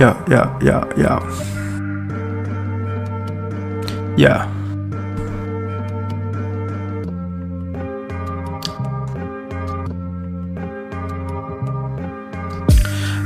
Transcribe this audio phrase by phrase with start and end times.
[0.00, 1.20] Yeah, yeah, yeah, yeah.
[4.16, 4.46] Yeah.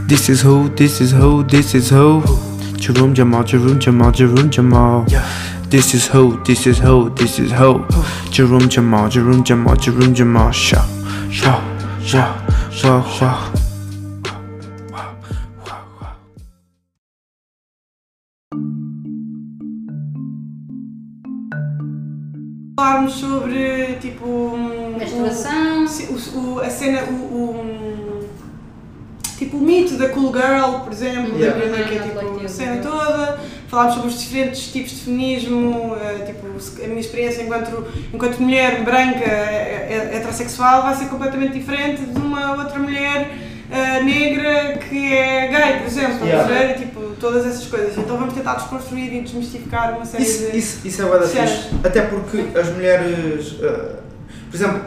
[0.08, 2.24] This is who, this is who, this is who.
[2.76, 5.06] Jerome Jamal, Jerome Jamal, Jerome Jamal.
[5.68, 7.86] This is who, this is who, this is who.
[8.30, 10.50] Jerome Jamal, Jerome Jamal, Jerome Jamal.
[10.50, 10.84] Sha,
[11.30, 11.62] sha,
[12.00, 13.63] sha, sha, sha.
[26.10, 28.28] O, o- a cena o, o-
[29.38, 31.58] tipo o mito da cool girl por exemplo Yeah.
[31.58, 34.90] da Brenda, que é Uhum, tipo coletivo, a cena toda falámos sobre os diferentes tipos
[34.92, 36.46] de feminismo eh, tipo
[36.84, 42.18] a minha experiência enquanto enquanto mulher branca eh, eh, heterossexual vai ser completamente diferente de
[42.20, 43.32] uma outra mulher
[43.72, 46.46] eh, negra que é gay por exemplo Yeah.
[46.48, 46.74] ver?
[46.78, 50.86] Tipo todas essas coisas então vamos tentar desconstruir e desmistificar uma série Isso, de isso,
[50.86, 51.70] isso é fixe.
[51.82, 53.56] Até porque as mulheres.
[53.60, 53.96] eh,
[54.50, 54.82] por exemplo,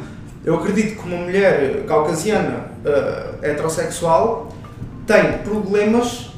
[0.47, 4.47] eu acredito que uma mulher caucasiana eh, heterossexual
[5.05, 6.29] tem problemas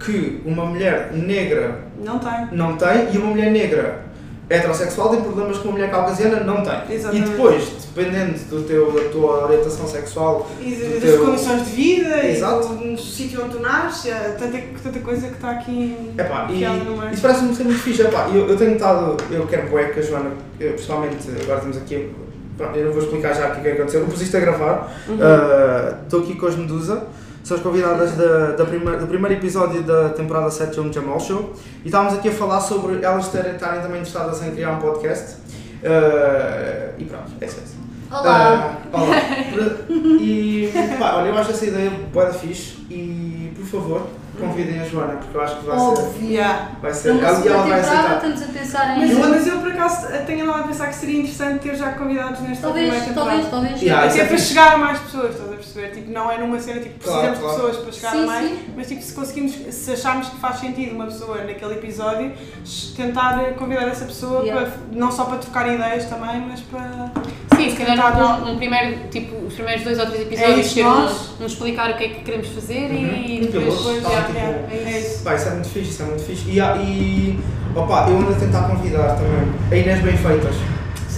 [0.00, 4.04] que uma mulher negra não tem não tem e uma mulher negra
[4.48, 6.94] heterossexual tem problemas que uma mulher caucasiana não tem.
[6.96, 7.26] Exatamente.
[7.28, 12.26] E depois, dependendo do teu, da tua orientação sexual, E das teu- condições de vida
[12.26, 12.78] Exato.
[12.82, 16.54] e do, sítio onde tu nasces, há tanta, tanta coisa que está aqui Epá, e
[16.54, 17.12] enfiada no meio.
[17.12, 18.00] isso parece-me ser muito fixe.
[18.00, 21.76] Epá, eu, eu tenho estado, eu quero bué que a Joana, eu, pessoalmente, agora estamos
[21.76, 22.10] aqui,
[22.58, 24.00] pronto, eu não vou explicar já aqui o que é que aconteceu.
[24.00, 25.18] Eu pus isto a gravar, Uhum.
[25.22, 27.04] ah, estou aqui com as Medusa,
[27.44, 31.54] são as convidadas da, da primeira, do primeiro episódio da temporada 7 do Jamal Show
[31.82, 35.36] e estávamos aqui a falar sobre elas terem, estarem também interessadas em criar um podcast.
[35.84, 37.78] Ah, e pronto, é isso.
[38.10, 38.76] Olá!
[38.92, 39.16] Ah, olá.
[40.20, 44.02] E pá, olha, eu acho essa ideia boa da fixe e por favor
[44.38, 45.84] convidem a Joana porque eu acho que vai ser.
[45.84, 46.28] Óbvio.
[46.30, 46.68] Yeah.
[46.80, 47.14] Vai ser.
[47.14, 48.14] Numa Ela, vai aceitar.
[48.16, 49.00] estamos a pensar em.
[49.00, 51.92] Mas, Eu- mas eu por acaso tenho lá a pensar que seria interessante ter já
[51.92, 53.30] convidados nesta Talvez, primeira temporada.
[53.30, 53.82] talvez, talvez.
[53.82, 55.88] Yeah, Até é para chegar a mais pessoas, estás a perceber?
[55.90, 57.54] Tipo, não é numa cena tipo Claro, precisamos claro.
[57.54, 58.58] de pessoas para chegar Sim, a mais, sim.
[58.76, 62.32] mas tipo, se conseguimos, se acharmos que faz sentido uma pessoa naquele episódio,
[62.96, 64.66] tentar convidar essa pessoa Yeah.
[64.70, 67.12] para, não só para trocar ideias também, mas para.
[67.56, 70.66] Sim, se calhar Tentar- um, um primeiro, tipo, os primeiros dois ou três É episódios
[70.66, 71.30] isso, ter nós.
[71.40, 73.14] um, um explicar o que é que queremos fazer Uhum.
[73.26, 73.76] e depois.
[73.76, 75.24] depois, tal, yeah, tipo, yeah, é isso.
[75.24, 76.48] Pá, isso é muito fixe, isso é muito fixe.
[76.50, 77.40] E, e
[77.74, 80.54] opa, eu ando a tentar convidar também a Inês Benfeitas.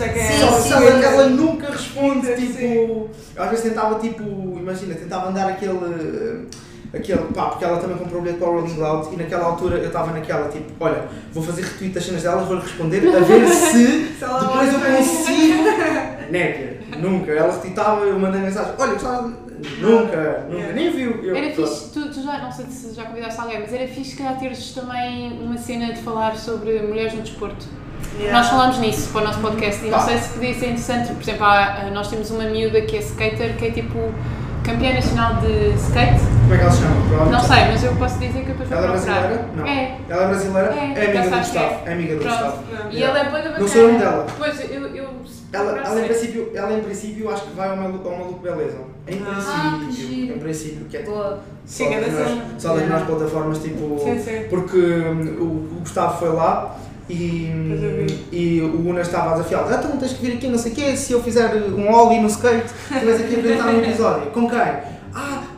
[0.08, 0.22] Que é.
[0.32, 1.04] Sim, Só sim, se ela, sim.
[1.04, 2.52] ela nunca responde, Sim, tipo.
[2.58, 3.08] sim.
[3.36, 6.48] Às vezes tentava, tipo, imagina, tentava andar aquele.
[6.92, 9.76] Aquele, pá, porque ela também comprou o bilhete para o Rolling Loud e naquela altura
[9.78, 13.46] eu estava naquela, tipo, olha, vou fazer retweet das cenas delas, vou-lhe responder, a ver
[13.48, 15.62] se depois eu consigo.
[16.32, 17.30] Néquia, nunca.
[17.30, 19.28] Ela retweetava, eu mandei mensagem, olha, gostava.
[19.28, 19.50] de-"
[19.80, 21.22] Nunca, nunca, nem viu.
[21.22, 24.10] Eu, Era fixe, tu, tu já, não sei se já convidaste alguém, mas era fixe
[24.12, 27.66] se calhar teres também uma cena de falar sobre mulheres no desporto.
[28.18, 28.38] Yeah.
[28.38, 31.22] Nós falámos nisso para o nosso podcast e não sei se podia ser interessante, por
[31.22, 34.12] exemplo, há- nós temos uma miúda que é skater, que é tipo
[34.62, 36.20] campeã nacional de skate.
[36.42, 36.96] Como é que ela se chama?
[37.08, 39.44] Provavelmente Não sei, mas eu posso dizer que eu depois vou Ela é brasileira?
[39.56, 39.66] Não.
[39.66, 39.96] É.
[40.08, 40.68] Ela é brasileira?
[40.74, 41.74] É, É, amiga do Gustavo.
[41.86, 42.36] É amiga do Pronto.
[42.36, 42.62] Gustavo.
[42.90, 43.58] E ela é boa da.
[43.58, 44.26] Não sei o nome dela.
[44.36, 45.08] Pois, eu, eu
[45.52, 48.78] Ela, ela, em princípio, ela em princípio acho que vai ao Maluco, ao Maluco Beleza.
[49.08, 49.92] Em Ah, princípio.
[50.06, 50.36] giro.
[50.36, 51.40] em princípio, que é tipo, Boa.
[51.66, 53.98] só, Sim, é das melhores- só das melhores plataformas, tipo.
[54.04, 54.44] Sim, sim.
[54.50, 56.76] Porque hum, o, o Gustavo foi lá
[57.10, 60.72] e, e o Unas estava a desafiar ah, então tens que vir aqui, não sei
[60.72, 64.30] o quê, se eu fizer um ollie no skate, tu vais aqui apresentar um episódio.
[64.30, 64.99] Com quem?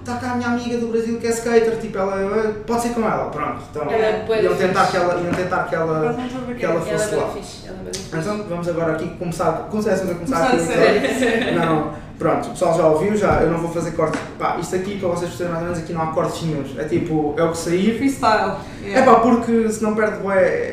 [0.02, 2.88] Está cá a minha amiga do Brasil que é skater, tipo, ela, "Ah, pode ser
[2.88, 3.62] com ela, pronto.
[3.70, 6.88] Então, Ela é iam tentar que ela, iam tentar que ela, ver que ela Ela
[6.88, 7.28] é fosse bem lá.
[7.30, 7.68] fixe.
[7.68, 8.08] Ela é fixe.
[8.16, 11.18] Então vamos agora aqui começar, começássemos a começar aqui a o episódio.
[11.20, 11.54] sério.
[11.60, 14.20] Não, pronto, o pessoal já ouviu, já, eu não vou fazer cortes.
[14.36, 16.76] Pá, isto aqui, para vocês perceberem mais ou menos, aqui não há cortes nenhums.
[16.76, 17.96] É tipo, é o que sair.
[17.96, 18.52] Freestyle.
[18.92, 20.16] É pá, porque se não perde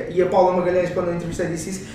[0.09, 1.87] e a Paula Magalhães quando eu entrevistei disse isso,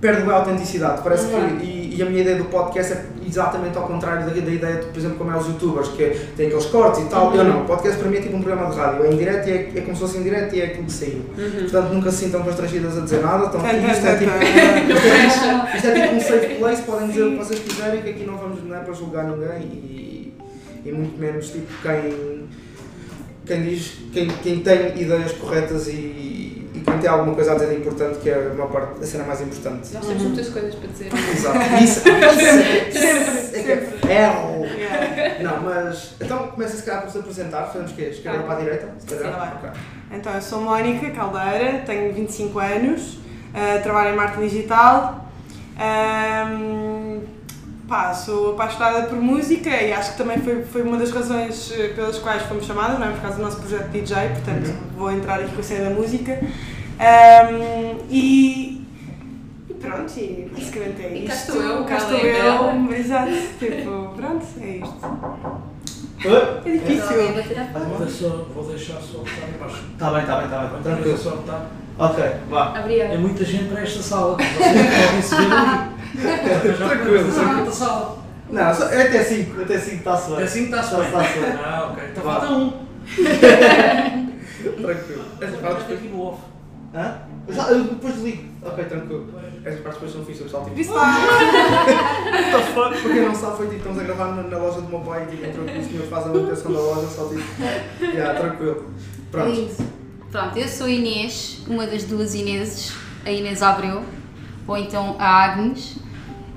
[0.00, 1.00] perde a autenticidade.
[1.02, 1.58] Parece Uhum.
[1.58, 4.76] que, e, e a minha ideia do podcast é exatamente ao contrário da, da ideia,
[4.76, 7.34] de, por exemplo, como é os youtubers, que é- tem aqueles cortes e tal.
[7.34, 9.48] Eu não, o podcast para mim é tipo um programa de rádio, é em direto
[9.48, 11.22] e é, é como se fosse em direto e é aquilo que saiu.
[11.62, 14.30] Portanto, nunca se sintam constrangidas a dizer nada, então aqui isto é tipo...
[15.76, 18.36] Isto é tipo um safe place, podem dizer o que vocês quiserem, que aqui não
[18.36, 20.34] vamos não é para julgar ninguém e,
[20.84, 22.44] e muito menos tipo quem,
[23.46, 25.92] quem diz, quem, quem tem ideias corretas e,
[26.86, 29.24] e quem tem alguma coisa a dizer de importante, que é uma parte, a cena
[29.24, 29.92] mais importante.
[29.92, 31.10] Nós temos muitas coisas para dizer.
[31.14, 31.58] Exato.
[31.82, 34.12] Isso, sempre, sempre.
[34.12, 35.42] É o- Yeah.
[35.42, 36.14] Não, mas.
[36.20, 38.02] Então começa se calhar por se apresentar, fazemos o quê?
[38.04, 38.42] Esquerda Ah.
[38.42, 38.88] para a direita?
[40.12, 43.18] Então, eu sou Mónica Caldeira, tenho 25 anos,
[43.54, 45.28] eh, trabalho em marketing digital.
[47.88, 51.92] Pá, sou apaixonada por música e acho que também foi, foi uma das razões eh,
[51.94, 53.12] pelas quais fomos chamadas, não é?
[53.12, 55.94] Por causa do nosso projeto de DJ, portanto vou entrar aqui com a cena da
[55.94, 56.40] música.
[56.98, 58.86] Ahm, e,
[59.68, 61.28] e pronto, e basicamente é E isto.
[61.28, 64.96] cá estou eu, cá estou eu, exato, tipo, pronto, é isto.
[66.64, 67.16] É difícil.
[67.88, 69.84] Vou deixar, vou deixar só estar em baixo.
[69.98, 70.68] Tá bem, tá bem, tá bem.
[70.70, 71.18] Vou Tranquilo.
[71.18, 71.66] só estar.
[71.98, 72.80] Ok, vá.
[72.80, 73.14] Obrigada.
[73.14, 74.36] É muita gente para esta sala.
[74.36, 75.96] Vocês podem se ver ali.
[76.76, 77.72] Tranquilo, tranquilo.
[77.72, 78.18] sala.
[78.50, 80.40] Não, só- é até 5, até 5 está-se bem.
[80.40, 81.42] É assim que está-se Tá-se bem.
[81.50, 81.58] bem.
[81.62, 82.04] Ah, ok.
[82.10, 82.70] Então falta um.
[84.82, 85.24] Tranquilo.
[85.40, 86.40] Estas partes Falta aqui no off.
[86.96, 87.18] Hã?
[87.50, 88.44] Já, eu depois ligo.
[88.62, 89.26] Ok, tranquilo.
[89.64, 90.70] Estas partes depois são fixas, pessoal.
[90.74, 91.18] Tipo, lá.
[92.32, 93.02] what the fuck?
[93.02, 95.24] Para quem não sabe, foi tipo, estamos a gravar na, na loja do meu pai
[95.24, 97.42] e tipo, entrou aqui o senhor faz a manutenção da loja, só tipo.
[98.00, 98.90] Yeah, tranquilo.
[99.30, 99.50] Pronto.
[99.50, 99.74] Lindo.
[100.32, 102.92] Pronto, eu sou a Inês, uma das duas Ineses,
[103.24, 104.02] a Inês Abreu,
[104.66, 105.96] ou então a Agnes,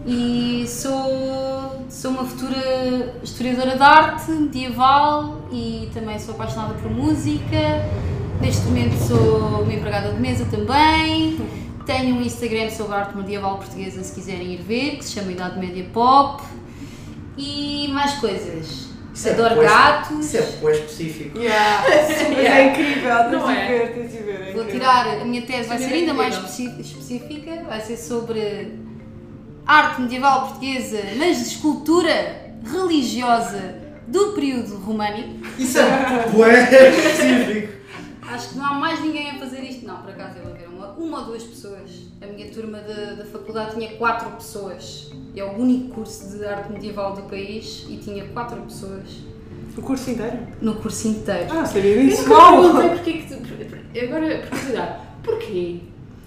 [0.06, 7.57] e sou, sou uma futura historiadora de arte medieval e também sou apaixonada por música.
[8.41, 11.39] Neste momento sou uma empregada de mesa também.
[11.86, 15.59] Tenho um Instagram sobre arte medieval portuguesa se quiserem ir ver, que se chama Idade
[15.59, 16.44] Média Pop.
[17.38, 18.89] E mais coisas.
[19.13, 20.25] Isso é Adoro bué- gatos.
[20.33, 21.38] Isso é específico.
[21.39, 21.83] Yeah.
[21.89, 23.68] Mas é incrível, tens Não de é?
[23.68, 24.47] ver, tens de ver.
[24.50, 28.74] é Vou tirar, a minha tese vai ser ainda mais específica, vai ser sobre
[29.65, 33.75] arte medieval portuguesa, mas de escultura religiosa
[34.07, 35.36] do período românico.
[35.57, 37.78] Isso é bué específico.
[38.31, 39.85] Acho que não há mais ninguém a fazer isto.
[39.85, 41.89] Não, por acaso eu vou ver uma, uma ou duas pessoas.
[42.21, 45.11] A minha turma da, da faculdade tinha quatro pessoas.
[45.35, 49.03] É o único curso de arte medieval do país e tinha quatro pessoas
[49.77, 50.37] O curso inteiro?
[50.61, 51.47] no curso inteiro.
[51.51, 52.31] Ah, sabia disso?
[52.31, 54.05] Eu perguntei porque que tu.
[54.05, 55.79] Agora, curiosidade, porquê?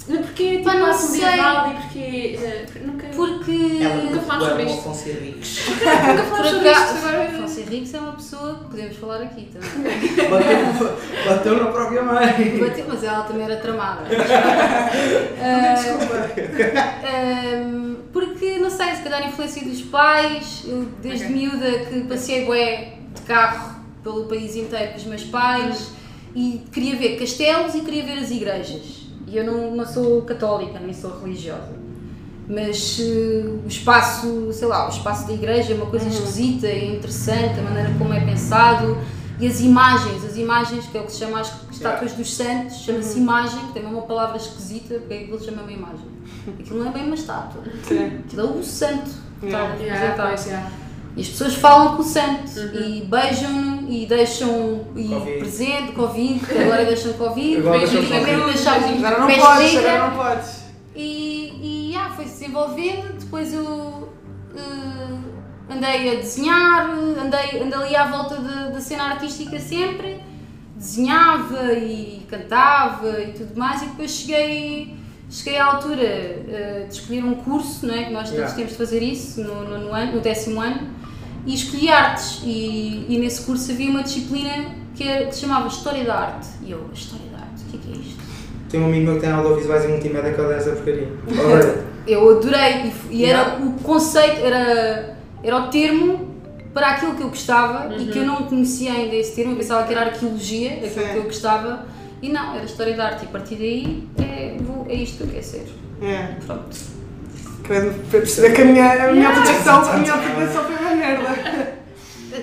[0.09, 1.21] Não, Porquê tipo Pá, não sei.
[1.21, 2.39] medieval e porquê.
[2.43, 3.07] eh, nunca.
[3.15, 3.79] Porque.
[3.81, 4.79] Ela Nunca falámos sobre isto.
[4.81, 5.69] Afonso Henriques.
[5.69, 7.23] Nunca Por falámos sobre isto agora.
[7.29, 10.31] Afonso Henriques é uma pessoa que podemos falar aqui também.
[10.31, 12.59] Bateu, bateu na própria mãe.
[12.59, 14.03] Bateu, mas ela também era tramada.
[17.05, 21.37] Ahm, porque, não sei, se calhar a influência dos pais, eu desde Ok.
[21.37, 25.91] miúda que passei bué de carro pelo país inteiro com os meus pais
[26.35, 29.02] e queria ver castelos e queria ver as igrejas.
[29.33, 31.73] E eu não, não sou católica, nem sou religiosa.
[32.47, 36.97] Mas eh, o espaço, sei lá, o espaço da igreja é uma coisa esquisita, é
[36.97, 38.99] interessante, a maneira como é pensado
[39.41, 42.77] e as imagens, as imagens, que é o que se chama as estátuas dos santos,
[42.77, 46.07] chama-se imagem, que também é uma palavra esquisita, porque é que ele chama uma imagem.
[46.61, 48.05] Aquilo não é bem uma estátua, Sim.
[48.27, 49.75] aquilo é o santo que está
[50.47, 50.71] Yeah.
[51.17, 55.39] E as pessoas falam com o santo e beijam-no e deixam e Covid.
[55.39, 58.07] presente, Covid, agora deixam Covid, Agora deixam e
[59.05, 60.63] Agora não podes, de agora não podes.
[60.97, 64.09] E, e ah, foi se desenvolvendo, depois eu
[64.57, 70.21] eh, andei a desenhar, andei, andei ali à volta da- cena artística sempre,
[70.77, 74.97] desenhava e cantava e tudo mais, e depois cheguei,
[75.31, 78.05] cheguei à altura eh, de escolher um curso, não é?
[78.05, 78.55] que nós todos Yeah.
[78.57, 80.91] temos de fazer isso no, no, no ano, no décimo ano,
[81.47, 85.67] e escolhi artes, e, e nesse curso havia uma disciplina que, era, que se chamava
[85.69, 88.23] História da Arte, e eu, História da Arte, o que é que é isto?
[88.69, 91.09] Tem um amigo meu que tem audiovisuais e multimédia que odeia essa porcaria.
[92.07, 96.35] Eu adorei e, e era o conceito, era, era o termo
[96.75, 99.87] para aquilo que eu gostava e que eu não conhecia ainda esse termo, eu pensava
[99.87, 101.13] que era arqueologia, aquilo Sim.
[101.13, 101.87] que eu gostava,
[102.21, 105.23] e não, era história da arte, e a partir daí é, vou- é isto que
[105.25, 105.67] eu quero ser.
[106.03, 106.35] É.
[106.45, 106.77] Pronto.
[107.67, 107.81] Para
[108.21, 111.29] perceber que a minha, a minha aplicação, a minha aplicação foi uma merda.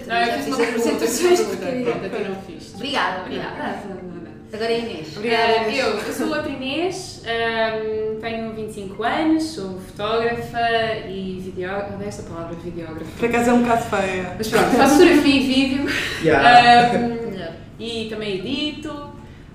[0.07, 0.63] Não, eu Já fiz uma pergunta.
[0.89, 1.65] apresentações Pronto, porque...
[2.05, 2.73] a ti não fiz.
[2.75, 3.55] Obrigada, obrigada.
[3.59, 4.29] Ah, não, não, não.
[4.53, 5.17] Agora é a Inês.
[5.17, 5.79] Obrigada, Inês.
[5.79, 7.21] eu, eu sou outra Inês,
[8.21, 10.59] tenho 25 anos, sou fotógrafa
[11.07, 11.93] e videógrafa.
[11.95, 13.05] Odeio esta palavra, videógrafa.
[13.17, 14.33] Por acaso é um bocado feia.
[14.38, 15.85] Mas pronto, faço fotografia e vídeo
[16.23, 16.97] Yeah.
[16.97, 17.53] Melhor.
[17.79, 19.09] e também edito.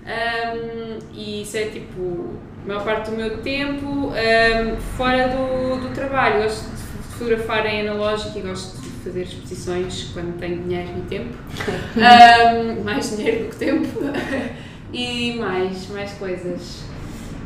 [0.07, 5.95] ehm, e isso é tipo a maior parte do meu tempo ehm, fora do, do
[5.95, 6.43] trabalho.
[6.43, 11.35] Gosto de fotografar em analógico e gosto de fazer exposições quando tenho dinheiro e tempo.
[11.97, 14.01] Ehm, mais dinheiro do que tempo.
[14.93, 16.85] e mais, mais coisas.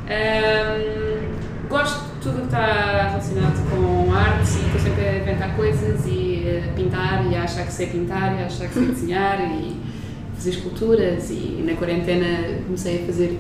[0.08, 1.32] Ehm,
[1.68, 6.62] gosto de tudo que está relacionado com artes e estou sempre a inventar coisas e
[6.64, 9.76] a pintar e a achar que sei pintar e a achar que sei desenhar e
[10.34, 13.36] fazer esculturas e na quarentena comecei a fazer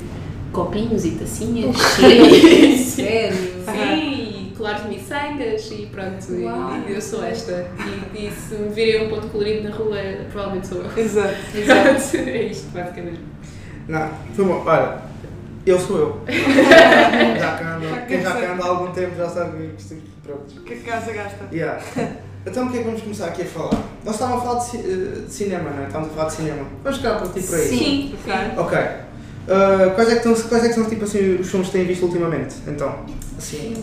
[0.52, 3.36] copinhos e tacinhas e, Sério?
[3.64, 6.72] sim, e colares de miçangas e pronto, e- Uau.
[6.88, 7.66] e eu sou esta
[8.14, 9.96] e, e se me virem um ponto colorido na rua
[10.32, 11.34] provavelmente sou eu Exato.
[11.66, 13.20] Pronto, é isto basicamente
[13.86, 14.62] Não, foi bom.
[14.66, 14.98] Olha,
[15.66, 16.20] Eu sou eu.
[17.38, 20.60] já ando, quem já cá anda há algum tempo já sabe que isto pronto.
[20.62, 21.44] Que casa gasta?
[21.52, 21.80] Yeah.
[22.46, 23.82] Então o que é que vamos começar aqui a falar?
[24.04, 25.86] Nós estávamos a falar de, ci- eh, de cinema, não é?
[25.86, 26.66] Estávamos a falar de cinema.
[26.82, 27.68] Vamos ficar por ti por aí.
[27.68, 28.34] Sim, Ok.
[28.64, 28.78] Ok.
[29.48, 31.86] Uh, quais, é que estão, quais é que são tipo, assim, os filmes que têm
[31.86, 32.56] visto ultimamente?
[32.66, 32.98] Então,
[33.38, 33.74] assim.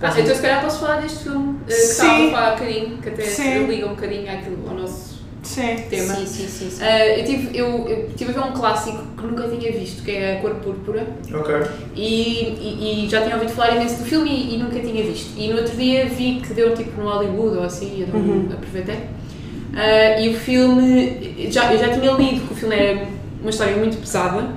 [0.00, 2.98] Ah, então se calhar posso falar deste filme eh, que estava a falar um bocadinho,
[2.98, 3.66] que até Sim.
[3.66, 5.76] liga um bocadinho àquilo, ao nosso Sim.
[5.90, 6.14] tema.
[6.14, 6.70] Sim, sim, sim.
[6.70, 6.82] sim.
[6.82, 10.10] Ah, eu, tive, eu, eu tive a ver um clássico que nunca tinha visto, que
[10.12, 11.04] é A Cor Púrpura,
[11.34, 11.54] Ok.
[11.96, 15.32] e, e, e já tinha ouvido falar imenso do filme e, e nunca tinha visto.
[15.36, 18.48] E no outro dia vi que deu tipo no Hollywood ou assim, e eu Uhum.
[18.52, 19.00] aproveitei.
[19.74, 23.08] Ah, e o filme, já, eu já tinha lido que o filme era
[23.40, 24.48] uma história muito pesada,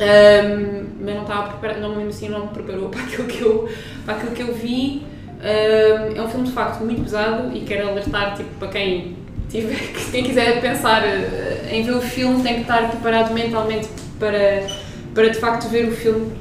[0.00, 3.68] ahm, mas não estava preparado, não, mesmo assim não me preparou para aquilo que eu,
[4.04, 5.06] para aquilo que eu vi.
[5.40, 9.16] Ahm, é um filme de facto muito pesado e quero alertar tipo, para quem,
[9.48, 9.76] tiver,
[10.10, 13.88] quem quiser pensar eh, em ver o filme tem que estar preparado mentalmente
[14.18, 14.66] para,
[15.14, 16.32] para de facto ver o filme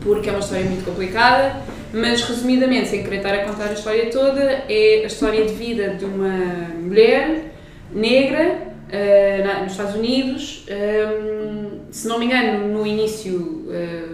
[0.00, 1.56] porque é uma história muito complicada,
[1.92, 5.90] mas resumidamente, sem querer estar a contar a história toda, é a história de vida
[5.90, 7.52] de uma mulher
[7.92, 14.04] negra eh, na- nos Estados Unidos, ehm, se não me engano, no início eh,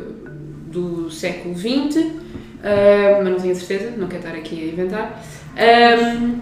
[0.67, 1.97] do século XX,
[2.63, 5.23] eh, mas não tenho certeza, não quero estar aqui a inventar.
[5.57, 6.41] Ehm,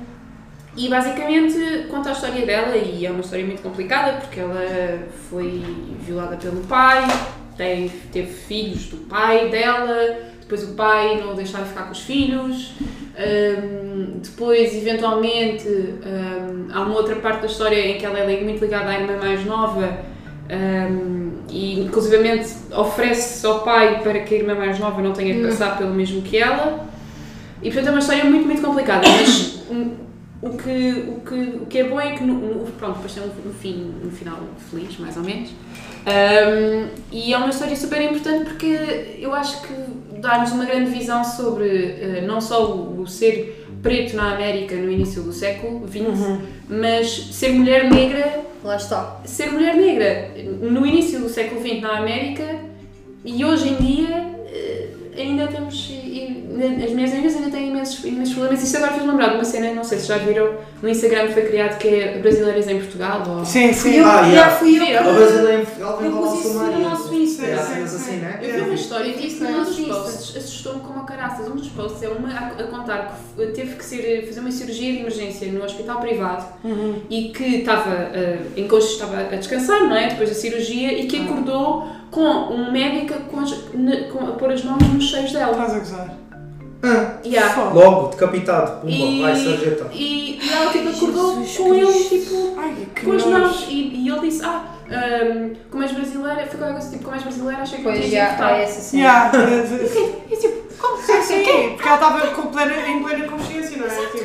[0.77, 5.63] e basicamente conta a história dela e é uma história muito complicada porque ela foi
[6.05, 7.07] violada pelo pai,
[7.57, 9.95] teve, teve filhos do pai dela,
[10.45, 12.73] depois o pai não o deixava ficar com os filhos,
[13.19, 18.61] hum, depois eventualmente hum, há uma outra parte da história em que ela é muito
[18.63, 19.99] ligada à irmã mais nova
[20.51, 25.43] hum, e inclusivamente oferece ao pai para que a irmã mais nova não tenha que
[25.45, 26.87] passar pelo mesmo que ela.
[27.63, 29.95] E portanto é uma história muito, muito complicada, mas hum,
[30.43, 33.23] o que, o que, o que é bom é que, no, no- pronto, depois tem
[33.23, 34.39] um, um fim, um final
[34.71, 35.49] feliz, mais ou menos.
[36.07, 39.73] Um, e é uma história super importante porque eu acho que
[40.21, 44.91] dá-nos uma grande visão sobre eh, não só o, o ser preto na América no
[44.91, 49.21] início do século XX, mas ser mulher negra Lá está.
[49.25, 50.31] ser mulher negra
[50.61, 52.61] no início do século XX na América
[53.25, 54.34] e hoje em dia
[55.17, 55.89] ainda temos.
[55.91, 58.63] e- e as mulheres negras ainda têm imensos, imensos problemas.
[58.63, 61.43] Isto agora fez lembrar de uma cena, não sei se já viram, no Instagram foi
[61.43, 63.23] criado que é Brasileiras em Portugal.
[63.29, 63.45] Ou...
[63.45, 63.99] Sim, Fui sim.
[63.99, 64.51] eu, Ah, já yeah.
[64.57, 64.87] fui eu.
[64.87, 65.11] Viram?
[65.11, 66.79] O brasileiro em Portugal vem Eu lá ao pus isso Sumário.
[66.79, 67.45] no nosso Insta.
[67.47, 68.39] É, Sim, sim, assim, né?
[68.43, 71.49] Eu vi uma história Eu isso no num dos posts, assustou-me como a caraças.
[71.49, 74.93] Um dos posts é uma a, a contar que teve que ser, fazer uma cirurgia
[74.93, 77.01] de emergência no hospital privado Uhum.
[77.11, 80.09] e que estava eh, em coxo, estava a descansar, não é?
[80.11, 85.33] Depois da cirurgia e que acordou com um médico a pôr as mãos nos seios
[85.33, 85.53] dela.
[85.53, 86.15] Estás a gozar.
[86.87, 87.71] Ah, Yeah.
[87.71, 88.81] Logo, decapitado.
[88.83, 89.87] Pumba, E, vai, sarjeta.
[89.93, 92.09] e, e ela tipo, acordou Jesus com ele Cristo.
[92.11, 96.59] tipo Ai, com as mãos e, e ele disse, ah, ahm, como és brasileira, foi
[96.59, 98.43] qualquer coisa tipo, como és brasileira, achei que Pois importado.
[98.45, 98.97] há essa.
[98.97, 99.33] Yeah.
[100.31, 101.43] E tipo, como Sim, sim,
[101.75, 103.89] porque ela estava com plena, em plena consciência, não é?
[103.89, 104.19] É Tipo.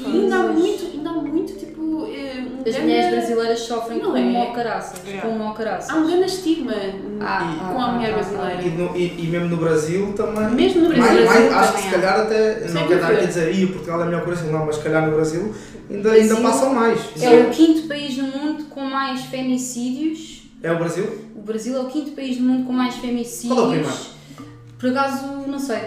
[0.00, 2.06] E ainda há muito, ainda há muito tipo.
[2.06, 4.20] eh, um As grande- mulheres brasileiras sofrem Não com é?
[4.20, 5.00] um caraças.
[5.06, 5.28] Yeah.
[5.28, 5.90] Com um caraças.
[5.90, 6.72] Há um grande estigma
[7.20, 8.62] Ah, com a ah, mulher ah, brasileira.
[8.62, 10.50] E, no- e- e mesmo no Brasil também.
[10.50, 11.24] Mesmo no Mais- Brasil.
[11.26, 12.54] mais- Brasil acho que se calhar até.
[12.60, 14.52] Sem Não quero estar aqui a dizer, "Ih, o Portugal é melhor que o Brasil,
[14.52, 15.54] não, mas se calhar no Brasil
[15.90, 17.00] ainda, ainda passam mais.
[17.22, 20.42] É o quinto país no mundo com mais femicídios.
[20.62, 21.06] É o Brasil?
[21.36, 23.54] O Brasil é o quinto país no mundo com mais femicídios.
[23.54, 23.96] Qual é o primeiro?
[24.78, 25.78] Por acaso, não sei.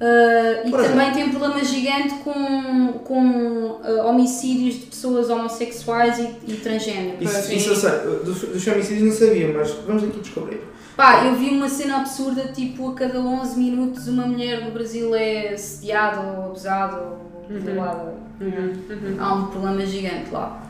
[0.00, 0.98] Ah, e Por exemplo.
[0.98, 7.16] também tem um problema gigante com, com ah, homicídios de pessoas homossexuais e, e transgênero.
[7.20, 7.90] Isso, isso eu sei.
[8.24, 10.60] Dos, dos femicídios não sabia, mas vamos aqui descobrir.
[10.96, 15.14] Pá, eu vi uma cena absurda, tipo, a cada 11 minutos uma mulher no Brasil
[15.14, 17.18] é assediada ou abusada ou
[17.58, 18.14] violada.
[18.40, 19.16] Uhum, uhum.
[19.18, 20.62] Há um problema gigante lá.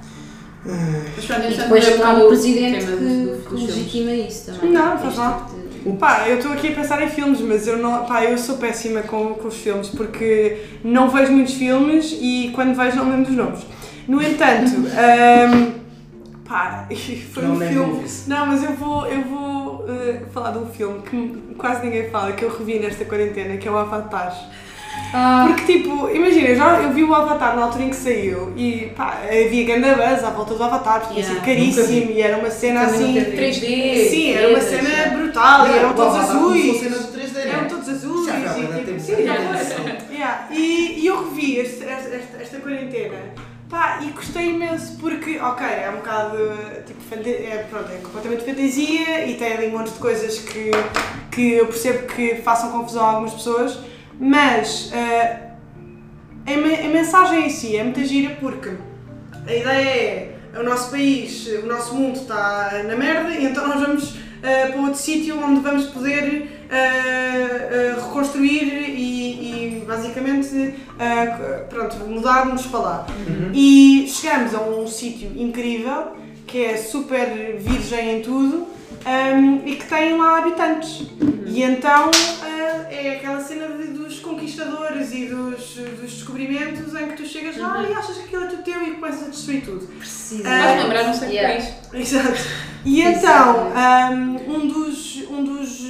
[0.65, 4.73] Mas E depois há um o presidente que, que legitima isso também.
[4.73, 5.45] Não, faz mal.
[5.45, 8.39] tipo de- Pá, eu estou aqui a pensar em filmes, mas eu não, pá, eu
[8.39, 13.11] sou péssima com, com os filmes porque não vejo muitos filmes e quando vejo não
[13.11, 13.67] lembro dos nomes.
[14.09, 15.73] No entanto, ahm,
[16.49, 16.87] pá,
[17.33, 17.93] foi Não um filme.
[17.93, 18.25] movies.
[18.27, 22.33] Não, mas eu vou, eu vou eh, falar de um filme que quase ninguém fala,
[22.33, 24.35] que eu revi nesta quarentena, que é o Avatar.
[25.17, 28.53] Ah, Porque, tipo, imagina, eu, já, eu vi o Avatar na altura em que saiu
[28.57, 31.41] e pá, havia ganda buzz à volta do Avatar, porque tinha Yeah.
[31.41, 31.45] sido
[31.87, 33.13] caríssimo e era uma cena Também assim.
[33.21, 33.37] nunca vi.
[33.37, 34.09] 3D.
[34.11, 36.81] Sim, era uma 3D, cena brutal, e eram todos azuis.
[36.81, 37.69] cenas de 3D, Eram né?
[37.69, 38.29] todos azuis.
[38.29, 40.05] E, tipo, Yeah.
[40.11, 43.17] Yeah, E, e eu revi esta, esta, esta quarentena
[43.71, 46.37] pá, e gostei imenso porque, ok, é um bocado
[46.87, 50.71] tipo, é, pronto, é completamente fantasia e tem ali um monte de coisas que,
[51.31, 53.79] que eu percebo que façam confusão a algumas pessoas,
[54.19, 55.51] mas eh,
[56.47, 58.71] a, me- a mensagem em si é muito gira porque
[59.47, 63.81] a ideia é o nosso país, o nosso mundo está na merda e então nós
[63.81, 70.75] vamos ah, para outro sítio onde vamos poder ah, ah, reconstruir e, e, basicamente
[71.69, 73.07] pronto, mudar-nos para lá.
[73.53, 76.13] E chegamos a um sítio incrível
[76.47, 78.67] que é super virgem em tudo
[79.07, 81.07] um, e que tem lá habitantes.
[81.47, 82.11] E então
[82.43, 87.57] ah, é aquela cena de- dos conquistadores e dos, dos descobrimentos em que tu chegas
[87.59, 89.87] lá e achas que aquilo é tudo teu e começas a destruir tudo.
[89.99, 90.49] Precisa.
[90.49, 91.59] Ah, Vais lembrar, não sei Yeah.
[91.59, 91.75] isso.
[91.93, 92.39] Exato.
[92.85, 93.73] E então,
[94.13, 95.81] um, um dos, um dos,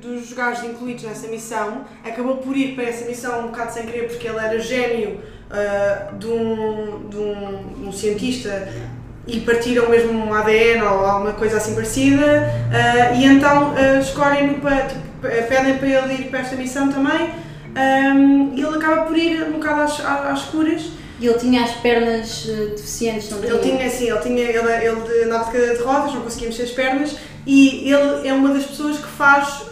[0.00, 4.06] dos gajos incluídos nessa missão acabou por ir para essa missão um bocado sem querer
[4.08, 8.68] porque ele era gêmeo ah, de, um, de, um, de um cientista
[9.28, 14.54] e partiram mesmo um ADN ou alguma coisa assim parecida ah, e então uh, escolhem-no
[14.54, 17.30] para, tipo, pedem para ele ir para esta missão também
[17.78, 20.90] um, e ele acaba por ir um bocado às, às escuras.
[21.20, 23.84] E ele tinha as pernas eh, deficientes, não ele tinha?
[23.84, 27.16] assim, ele, tinha, ele, ele andava de cadeira de rodas, não conseguia mexer as pernas
[27.44, 29.64] e ele é uma das pessoas que faz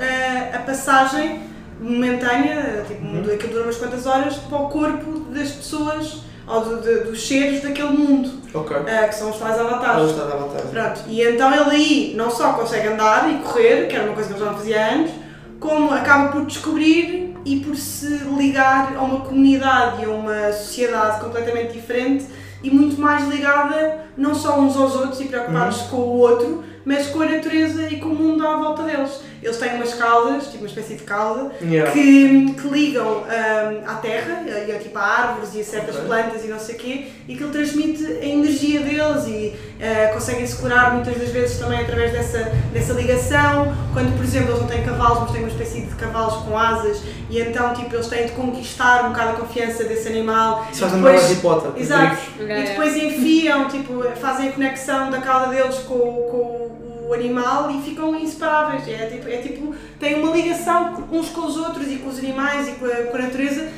[0.52, 1.42] a passagem
[1.80, 7.00] momentânea, tipo, aquilo dura umas quantas horas, para o corpo das pessoas ou do- de-
[7.10, 8.76] dos seres daquele mundo, Ok.
[8.86, 10.10] eh, que são os tais avatares.
[10.10, 10.68] está a dar vantagem.
[10.70, 14.28] Pronto, e então ele aí não só consegue andar e correr, que era uma coisa
[14.28, 15.12] que ele já não fazia antes,
[15.58, 21.20] como acaba por descobrir e por se ligar a uma comunidade e a uma sociedade
[21.24, 22.26] completamente diferente
[22.62, 27.06] e muito mais ligada não só uns aos outros e preocupados com o outro, mas
[27.08, 29.20] com a natureza e com o mundo à volta deles.
[29.46, 31.92] Eles têm umas caudas, tipo uma espécie de cauda, Yeah.
[31.92, 36.06] que, que ligam hum, à terra, e, e, tipo a árvores e a certas Ok.
[36.08, 40.08] plantas e não sei o quê, e que ele transmite a energia deles e eh,
[40.12, 43.72] conseguem se curar muitas das vezes também através dessa, dessa ligação.
[43.92, 47.00] Quando, por exemplo, eles não têm cavalos, mas têm uma espécie de cavalos com asas,
[47.30, 50.66] e então tipo, eles têm de conquistar um bocado a confiança desse animal.
[50.72, 51.70] Isso faz E Potter.
[51.70, 52.16] os Exato.
[52.40, 55.98] E depois enfiam, tipo, fazem a conexão da cauda deles com,
[56.30, 56.65] com
[57.08, 58.86] o animal e ficam inseparáveis.
[58.88, 62.68] É tipo, é tipo, têm uma ligação uns com os outros e com os animais
[62.68, 63.68] e com a, com a natureza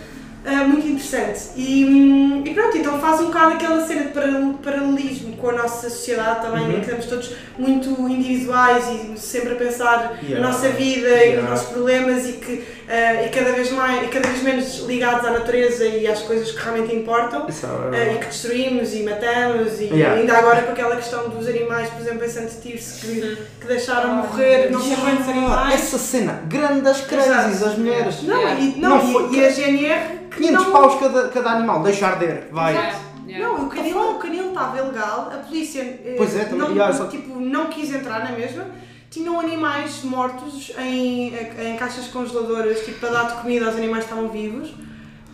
[0.47, 1.41] ah, muito interessante.
[1.57, 5.53] E, hum, e pronto, então faz um bocado aquela cena de paral- paralelismo com a
[5.53, 6.71] nossa sociedade também, Uhum.
[6.71, 10.41] em que estamos todos muito individuais e sempre a pensar Yeah.
[10.41, 11.41] na nossa vida e Yeah.
[11.43, 15.27] nos nossos problemas e que ah, e cada vez mais e cada vez menos ligados
[15.27, 17.47] à natureza e às coisas que realmente importam.
[17.49, 18.15] Isso verdade.
[18.15, 20.21] e que destruímos e matamos, e Yeah.
[20.21, 24.15] ainda agora com aquela questão dos animais, por exemplo, em Santo Tirso, que, que deixaram
[24.15, 25.75] morrer não sei quantos animais.
[25.75, 28.23] Essa cena, grandes crises, as mulheres.
[28.23, 31.51] Não, e, não, Não e- foi- e, a GNR que 500 não, paus cada, cada
[31.53, 32.73] animal, deixa arder, vai.
[32.75, 33.47] Yeah, yeah.
[33.49, 36.95] Não, o canil, o canil estava ilegal, a polícia eh, Pois é, também, não, yeah,
[36.95, 38.65] só- tipo, não quis entrar na mesma.
[39.11, 44.11] Tinham animais mortos em, em caixas congeladoras, tipo, para dar de comida aos animais que
[44.11, 44.75] estavam vivos.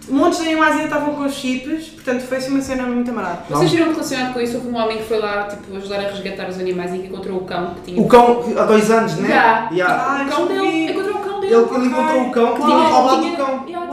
[0.08, 3.44] Montes de animais ainda estavam com chips, portanto foi assim uma cena muito amarada.
[3.48, 4.56] Vocês viram relacionado com isso?
[4.56, 7.38] Houve um homem que foi lá tipo, ajudar a resgatar os animais e que encontrou
[7.38, 8.02] o cão que tinha.
[8.02, 9.28] O cão, há dois anos, né?
[9.28, 9.68] Já.
[9.72, 10.20] Yeah.
[10.20, 10.90] Ah, o cão dele.
[10.90, 11.54] Encontrou o cão dele.
[11.54, 13.64] Ele, ele encontrou o cão que tinha roubado o cão.
[13.66, 13.87] Yeah,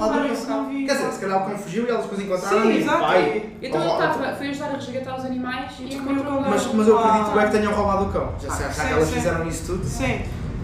[0.00, 0.86] Tinha Uau, roubado claro, o isso não vi.
[0.86, 0.86] cão.
[0.86, 2.98] Quer dizer, se calhar o cão fugiu e eles depois encontraram Sim, e exato.
[3.00, 3.50] vai.
[3.62, 6.50] Então ele estava, foi ajudar a resgatar os animais e encontrou o.
[6.50, 8.34] Mas, mas eu acredito bem que tenham roubado o cão.
[8.42, 9.14] Já, Ah, sei, que elas sim.
[9.14, 9.84] fizeram isso tudo.
[9.84, 10.20] Sim.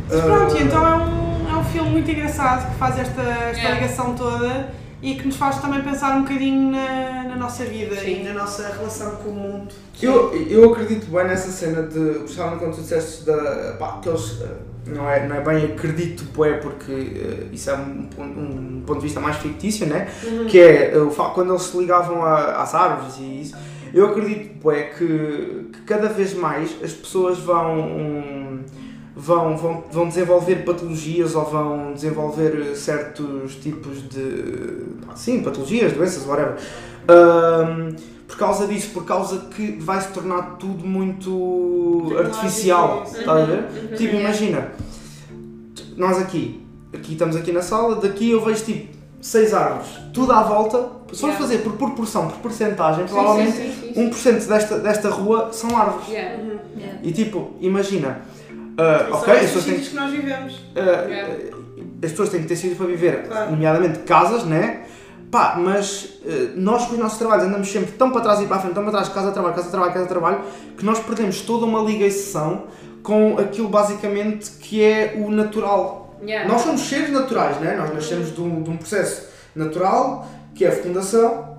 [0.09, 3.21] Mas pronto, Ah, e então é um, é um filme muito engraçado que faz esta,
[3.23, 3.75] esta Yeah.
[3.81, 4.69] ligação toda
[5.03, 8.21] e que nos faz também pensar um bocadinho na, na nossa vida Sim.
[8.21, 9.75] e na nossa relação com o mundo.
[10.01, 14.39] Eu, eu acredito bem nessa cena de, principalmente quando tu disseste da, pá, que eles,
[14.87, 18.99] não é, não é bem acredito, bué, porque eh, isso é um, pon- um ponto
[19.01, 20.09] de vista mais fictício, né?
[20.49, 23.57] Que é eh, o facto quando eles se ligavam a- às árvores e isso.
[23.95, 28.61] Eu acredito, bué, que, que cada vez mais as pessoas vão, hum,
[29.15, 36.57] vão, vão, vão desenvolver patologias ou vão desenvolver certos tipos de, sim, patologias, doenças, whatever.
[37.09, 37.95] Hum,
[38.27, 43.21] por causa disso, por causa que vai se tornar tudo muito artificial, sim.
[43.21, 43.59] estás a ver?
[43.91, 43.97] Uhum.
[43.97, 44.69] Tipo, imagina,
[45.97, 46.61] nós aqui,
[46.93, 51.25] aqui estamos aqui na sala, daqui eu vejo tipo seis árvores, tudo à volta, se
[51.25, 51.41] Yeah.
[51.41, 54.11] fazer por proporção, por porcentagem, Sim, provavelmente sim, sim, sim.
[54.11, 56.09] 1% desta, desta rua são árvores.
[56.09, 56.43] Yeah.
[56.77, 56.99] Yeah.
[57.03, 60.61] E tipo, imagina, E ok, são as pessoas têm sítios que nós vivemos.
[60.75, 61.35] ah, Yeah.
[62.03, 63.51] as pessoas têm que ter sítios para viver, Claro.
[63.53, 64.83] nomeadamente casas, né?
[65.31, 68.57] Pá, mas eh, nós com os nossos trabalhos andamos sempre tão para trás e para
[68.57, 70.41] a frente, tão para trás, casa trabalho, casa trabalho, casa trabalho,
[70.79, 72.65] que nós perdemos toda uma ligação
[73.03, 76.17] com aquilo basicamente que é o natural.
[76.23, 76.51] Yeah.
[76.51, 77.77] Nós somos seres naturais, né?
[77.77, 81.57] Nós nascemos de um, de um processo natural, que é a fecundação,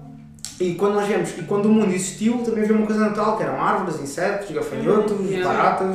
[0.59, 3.43] e quando nós viemos, e quando o mundo existiu, também havia uma coisa natural, que
[3.43, 5.47] eram árvores, insetos, gafanhotos, yeah.
[5.47, 5.87] baratas,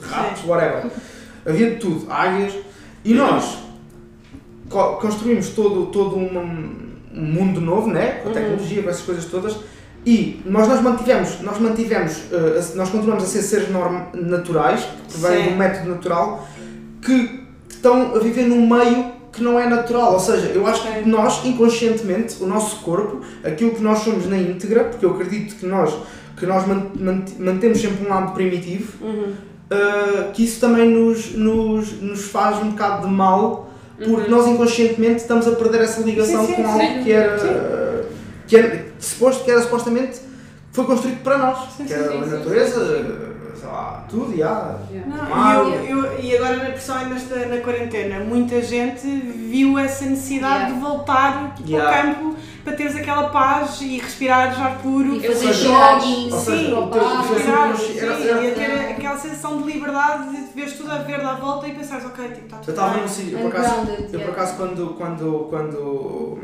[0.00, 0.86] ratos, whatever.
[1.44, 2.54] Havia de tudo, águias,
[3.04, 3.58] e nós
[4.68, 6.87] co- construímos todo, todo um,
[7.18, 8.20] um mundo novo, né?
[8.22, 9.56] Com a tecnologia, com essas coisas todas,
[10.06, 15.18] E nós, nós mantivemos, nós mantivemos, eh, nós continuamos a ser seres norm, naturais, que
[15.20, 16.46] vêm de um método natural,
[17.04, 20.12] que estão a viver num meio que não é natural.
[20.14, 24.38] Ou seja, eu acho que nós, inconscientemente, o nosso corpo, aquilo que nós somos na
[24.38, 25.92] íntegra, porque eu acredito que nós,
[26.38, 29.32] que nós man- man- mantemos sempre um lado primitivo, Uhum.
[29.70, 33.67] uh, que isso também nos, nos, nos faz um bocado de mal,
[33.98, 34.30] porque Uhum.
[34.30, 38.04] nós inconscientemente estamos a perder essa ligação Sim, sim, com algo que era,
[38.46, 40.20] que era suposto que era supostamente
[40.72, 43.27] foi construído para nós, que era a natureza,
[43.58, 44.76] sei lá, tudo, e há.
[44.90, 45.16] Yeah.
[45.16, 49.06] Não, Ah, e, eu, eu- e agora na pressão ainda esta- na quarentena, muita gente
[49.06, 50.74] viu essa necessidade Yeah.
[50.74, 51.86] de voltar Yeah.
[51.98, 55.16] ao campo para teres aquela paz e respirar ar puro.
[55.16, 55.68] E fazer seja,
[56.30, 56.88] Sim, o o o
[58.44, 62.04] e ter aquela sensação de liberdade de veres tudo a verde à volta e pensares,
[62.04, 63.02] ok, tipo, está Eu tudo estava bem.
[63.02, 63.56] num sítio, eu por
[64.12, 66.38] eu acaso quando, quando, quando,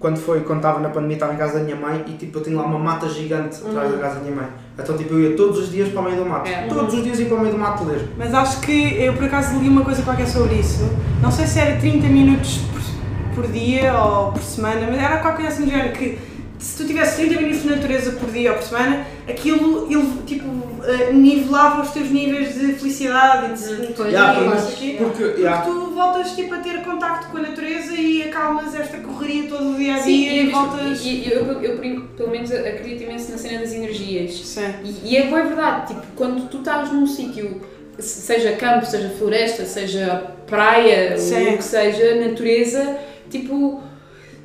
[0.00, 2.42] quando foi, quando estava na pandemia, estava em casa da minha mãe e tipo, eu
[2.42, 4.46] tinha lá uma mata gigante atrás da casa da minha mãe.
[4.78, 6.48] Então tipo, eu ia todos os dias para o meio do mato.
[6.48, 6.66] É.
[6.68, 8.08] Todos os dias ia para o meio do mato ler.
[8.16, 10.88] Mas acho que eu por acaso li uma coisa qualquer sobre isso.
[11.22, 15.42] Não sei se era 30 minutos por, por dia ou por semana, mas era qualquer
[15.42, 16.18] coisa assim do género que
[16.58, 20.46] se tu tivesse 30 minutos de natureza por dia ou por semana, aquilo ele, tipo,
[20.84, 24.62] eh, nivelava os teus níveis de felicidade e de Yeah, e não pois.
[24.62, 24.96] sei o quê.
[24.98, 28.98] Porque, Porque yeah, tu voltas tipo, a ter contacto com a natureza e acalmas esta
[28.98, 31.04] correria todo o dia a Sim, dia e, e, voltas.
[31.04, 34.32] e- eu, eu, eu, pelo menos acredito imenso na cena das energias.
[34.46, 34.74] Sim.
[34.84, 37.60] E, e é verdade, tipo, quando tu estás num sítio,
[37.98, 41.54] se- seja campo, seja floresta, seja praia, Sim.
[41.54, 42.96] o que seja, natureza,
[43.30, 43.82] tipo,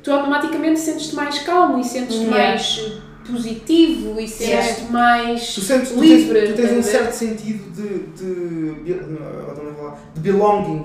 [0.02, 2.38] tu automaticamente sentes-te mais calmo e sentes-te Yeah.
[2.48, 2.92] mais
[3.26, 6.40] positivo e sentes-te mais tu, sentes, tu livre.
[6.40, 10.84] tens, tu tens um certo sentido de, de, de, belonging.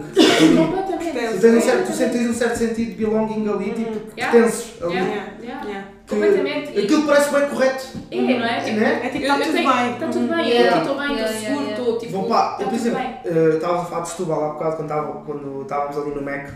[0.58, 1.36] Completamente.
[1.36, 4.32] Tu, tens um certo, tu sentes um certo sentido de belonging ali, tipo, Yeah.
[4.32, 4.94] pertences ali.
[4.94, 5.10] Yeah.
[5.10, 5.32] Yeah.
[5.42, 5.66] Yeah.
[5.68, 5.88] Yeah.
[6.06, 6.72] Que Completamente.
[6.80, 7.86] E- Aquilo parece bem correto.
[8.12, 8.60] É, não é?
[8.62, 9.00] Tipo, Né?
[9.04, 9.94] É tipo, eu- está tudo bem.
[9.94, 10.28] Está tudo Uhum.
[10.38, 10.62] bem, Yeah.
[10.62, 12.12] eu aqui estou bem, estou seguro, estou tipo.
[12.12, 13.18] Vou pá, está eu, por tudo exemplo, bem.
[13.26, 16.50] eh, estávamos a falar de Setúbal há bocado quando, estava, quando estávamos ali no Mac.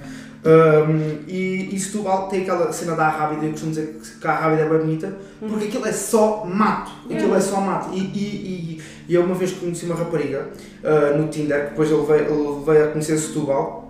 [0.46, 4.62] Um, e, e Setúbal tem aquela cena da Rábida, eu costumo dizer que a Rábida
[4.62, 6.92] é bem bonita, porque aquilo é só mato.
[7.10, 7.90] Aquilo é só mato.
[7.94, 10.50] E, e, e, eu uma vez conheci uma rapariga
[10.84, 13.84] uh, no Tinder, que depois ele veio, ele veio a conhecer Setúbal.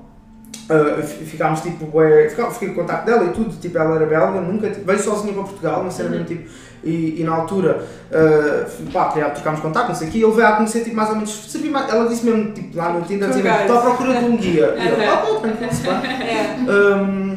[0.68, 1.92] Uh, fi- ficámos tipo,
[2.30, 4.98] ficá- fiquei com o contacto dela e tudo, tipo, ela era belga, nunca, tipo, veio
[5.00, 6.50] sozinha para Portugal, uma cena mesmo tipo,
[6.86, 10.52] e, e na altura, uh, pá, trocámos contacto, não sei o quê, ele veio a
[10.54, 11.32] conhecer, tipo, mais ou menos,
[11.70, 14.88] mais, ela disse mesmo, tipo, lá no Tinder, estou à procura de um guia, e
[14.88, 15.14] eu, Uhum.
[15.14, 15.96] ok, tranquilo, se vai.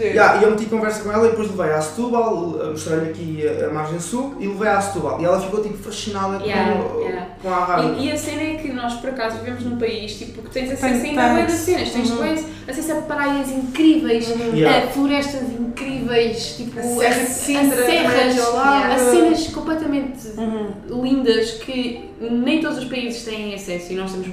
[0.00, 0.14] Giro.
[0.14, 2.36] Yeah, e eu meti conversa com ela e depois levei à Setúbal,
[2.70, 5.20] mostrei-lhe aqui a, a margem sul e levei à Setúbal.
[5.20, 7.26] E ela ficou tipo fascinada Yeah, com, yeah.
[7.42, 7.94] com a rádio.
[7.98, 10.70] E, e a cena é que nós, por acaso, vivemos num país tipo, que tens
[10.72, 11.90] acesso ainda a das cenas.
[11.90, 12.34] Tens Uhum.
[12.68, 14.84] acesso a praias incríveis, Yeah.
[14.84, 21.02] a florestas incríveis, tipo, A a, Serra a serras, a cenas completamente Uhum.
[21.02, 24.28] lindas que nem todos os países têm acesso e nós temos,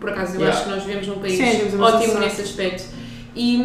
[0.00, 0.54] por acaso, eu Yeah.
[0.56, 2.84] acho que nós vivemos num país Sim, ótimo nesse aspecto.
[3.34, 3.56] E,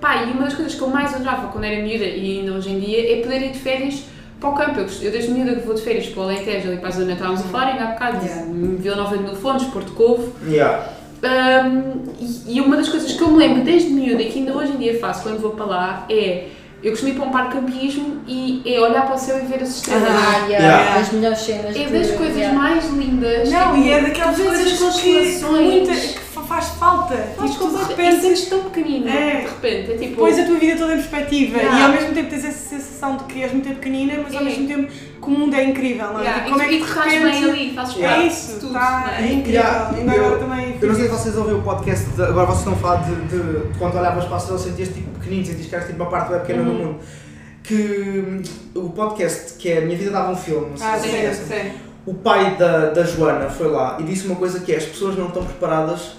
[0.00, 2.70] pá, e uma das coisas que eu mais adorava quando era miúda e ainda hoje
[2.70, 4.04] em dia é poder ir de férias
[4.40, 4.80] para o campo.
[4.80, 7.06] Eu, eu desde miúda que vou de férias para o Alentejo, ali para a zona
[7.06, 8.46] que estávamos a falar, ainda há bocado, Yeah.
[8.78, 10.32] Vila Nova de Mil Fontes, Porto Covo.
[10.46, 10.88] Yeah.
[11.20, 14.54] Um, e, e uma das coisas que eu me lembro desde miúda e que ainda
[14.54, 16.46] hoje em dia faço quando vou para lá é
[16.80, 19.46] eu costumo ir para um parque de campismo e é olhar para o céu e
[19.46, 20.08] ver as estrelas.
[20.08, 20.98] Ah, yeah, Yeah.
[20.98, 21.76] das melhores cenas.
[21.76, 22.56] É das coisas yeah.
[22.56, 23.50] mais lindas.
[23.50, 26.18] Não, tipo, e é daquelas coisas as que, muita, que
[26.78, 27.16] falta.
[27.36, 29.36] Faz tipo, tu de completo- repente e sentes tão pequenino, É.
[29.36, 29.92] de repente.
[29.92, 30.16] É tipo.
[30.16, 31.78] pões a tua vida toda em perspectiva Yeah.
[31.78, 34.44] e ao mesmo tempo tens essa sensação de que és muito pequenina, mas ao É.
[34.44, 36.22] mesmo tempo que o mundo é incrível, não é?
[36.22, 38.52] Yeah, Tipo, como e, é que tu estás repente- bem ali, fazes É parte isso,
[38.54, 38.72] de tudo.
[38.72, 39.32] tá, é é?
[39.32, 39.60] incrível.
[39.60, 40.78] Yeah, Ainda eu- agora também.
[40.80, 43.14] Eu não sei se vocês ouviram o podcast, de, agora vocês estão a falar de,
[43.14, 43.38] de,
[43.72, 46.30] de quando olhavas para a estrela sentias tipo pequenino, sentias que eras tipo uma parte
[46.30, 46.68] bem pequena Uhum.
[46.68, 47.00] do mundo.
[47.62, 47.74] Que
[48.26, 48.42] hum,
[48.76, 51.72] o podcast que é Minha Vida Dava um Filme, não sei Ah, se sim, sim.
[52.06, 55.18] O pai da, da Joana foi lá e disse uma coisa que é as pessoas
[55.18, 56.12] não estão preparadas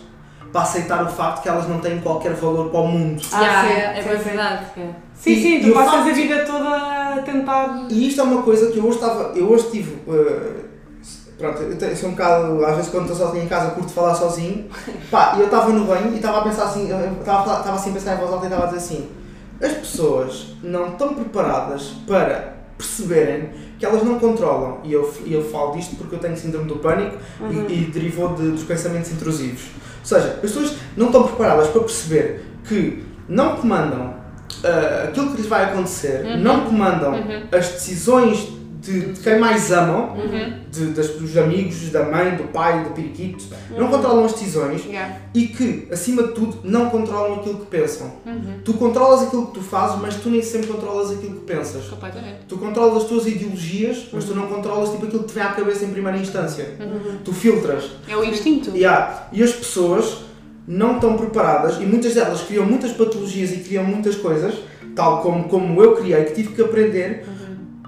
[0.52, 3.22] para aceitar o facto que elas não têm qualquer valor para o mundo.
[3.32, 4.24] Ah, Yeah, sim, é sim, sim.
[4.30, 4.66] verdade.
[4.78, 4.90] é.
[5.16, 7.86] Sim, E- sim, e tu passas facto- a vida toda a tentar.
[7.90, 9.34] E isto é uma coisa que eu hoje estava.
[9.38, 9.98] Eu hoje tive.
[10.08, 10.66] eh,
[11.38, 12.66] pronto, eu, tenho, eu sou um bocado.
[12.66, 14.70] Às vezes quando estou sozinho em casa curto falar sozinho.
[15.12, 16.84] Pá, e eu estava no banho e estava a pensar assim.
[17.20, 19.10] Estava estava assim a pensar em voz alta e estava a dizer assim.
[19.62, 24.80] As pessoas não estão preparadas para perceberem que elas não controlam.
[24.86, 27.66] E eu, e eu falo disto porque eu tenho síndrome do pânico Uhum.
[27.68, 29.64] e, e derivou de- dos pensamentos intrusivos.
[30.12, 34.16] Ou seja, as pessoas não estão preparadas para perceber que não comandam
[34.64, 36.38] ah, aquilo que lhes vai acontecer, Uhum.
[36.38, 37.44] não comandam Uhum.
[37.52, 38.48] as decisões
[38.92, 40.54] de, de quem mais amam, Uhum.
[40.72, 43.46] de- das, dos amigos, da mãe, do pai, do periquito,
[43.78, 45.18] não controlam as decisões Yeah.
[45.34, 48.12] e que, acima de tudo, não controlam aquilo que pensam.
[48.26, 48.60] Uhum.
[48.66, 51.86] Tu controlas aquilo que tu fazes, mas tu nem sempre controlas aquilo que pensas.
[51.86, 52.38] Completamente.
[52.48, 55.50] Tu controlas as tuas ideologias, mas tu não controlas tipo, aquilo que te vem à
[55.54, 56.66] cabeça em primeira instância.
[57.24, 57.92] Tu filtras.
[58.08, 58.72] É o instinto.
[58.76, 59.28] Yeah.
[59.32, 60.18] E as pessoas
[60.68, 64.54] não estão preparadas e muitas delas criam muitas patologias e criam muitas coisas,
[64.96, 67.26] tal como, como eu criei, que tive que aprender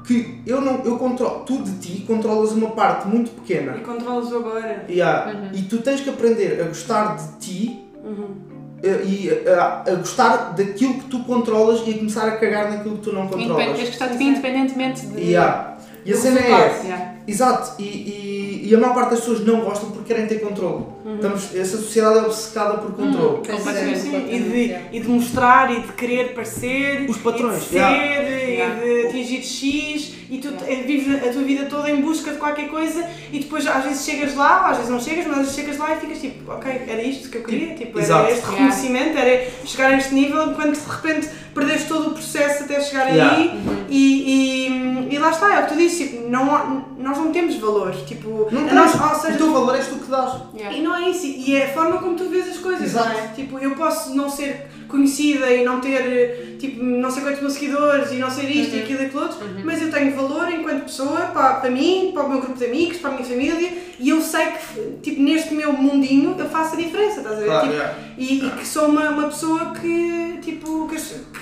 [0.05, 3.75] que eu não eu controlo, tu de ti controlas uma parte muito pequena.
[3.77, 4.85] E controlas agora.
[4.89, 5.31] Yeah.
[5.31, 5.49] Uhum.
[5.53, 8.35] E tu tens que aprender a gostar de ti Uhum.
[8.81, 12.97] eh, e a, a gostar daquilo que tu controlas e a começar a cagar naquilo
[12.97, 13.75] que tu não Independ- controlas.
[13.77, 15.21] Tens que estar de ti independentemente de.
[15.21, 15.77] Yeah.
[16.03, 16.49] E a cena é
[16.83, 17.13] yeah.
[17.27, 20.85] Exato, e, e, e a maior parte das pessoas não gostam porque querem ter controle.
[21.15, 23.37] Estamos, essa sociedade é obcecada por controle.
[23.45, 24.85] Sim, Completamente, sim, completamente, E, de, yeah.
[24.91, 27.97] e de mostrar e de querer parecer, Os patrões, e de ser, yeah.
[27.97, 28.85] Yeah.
[28.85, 32.37] e de atingir X, e tu eh, vives a tua vida toda em busca de
[32.37, 35.55] qualquer coisa e depois às vezes chegas lá, às vezes não chegas, mas às vezes
[35.55, 38.31] chegas lá e ficas tipo, ok, era isto que eu queria, tipo, era Exato.
[38.31, 42.79] este reconhecimento, era chegar a este nível, enquanto de repente perdeste todo o processo até
[42.79, 43.35] chegar Yeah.
[43.35, 47.17] aí e, e, e lá está, é o que tu disse, tipo, não, há- nós
[47.17, 50.09] não temos valor, tipo, Não tens, nós, ou seja, o teu valor és tu que
[50.09, 50.41] dás.
[50.55, 50.77] Yeah.
[50.77, 53.09] e não é isso, e é a forma como tu vês as coisas, Exato.
[53.09, 53.27] não é?
[53.35, 58.11] Tipo, eu posso não ser conhecida e não ter, tipo, não sei quantos mil seguidores
[58.11, 61.21] e não ser isto e aquilo e aquilo outro, mas eu tenho valor enquanto pessoa
[61.33, 64.21] para, para mim, para o meu grupo de amigos, para a minha família e eu
[64.21, 67.45] sei que, tipo, neste meu mundinho eu faço a diferença, estás a ver?
[67.45, 67.97] Claro, Tipo, yeah.
[68.17, 70.95] e, e que sou uma, uma pessoa que, tipo, que,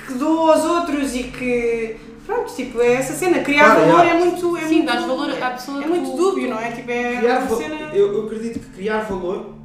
[0.08, 1.96] que dou aos outros e que,
[2.30, 4.12] pronto, tipo, é essa cena, criar Claro, valor yeah.
[4.16, 4.58] é muito...
[4.58, 6.72] É Sim, muito, dás valor à pessoa É muito dúbio, não é?
[6.72, 7.76] Tipo, é Criar cena...
[7.94, 9.56] eu, eu acredito que criar valor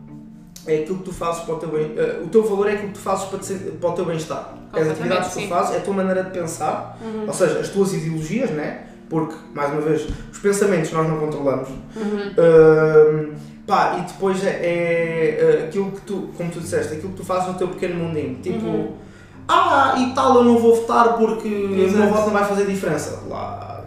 [0.66, 1.92] é aquilo que tu fazes para o teu bem.
[1.96, 4.04] eh, o teu valor é aquilo que tu fazes para, te sen- para o teu
[4.06, 4.54] bem-estar.
[4.72, 7.24] É as atividades que tu fazes, é a tua maneira de pensar, Uhum.
[7.26, 8.86] ou seja, as tuas ideologias, né?
[9.10, 11.68] Porque, mais uma vez, os pensamentos nós não controlamos.
[11.94, 13.34] Uhum.
[13.66, 17.24] Pá, e depois é, é, eh, aquilo que tu, como tu disseste, aquilo que tu
[17.24, 18.36] fazes no teu pequeno mundinho.
[18.42, 18.92] Tipo, Uhum.
[19.48, 23.22] Ah, e tal, eu não vou votar porque o meu voto não vai fazer diferença.
[23.28, 23.84] Lá,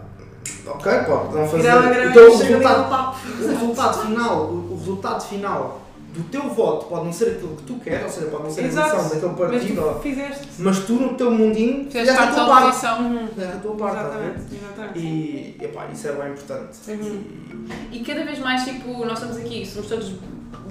[0.66, 1.62] ok, pode não fazer.
[1.62, 5.80] Grava, O grava, resultado o resultado final, o, o resultado final
[6.14, 8.60] do teu voto pode não ser aquilo que tu queres, ou seja, pode não ser
[8.62, 8.88] a Exato.
[8.96, 10.46] eleição daquele Mas partido, tu ou- fizeste.
[10.58, 12.72] mas tu no teu mundinho Fizeste fizeste a tua parte.
[12.78, 12.86] Fizeste
[13.56, 14.08] a tua parte, a ver?
[14.08, 14.98] Exatamente, exatamente.
[14.98, 16.78] E epá, isso é bem importante.
[16.88, 17.22] Uhum.
[17.92, 20.12] E cada vez mais, tipo, nós estamos aqui, somos todos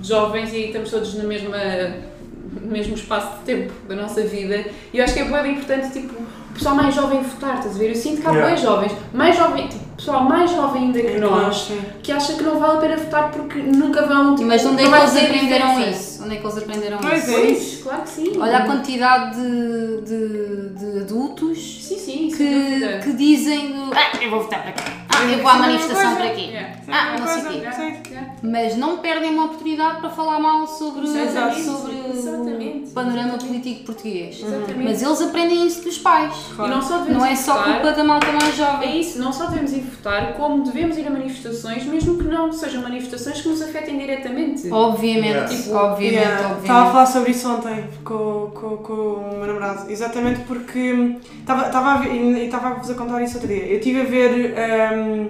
[0.02, 1.56] jovens e estamos todos na mesma,
[2.62, 4.66] mesmo espaço de tempo da nossa vida.
[4.94, 7.80] E eu acho que é bem importante, tipo, o pessoal mais jovem votar, estás a
[7.80, 7.90] ver?
[7.90, 8.56] Eu sinto que há Yeah.
[8.56, 11.72] bem jovens, mais jovem, tipo, pessoal mais jovem ainda que É nós,
[12.04, 14.86] que acha que não vale a pena votar porque nunca vão, tipo, Mas onde é
[14.86, 16.17] não que eles aprenderam isso?
[16.28, 17.32] Onde é que eles aprenderam Pois isso?
[17.32, 17.42] é.
[17.42, 18.34] Pois, claro que sim.
[18.38, 24.42] Olha a quantidade de, de, de adultos Sim, sim, que, que dizem ah, eu vou
[24.42, 26.42] votar para aqui, ah, eu vou à manifestação para aqui.
[26.52, 26.74] Yeah.
[26.76, 28.10] Sim, Ah, é não sei coisa, quê.
[28.12, 28.34] Yeah.
[28.44, 32.90] Mas não perdem uma oportunidade para falar mal sobre, Exatamente, sobre exatamente.
[32.90, 34.40] o panorama político português.
[34.40, 34.84] Exatamente.
[34.84, 36.34] Mas eles aprendem isso dos pais.
[36.54, 39.00] E não só devemos Não é só votar, culpa da malta mais É jovem.
[39.00, 42.82] isso, não só devemos ir votar, como devemos ir a manifestações, mesmo que não sejam
[42.84, 44.70] manifestações que nos afetem diretamente.
[44.72, 45.48] Obviamente, Yeah.
[45.56, 49.92] tipo, obviamente, Yeah, Estava a falar sobre isso ontem com, com, com o meu namorado,
[49.92, 53.48] exatamente porque hum, estava estava a ver, e estava a vos a contar isso outro
[53.48, 53.66] dia.
[53.66, 54.56] Eu estive a ver
[54.94, 55.30] hum,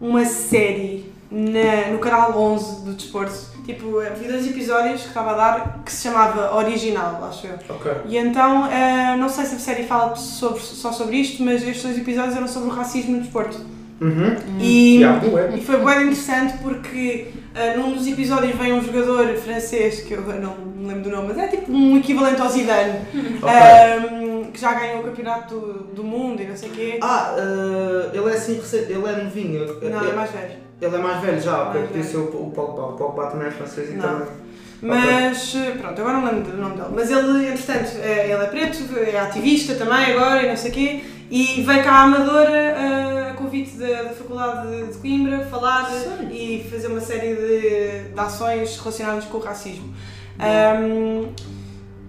[0.00, 5.34] uma série na, no canal 11 do Desporto, tipo, vi dois episódios que estava a
[5.34, 7.54] dar que se chamava Original, acho eu.
[7.68, 7.92] Ok.
[8.06, 11.82] E então, eh, não sei se a série fala sobre, só sobre isto, mas estes
[11.82, 13.58] dois episódios eram sobre o racismo no desporto.
[14.00, 14.36] Uhum.
[14.60, 15.20] E, Yeah,
[15.56, 20.22] e foi bem interessante porque uh, num dos episódios vem um jogador francês, que eu
[20.22, 24.74] não me lembro do nome, mas é tipo um equivalente ao Zidane, um, que já
[24.74, 26.98] ganhou o campeonato do, do mundo e não sei o quê.
[27.02, 29.66] Ah, eh, ele é assim ele é novinho.
[29.66, 30.56] não, ele, é mais velho.
[30.80, 31.64] ele é mais velho já.
[31.64, 32.04] Mais velho.
[32.04, 32.86] ser o, o Pogba.
[32.86, 34.45] O Pogba também é francês e Não.
[34.82, 36.88] Mas uh, pronto, agora não lembro do nome dele.
[36.94, 40.74] Mas ele, entretanto, é, ele é preto, é ativista também agora e não sei o
[40.74, 41.04] quê.
[41.30, 45.86] E veio cá a Amadora uh, a convite da, da Faculdade de- de Coimbra falar
[45.90, 46.30] Sério?
[46.30, 49.92] e fazer uma série de, de ações relacionadas com o racismo.
[50.38, 51.32] Um,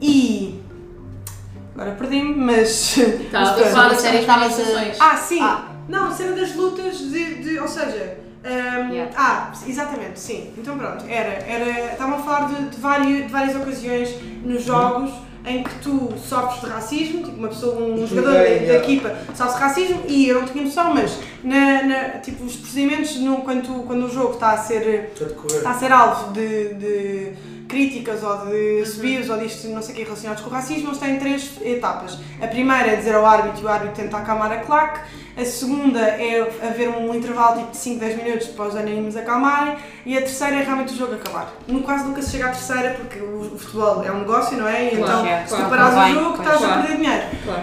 [0.02, 0.60] e.
[1.74, 2.98] Agora perdi-me, mas.
[2.98, 4.98] Estava a falar da série série estava a- manifestações.
[5.00, 5.42] Ah, sim!
[5.42, 5.68] Ah.
[5.88, 7.36] Não, cena das lutas de.
[7.36, 8.18] de- ou seja.
[8.48, 9.12] Um, Yeah.
[9.18, 10.54] Ah, exatamente, sim.
[10.58, 11.44] Então pronto, era.
[11.46, 15.12] era estavam a falar de, de, várias, de várias ocasiões nos jogos
[15.46, 18.74] em que tu sofres de racismo, tipo uma pessoa, um Tudo jogador da yeah.
[18.84, 23.16] equipa sofre de racismo e eu não tinha noção, mas na, na- tipo, os procedimentos
[23.18, 25.12] no, quando, tu- quando o jogo está a ser
[25.48, 27.32] está a ser alvo de, de
[27.68, 30.98] críticas ou de subios ou disto não sei o que relacionados com o racismo, eles
[31.00, 32.18] têm três etapas.
[32.42, 35.00] A primeira é dizer ao árbitro e o árbitro tenta acalmar a claque.
[35.40, 39.76] A segunda é haver um intervalo tipo de 5, 10 minutos para os ânimos acalmarem.
[40.04, 41.54] E a terceira é realmente o jogo acabar.
[41.68, 44.68] No quase nunca se chega à terceira porque o, o futebol é um negócio, não
[44.68, 44.86] é?
[44.94, 47.24] E Claro, então, é, se claro, tu parares claro, o jogo, estás a perder dinheiro.
[47.46, 47.62] Claro.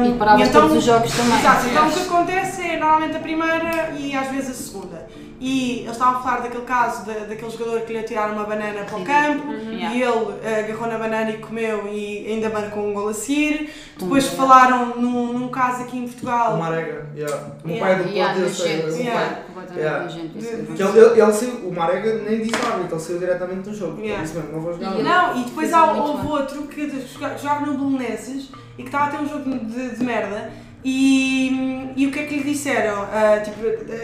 [0.00, 1.38] Um, E paravas então- todos os jogos também.
[1.38, 5.06] Exato, então o que acontece é normalmente a primeira e às vezes a segunda.
[5.44, 8.84] E eles estavam a falar daquele caso da, daquele jogador que lhe atiraram uma banana
[8.84, 9.96] para o campo Yeah.
[9.96, 13.72] e ele eh, agarrou na banana e comeu e ainda marcou um gol a seguir.
[13.98, 14.36] Depois Hum.
[14.36, 16.56] falaram num, num caso aqui em O Portugal.
[16.56, 17.36] Marega, yeah.
[17.64, 17.80] o meu Yeah.
[17.80, 19.20] pai é do Yeah, Porto, eu o Yeah.
[19.54, 19.76] pai.
[19.76, 20.06] Yeah.
[20.08, 24.00] Que ele, ele, ele saiu, o Marega nem disse árbitro, ele saiu diretamente do jogo.
[24.00, 24.22] Yeah.
[24.22, 24.90] Disse mesmo, não vou jogar.
[25.02, 29.08] Não, e depois há, houve outro que joga- jogava no Belenenses e que estava a
[29.08, 30.52] ter um jogo de, de merda.
[30.84, 33.02] E, e o que é que lhe disseram?
[33.02, 33.58] Ah, tipo,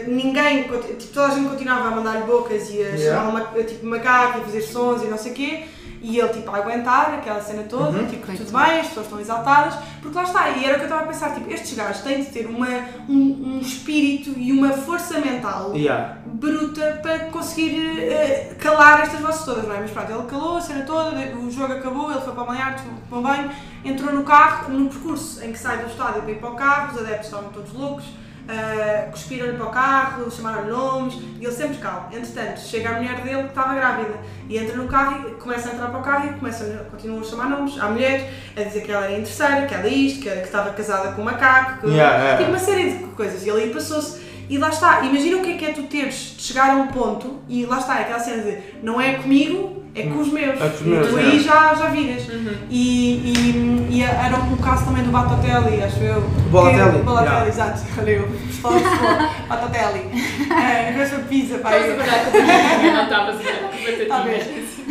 [0.09, 3.15] ninguém, tipo, toda a gente continuava a mandar-lhe bocas e a Yeah.
[3.25, 5.63] chamar uma, tipo, macaco e fazer sons e não sei o quê.
[6.01, 8.07] E ele, tipo, a aguentar aquela cena toda, Uhum.
[8.07, 10.85] tipo, tudo bem, as pessoas estão exaltadas, porque lá está, e era o que eu
[10.85, 12.67] estava a pensar, tipo, estes gajos têm de ter uma,
[13.09, 16.17] um, um espírito e uma força mental Yeah.
[16.25, 19.79] bruta para conseguir eh, calar estas vozes todas, não é?
[19.81, 22.75] Mas pronto, ele calou a cena toda, o jogo acabou, ele foi para o banhar,
[23.09, 23.51] para o banho,
[23.83, 26.93] entrou no carro, no percurso em que sai do estádio para ir para o carro,
[26.95, 28.05] os adeptos estavam todos loucos,
[28.49, 32.07] eh, cuspiram-lhe para o carro, chamaram-lhe nomes e ele sempre calmo.
[32.11, 34.15] Entretanto, chega a mulher dele que estava grávida
[34.49, 37.23] e entra no carro e começa a entrar para o carro e começa, continuam a
[37.23, 40.45] chamar nomes à mulher, a dizer que ela era interesseira, que era isto, que, que
[40.45, 42.37] estava casada com um macaco, que, Yeah, yeah.
[42.37, 43.45] tipo uma série de coisas.
[43.45, 44.19] E ele aí passou-se.
[44.49, 46.87] E lá está, imagina o que é que é tu teres de chegar a um
[46.87, 50.55] ponto e lá está, é aquela cena de não é comigo, é com os meus.
[50.61, 51.21] É com os meus, e tu é.
[51.23, 52.23] aí já, já viras.
[52.69, 56.21] E, e, e era um caso também do Batotelli, acho eu.
[56.51, 57.47] Balotelli, Que- Balotelli, yeah.
[57.47, 57.81] exato.
[57.99, 59.47] Olha eu, de.
[59.47, 60.09] Batotelli.
[60.49, 61.69] É, vez foi pizza, pá.
[61.71, 64.47] Não estavas a olhar com a Talvez.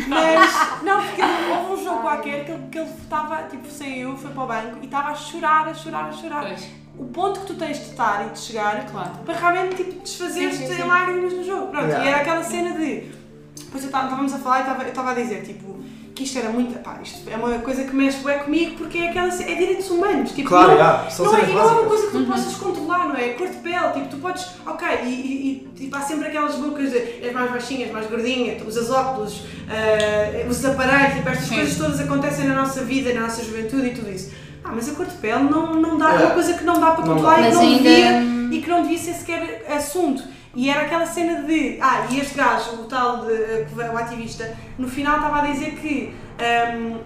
[0.07, 4.31] Mas, não, porque houve um jogo qualquer que ele, que ele estava, tipo, saiu, foi
[4.31, 6.41] para o banco e estava a chorar, a chorar, a chorar.
[6.45, 6.67] Pois.
[6.97, 9.11] O ponto que tu tens de estar e de chegar Claro.
[9.25, 11.67] para realmente tipo, desfazer-te em lágrimas no jogo.
[11.67, 12.05] Pronto, Yeah.
[12.05, 13.03] e era aquela cena de.
[13.69, 15.77] Depois eu estava- estávamos a falar e estava- eu estava a dizer, tipo,
[16.15, 16.77] que isto era muito.
[16.79, 19.27] Pá, isto é uma coisa que mexe bem comigo porque é aquela.
[19.29, 20.31] É direitos humanos.
[20.31, 23.15] Tipo, Claro, não, yeah, não, é, não é uma coisa que tu possas controlar, não
[23.15, 23.29] é?
[23.29, 24.45] Cor de pele, tipo, tu podes.
[24.65, 28.07] Ok, e, e- e, tipo, há sempre aquelas bocas de és mais baixinha, és mais
[28.07, 31.55] gordinha, tu usas óculos, eh, usas aparelhos, tipo, estas Sim.
[31.55, 34.31] coisas todas acontecem na nossa vida, na nossa juventude e tudo isso.
[34.63, 36.33] Ah, mas a cor de pele não, não dá, é uma Yeah.
[36.33, 39.13] coisa que não dá para controlar e que não devia e que não devia ser
[39.13, 40.23] sequer assunto.
[40.59, 41.77] E era aquela cena de.
[41.79, 43.33] Ah, e este gajo, o tal de,
[43.93, 44.43] o ativista,
[44.77, 46.13] no final estava a dizer que
[46.77, 46.97] hum,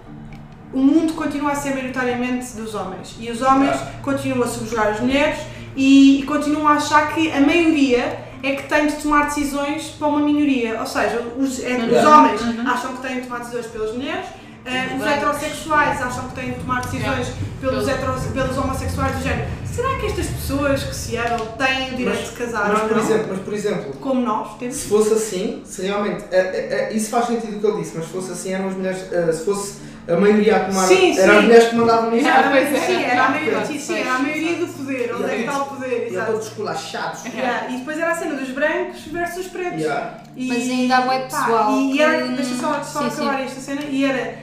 [0.74, 5.00] o mundo continua a ser maioritariamente dos homens e os homens continuam a subjugar as
[5.00, 5.38] mulheres
[5.76, 8.04] e, e continuam a achar que a maioria
[8.42, 10.80] é que tem de tomar decisões para uma minoria.
[10.80, 12.10] Ou seja, os, é, os Yeah.
[12.10, 12.42] homens
[12.74, 14.26] acham que têm de tomar decisões pelas mulheres.
[14.66, 17.28] eh, os heterossexuais acham que têm de tomar decisões
[17.62, 19.48] pelos, Pelos- heteros, pelos homossexuais do género.
[19.73, 22.88] Será que estas pessoas que se amam têm o direito Mas- de casar Mas ou
[22.89, 23.03] por, não?
[23.03, 24.75] exemplo, mas por exemplo, Como nós temos.
[24.75, 26.23] se fosse assim, se realmente.
[26.31, 28.67] é- é- é- isso faz sentido o que ele disse, mas se fosse assim, eram
[28.67, 29.12] as mulheres.
[29.12, 30.86] eh, se fosse a maioria a tomar.
[30.88, 31.38] Sim, eram sim.
[31.39, 32.27] as mulheres que mandavam nisso.
[32.29, 32.79] Ah, pois é.
[32.86, 35.15] Sim, era a maioria, sim, sim, era a maioria do poder.
[35.15, 36.03] Onde é que está o poder?
[36.03, 36.31] E Exato.
[36.33, 37.25] todos esculachados.
[37.25, 39.79] Yeah, E depois era a cena dos brancos versus os pretos.
[39.81, 40.17] Yeah.
[40.36, 43.41] E, Mas ainda há pá, pessoal E, e era, que- deixa só, só Sim, acabar
[43.41, 44.38] esta cena, e era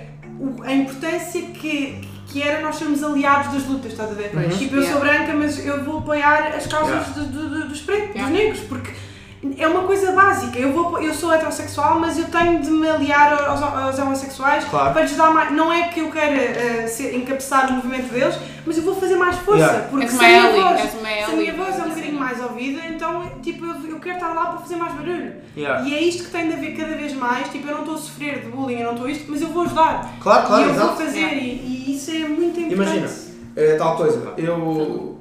[0.64, 4.30] a importância que, que era nós sermos aliados das lutas, estás a ver?
[4.32, 7.12] Pois, Tipo, eu sou branca, mas eu vou apoiar as causas Yeah.
[7.14, 8.30] do- do- do- dos pretos, Yeah.
[8.30, 8.90] dos negros, porque
[9.58, 10.58] é uma coisa básica.
[10.58, 14.92] Eu, vou, eu sou heterossexual, mas eu tenho de me aliar aos, aos homossexuais Claro.
[14.92, 15.50] para lhes dar mais.
[15.52, 19.16] Não é que eu queira eh, ser, encabeçar o movimento deles, mas eu vou fazer
[19.16, 19.60] mais força.
[19.64, 19.88] Yeah.
[19.88, 22.80] Porque És se uma a minha voz, a ally, minha voz é bocadinho mais ouvida,
[22.88, 25.32] então tipo, eu, eu quero estar lá para fazer mais barulho.
[25.56, 25.84] Yeah.
[25.88, 27.48] E é isto que tem de haver cada vez mais.
[27.48, 29.62] Tipo, eu não estou a sofrer de bullying, eu não estou isto, mas eu vou
[29.64, 30.14] ajudar.
[30.20, 30.96] Claro, claro, e eu vou exato.
[31.02, 31.36] fazer, Yeah.
[31.36, 32.72] e, e isso é muito importante.
[32.74, 33.08] Imagina,
[33.56, 35.18] é, tal coisa, eu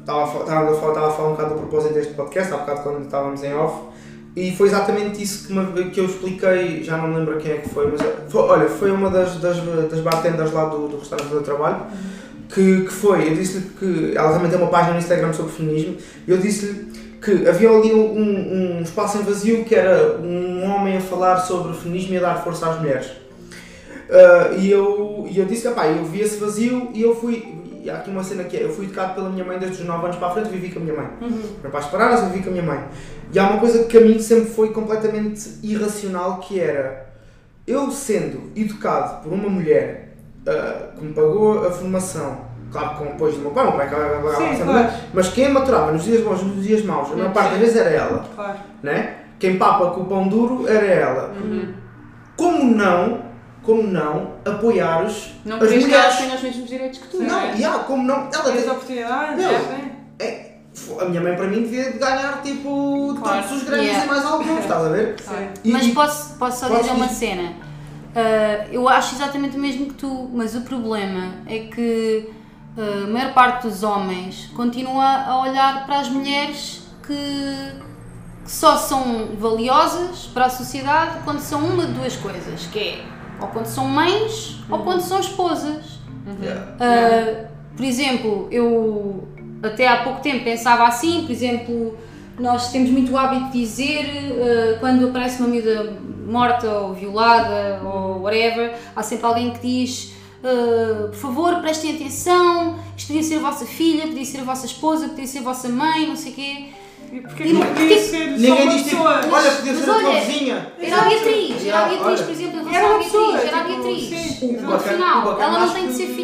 [0.00, 2.52] estava a fa- estava a falar estava a falar um bocado do propósito deste podcast,
[2.52, 3.84] há bocado quando estávamos em off,
[4.36, 7.56] e foi exatamente isso que, me- que eu expliquei, já não me lembro quem é
[7.58, 9.56] que foi, mas foi, olha, foi uma das, das,
[9.88, 11.76] das bartenders lá do, do restaurante onde eu trabalho,
[12.54, 15.96] que, que foi, eu disse-lhe que ela também tem uma página no Instagram sobre feminismo,
[16.26, 21.00] eu disse-lhe que havia ali um, um espaço em vazio que era um homem a
[21.00, 23.06] falar sobre feminismo e a dar força às mulheres.
[23.06, 27.64] Uh, e eu, e eu disse, pá, eu vi esse vazio e eu fui.
[27.82, 29.86] E há aqui uma cena que é: eu fui educado pela minha mãe desde os
[29.86, 31.08] 9 anos para a frente, vivi com a minha mãe.
[31.20, 31.42] Uhum.
[31.62, 32.84] Meus pais pararam, eu vivi com a minha mãe.
[33.32, 37.06] E há uma coisa que a mim sempre foi completamente irracional: que era
[37.66, 40.14] eu sendo educado por uma mulher
[40.46, 42.43] uh, que me pagou a formação,
[42.74, 44.92] claro, com o apoio do meu pai, meu pai acaba- acaba- Sim, acaba- claro.
[45.14, 47.58] mas quem a maturava nos dias bons e nos dias maus, a maior parte das
[47.60, 48.58] vezes era ela, Claro.
[48.82, 49.14] né?
[49.38, 51.32] Quem papa com o pão duro era ela.
[52.36, 53.20] Como não,
[53.62, 56.16] como não apoiares Não as querias que elas mulheres?
[56.18, 57.56] tenham os mesmos direitos que tu, não Não, é?
[57.56, 60.54] e há, como não, ela tem, oportunidades, Meu, é, é-
[61.00, 63.42] a minha mãe para mim devia de ganhar tipo Claro.
[63.42, 64.04] todos os Grammys Yeah.
[64.04, 65.14] e mais alguns, estás a ver?
[65.20, 65.48] Sim.
[65.64, 67.52] E- Mas posso, posso só Podes dizer uma cena.
[68.16, 72.30] Ah, eu acho exatamente o mesmo que tu, mas o problema é que
[72.76, 77.14] a maior parte dos homens continua a olhar para as mulheres que,
[78.44, 83.04] que só são valiosas para a sociedade quando são uma de duas coisas, que é
[83.40, 85.98] ou quando são mães ou quando são esposas.
[86.40, 86.72] Yeah.
[86.74, 87.46] Uh,
[87.76, 89.28] por exemplo, eu
[89.62, 91.98] até há pouco tempo pensava assim, por exemplo,
[92.38, 95.92] nós temos muito o hábito de dizer uh, quando aparece uma miúda
[96.26, 100.13] morta ou violada ou whatever, há sempre alguém que diz
[100.44, 104.66] uh, por favor prestem atenção, isto podia ser a vossa filha, podia ser a vossa
[104.66, 106.66] esposa, podia ser a vossa mãe, não sei o quê.
[107.12, 110.20] E porquê que podia ser só Ninguém uma diz tipo, olha, podia ser a tua
[110.20, 110.72] vizinha.
[110.80, 113.64] Era a Beatriz, era a Beatriz, por exemplo, em Era relação à Beatriz, era a
[113.64, 114.62] tipo, Beatriz.
[114.62, 116.23] No final, ela não tem de ser filha.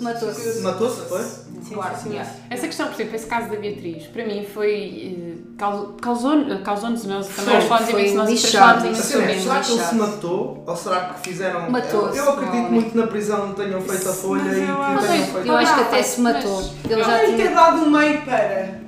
[0.00, 0.60] Matou-se.
[0.60, 1.00] Matou-se.
[1.08, 1.22] foi?
[1.22, 2.30] Sim, Claro, sim, yeah.
[2.30, 2.38] sim.
[2.50, 5.36] Essa questão, por exemplo, esse caso da Beatriz, para mim foi.
[5.38, 9.82] eh, causou- causou- Causou-nos, nós também falamos imenso, nós lixado, isso Assim, será que ele
[9.84, 10.64] se matou?
[10.66, 11.70] Ou será que fizeram.
[11.70, 14.70] Matou-se, Eu, eu acredito muito na prisão, tenham feito a folha Mas e eu que
[14.82, 15.46] acho- tenham feito.
[15.48, 16.62] Eu acho que até se matou.
[16.88, 17.50] Ele já tinha.
[17.50, 18.85] dado um meio para.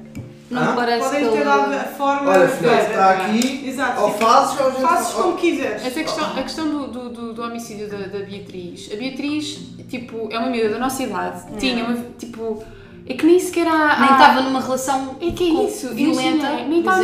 [0.50, 0.74] Não Hã?
[0.76, 2.82] parece que Podem ter dado a forma Olha, para.
[2.82, 3.68] está aqui.
[3.68, 4.00] Exato.
[4.00, 5.84] Ou fazes ou Fazes como quiseres.
[5.86, 8.88] Essa questão, a questão do, do, do, do homicídio da, da Beatriz.
[8.92, 11.42] A Beatriz, tipo, é uma miúda da nossa idade.
[11.58, 12.64] Tinha uma, tipo,
[13.08, 13.96] é que nem sequer há...
[14.00, 17.02] Nem há- estava numa relação É que é isso, violenta, imagina, nem estava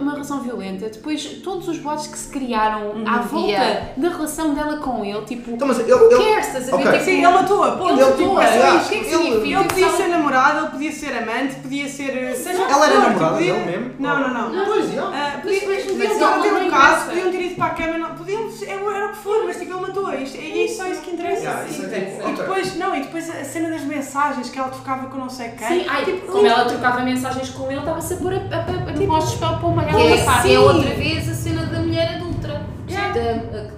[0.00, 0.88] numa, relação violenta.
[0.88, 3.88] Depois, todos os boatos que se criaram à volta Yeah.
[3.96, 5.92] da relação dela com ele, tipo, Então, mas ele.
[5.92, 6.82] who ele- cares, estás a ver?
[6.88, 6.92] Ok.
[6.92, 7.72] Tipo, Sim, ele matou-a.
[7.72, 7.92] Ponto.
[7.92, 9.58] Ele Ele, tipo, é yeah, isso, o que é que ele- significa?
[9.60, 12.34] Ele podia ser namorado, ele podia ser amante, podia ser.
[12.36, 13.94] Seja o Ela era namorada podia- dele mesmo?
[13.98, 14.64] Não, não, não.
[14.64, 15.10] Pois, yeah.
[15.34, 18.48] Ah, podiam ter ele não um caso, podiam ter ido para a cama, não, podiam,
[18.66, 20.38] era, era o que for, mas tipo, ele matou isto.
[20.38, 21.48] É isso, só isso que interessa.
[21.48, 25.18] É tipo, E depois, não, e depois a cena das mensagens que ela trocava com
[25.18, 25.68] não sei quem.
[25.68, 29.04] Sim, ai, tipo, como ela trocava mensagens com ele, estava-se a pôr a, a, a,
[29.04, 32.16] a postos para uma Que ela é, que é outra vez a cena da mulher
[32.16, 32.62] adulta.
[32.88, 33.14] Yeah.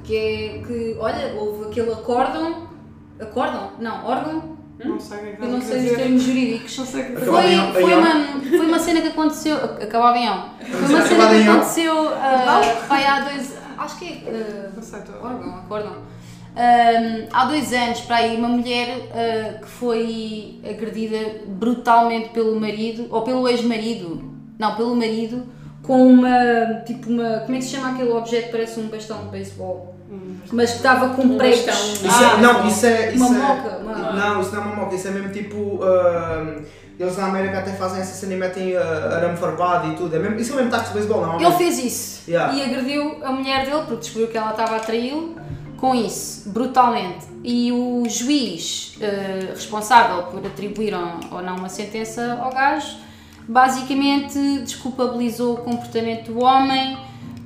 [0.04, 2.68] Que é que, olha, houve aquele acórdão.
[3.20, 3.72] Acórdão?
[3.78, 4.56] Não, órgão?
[4.84, 6.78] Não sei o que é que Eu não sei os termos jurídicos.
[6.78, 9.56] Não sei o que Foi, foi, uma, foi uma cena que aconteceu.
[9.56, 10.50] Acabava em ão.
[10.60, 13.56] Foi uma cena que aconteceu ah, vai há dois.
[13.78, 14.66] Acho que é.
[14.66, 15.96] ah, Não sei, órgão, acórdão.
[16.56, 23.06] Ahm, há dois anos para aí uma mulher ah, que foi agredida brutalmente pelo marido
[23.10, 24.24] ou pelo ex-marido,
[24.58, 25.44] não, pelo marido,
[25.82, 27.40] com uma tipo uma.
[27.40, 29.94] Como é que se chama aquele objeto que parece um bastão de beisebol?
[30.52, 31.66] Mas que estava com Um pregos.
[31.66, 31.92] bastão.
[31.92, 33.12] Isso Ah, é, não, isso é.
[33.12, 35.80] Isso Uma é, moca, uma- Não, isso não é uma moca, isso é mesmo tipo.
[35.82, 36.62] ahm,
[36.98, 40.14] eles na América até fazem essa cena e metem ah, arame farpado e tudo.
[40.16, 41.40] É mesmo, isso é mesmo tacos de beisebol, não?
[41.40, 42.54] Ele fez isso Yeah.
[42.54, 45.36] e agrediu a mulher dele porque descobriu que ela estava a traí-lo
[45.76, 47.26] com isso, brutalmente.
[47.44, 52.96] E o juiz eh, responsável por atribuir ou ou não uma sentença ao gajo
[53.48, 56.98] basicamente desculpabilizou o comportamento do homem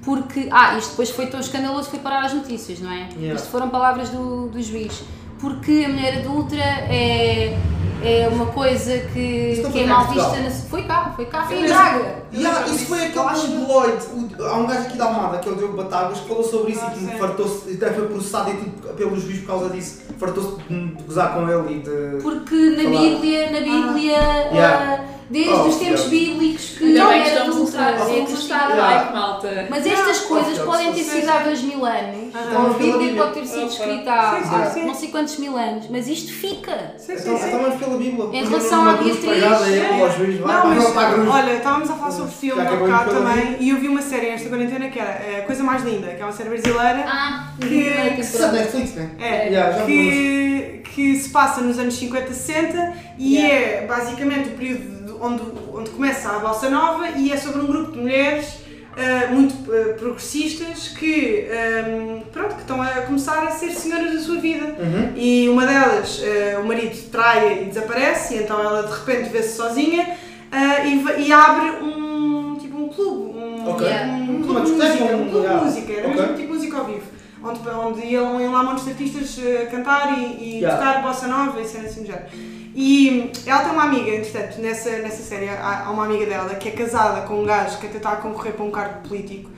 [0.02, 0.48] porque.
[0.50, 3.08] Ah, isto depois foi tão escandaloso que foi parar as notícias, não é?
[3.16, 3.34] Yeah.
[3.34, 5.02] Isto foram palavras do, do juiz.
[5.38, 7.56] Porque a mulher adulta é,
[8.02, 10.36] é uma coisa que, que é mal vista.
[10.40, 12.22] Na, foi cá, foi cá, foi em Braga.
[12.32, 13.24] Yeah, isso foi aquele.
[13.24, 16.72] O- Há um gajo aqui da Almada, que é o Diogo Batagas, que falou sobre
[16.72, 20.00] isso Ah, e que fartou-se, até foi processado e tudo pelo juiz por causa disso.
[20.18, 22.22] Fartou-se de gozar com ele e de.
[22.22, 23.00] Porque na Falar.
[23.00, 24.18] Bíblia, na Bíblia,
[24.52, 25.04] Yeah.
[25.30, 26.10] Ah, desde Oh, os tempos yeah.
[26.10, 29.66] bíblicos que não bem era estamos a adulta, mostrar, é like, malta.
[29.70, 33.14] Mas estas Não, coisas podem ter sido há dois mil anos, Ah, a pela Bíblia
[33.22, 36.94] pode ter sido escrita há, não sei quantos mil anos, mas isto fica.
[36.98, 38.40] Sim, sim, Então, então pela Bíblia.
[38.40, 41.28] Em relação à Beatriz, é.
[41.28, 44.48] olha, estávamos a falar sobre filme há bocado também e eu vi uma série nesta
[44.48, 47.88] quarentena que era eh, A Coisa Mais Linda, que é uma série brasileira Ah, Que-
[47.88, 48.16] é.
[48.16, 49.10] Netflix, né?
[49.20, 54.99] é, que, que se passa nos anos 50, 60 e é basicamente o período de-
[55.20, 55.42] onde,
[55.74, 58.58] onde começa a Bossa Nova e é sobre um grupo de mulheres
[58.96, 64.20] eh, muito eh, progressistas que, ehm, pronto, que estão a começar a ser senhoras da
[64.20, 64.66] sua vida.
[64.78, 65.12] Uhum.
[65.16, 69.56] E uma delas, eh, o marido trai e desaparece, e então ela de repente vê-se
[69.56, 70.16] sozinha
[70.52, 73.86] eh, e, e abre um tipo um clube, um, Ok.
[73.86, 76.20] um, Uma clube de música, um- um clube de música, era Ok.
[76.22, 77.06] mesmo tipo música ao vivo,
[77.44, 80.22] onde, onde iam, iam lá muitos artistas eh, cantar e,
[80.56, 80.76] e Yeah.
[80.76, 82.26] tocar bossa nova e cenas assim do género.
[82.74, 86.68] E ela tem uma amiga, entretanto, nessa, nessa série há, há uma amiga dela que
[86.68, 89.50] é casada com um gajo que até está a concorrer para um cargo político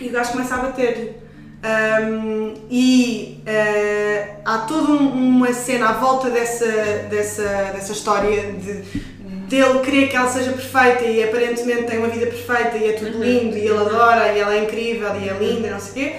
[0.00, 1.20] e o gajo começa a bater.
[1.64, 6.66] Um, e eh, há toda um- uma cena à volta dessa,
[7.08, 8.82] dessa, dessa história de,
[9.48, 13.18] dele querer que ela seja perfeita e aparentemente tem uma vida perfeita e é tudo
[13.22, 15.94] lindo e ele adora e ela é incrível e é linda e não sei o
[15.94, 16.16] quê.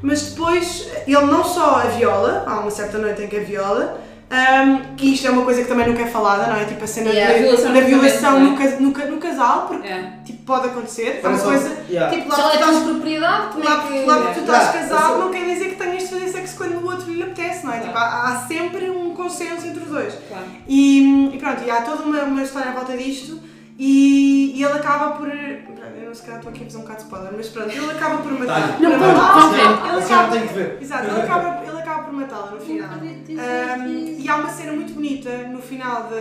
[0.00, 4.00] Mas depois ele não só a viola, há uma certa noite em que a viola,
[4.28, 6.64] Um, que isto é uma coisa que também nunca é falada, não é?
[6.64, 9.86] Tipo a cena Yeah, de- a violação da violação casamento, no, no, no casal, porque
[9.86, 10.12] É.
[10.24, 11.20] tipo, pode acontecer.
[11.22, 11.68] É uma coisa.
[11.68, 12.12] só- yeah.
[12.16, 14.04] Tipo, lá tu é estás tens propriedade, como Lá, é que.
[14.04, 16.56] lá que tu estás Yeah, casado sou- não quer dizer que tenhas de fazer sexo
[16.56, 17.78] quando o outro lhe apetece, não é?
[17.78, 20.14] Tipo, há, há sempre um consenso entre os dois.
[20.28, 20.44] Claro.
[20.66, 23.38] E, e pronto, e há toda uma, uma história à volta disto
[23.78, 25.28] e, e ele acaba por.
[25.28, 27.90] Eu não se calhar estou aqui a fazer um bocado de spoiler, mas pronto, ele
[27.90, 28.60] acaba por matar.
[28.62, 28.76] Tá.
[28.80, 29.40] Não, por vamos- matá-la.
[29.40, 29.62] vamos ver.
[29.62, 30.78] Ele A senhora acaba, tem que ver.
[30.80, 32.88] exato, ele acaba, ele acaba por matá-la no final.
[32.88, 33.05] Nunca devia ter
[33.36, 36.16] Um, e há uma cena muito bonita no final da.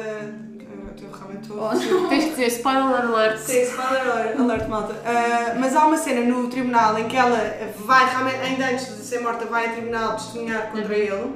[1.02, 1.62] Eu realmente estou.
[1.62, 3.38] Oh, Tens de dizer spoiler alert.
[3.38, 4.96] Sim, spoiler alert, malta.
[5.06, 7.38] Ah, mas há uma cena no tribunal em que ela
[7.86, 11.32] vai, realmente, ainda antes de ser morta, vai ao tribunal testemunhar contra ele.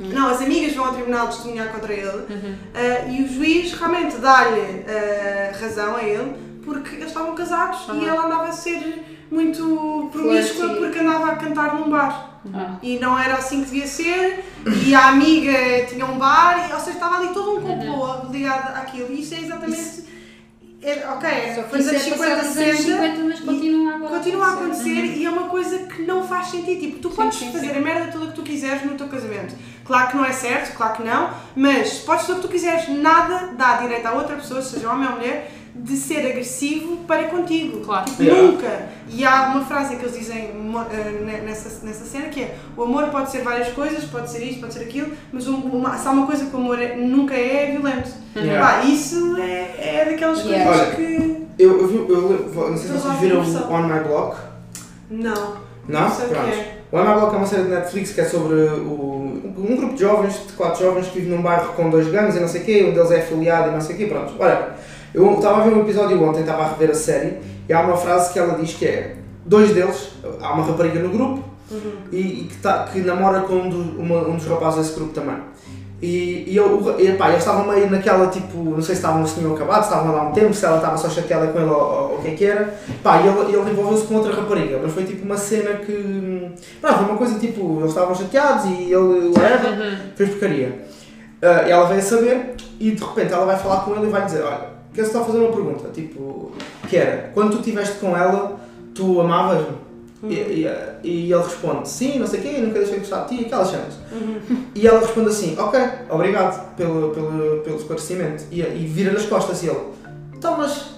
[0.00, 2.26] Não, as amigas vão ao tribunal testemunhar contra ele.
[2.74, 6.34] Ah, e o juiz realmente dá-lhe ah, razão a ele
[6.64, 11.74] porque eles estavam casados e ela andava a ser muito promíscua porque andava a cantar
[11.74, 12.29] num bar.
[12.54, 12.76] Ah.
[12.82, 14.44] E não era assim que devia ser,
[14.86, 15.52] e a amiga
[15.86, 19.12] tinha um bar, e, ou seja, estava ali todo um complô ligado àquilo.
[19.12, 20.10] E isto é exatamente.
[20.82, 23.02] É, ok, Só que foi isso anos é 50, passado nos anos 60.
[23.02, 24.16] 50, mas continua agora.
[24.16, 26.80] Continua a acontecer e é uma coisa que não faz sentido.
[26.80, 27.76] Tipo, tu podes sim, fazer sim.
[27.76, 29.54] a merda toda que tu quiseres no teu casamento.
[29.84, 32.88] Claro que não é certo, claro que não, mas podes fazer o que tu quiseres,
[32.88, 35.52] nada dá direito à outra pessoa, seja homem ou mulher,
[35.82, 37.80] de ser agressivo para contigo.
[37.80, 38.04] Claro.
[38.04, 38.42] Tipo, Yeah.
[38.42, 38.82] nunca.
[39.08, 40.50] E há uma frase que eles dizem
[40.92, 44.42] eh, ne- nessa, nessa cena que é o amor pode ser várias coisas, pode ser
[44.44, 46.94] isto, pode ser aquilo, mas um- uma, se há uma coisa que o amor é-
[46.96, 48.10] nunca é, é violento.
[48.36, 48.80] Yeah.
[48.80, 50.64] Pá, isso é, é daquelas Yeah.
[50.70, 51.46] coisas Olha, que.
[51.58, 54.36] Eu, eu, vi- eu, não sei se vocês viram o On My Block.
[55.10, 55.56] Não.
[55.88, 56.10] Não?
[56.10, 56.48] sei o que Pronto.
[56.54, 56.76] é.
[56.92, 59.94] O On My Block é uma série de Netflix que é sobre o, um grupo
[59.94, 62.62] de jovens, de quatro jovens que vivem num bairro com dois gangues e não sei
[62.62, 64.32] o quê, um deles é afiliado e não sei o quê, pronto.
[64.38, 64.70] Olha,
[65.14, 67.38] eu estava a ver um episódio ontem, estava a rever a série,
[67.68, 71.08] e há uma frase que ela diz que é, dois deles, há uma rapariga no
[71.10, 71.44] grupo,
[72.12, 75.12] e, e que, tá, que namora com um, do- uma- um dos rapazes desse grupo
[75.12, 75.36] também.
[76.02, 79.34] E, e, eu, e pá, eles estavam meio naquela tipo, não sei se estavam se
[79.34, 81.68] tinham acabado, se estavam a dar um tempo, se ela estava só chateada com ele
[81.70, 82.74] ou, o que é que era.
[83.02, 86.52] Pá, e ele, ele envolveu-se com outra rapariga, mas foi tipo uma cena que.
[86.80, 89.76] Pá, foi uma coisa tipo, eles estavam chateados e ele, whatever,
[90.16, 90.86] fez porcaria.
[91.42, 94.24] E ela veio a saber e de repente ela vai falar com ele e vai
[94.24, 96.52] dizer: Olha, quero só fazer uma pergunta, tipo,
[96.88, 98.60] que era, quando tu estiveste com ela,
[98.94, 99.90] tu amavas-me?
[100.22, 100.66] E, e,
[101.02, 103.68] e ele responde, sim, não sei o quê, nunca deixei de gostar de ti, aquelas
[103.68, 103.94] cenas.
[104.74, 105.80] E ela responde assim, ok,
[106.10, 108.44] obrigado pelo, pelo, pelo esclarecimento.
[108.50, 109.80] E, e vira nas costas e ele,
[110.36, 110.90] então mas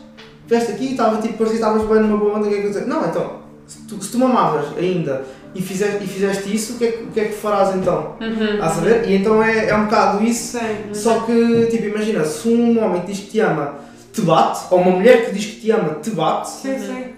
[0.47, 2.67] vieste aqui, estava tipo, parecia que estavas bem numa boa onda, o que é que
[2.67, 2.87] eu dizer?
[2.87, 5.25] Não, então, se tu, se tu me amavas ainda
[5.55, 8.17] e fizeste, e fizeste isso, o que, é, que- o que é que farás então?
[8.63, 9.09] A saber?
[9.09, 10.95] E então é, é um bocado isso, Sim.
[10.95, 13.75] só que, tipo, imagina, se um homem que diz que te ama
[14.13, 17.12] te bate, ou uma mulher que diz que te ama te bate, Sim,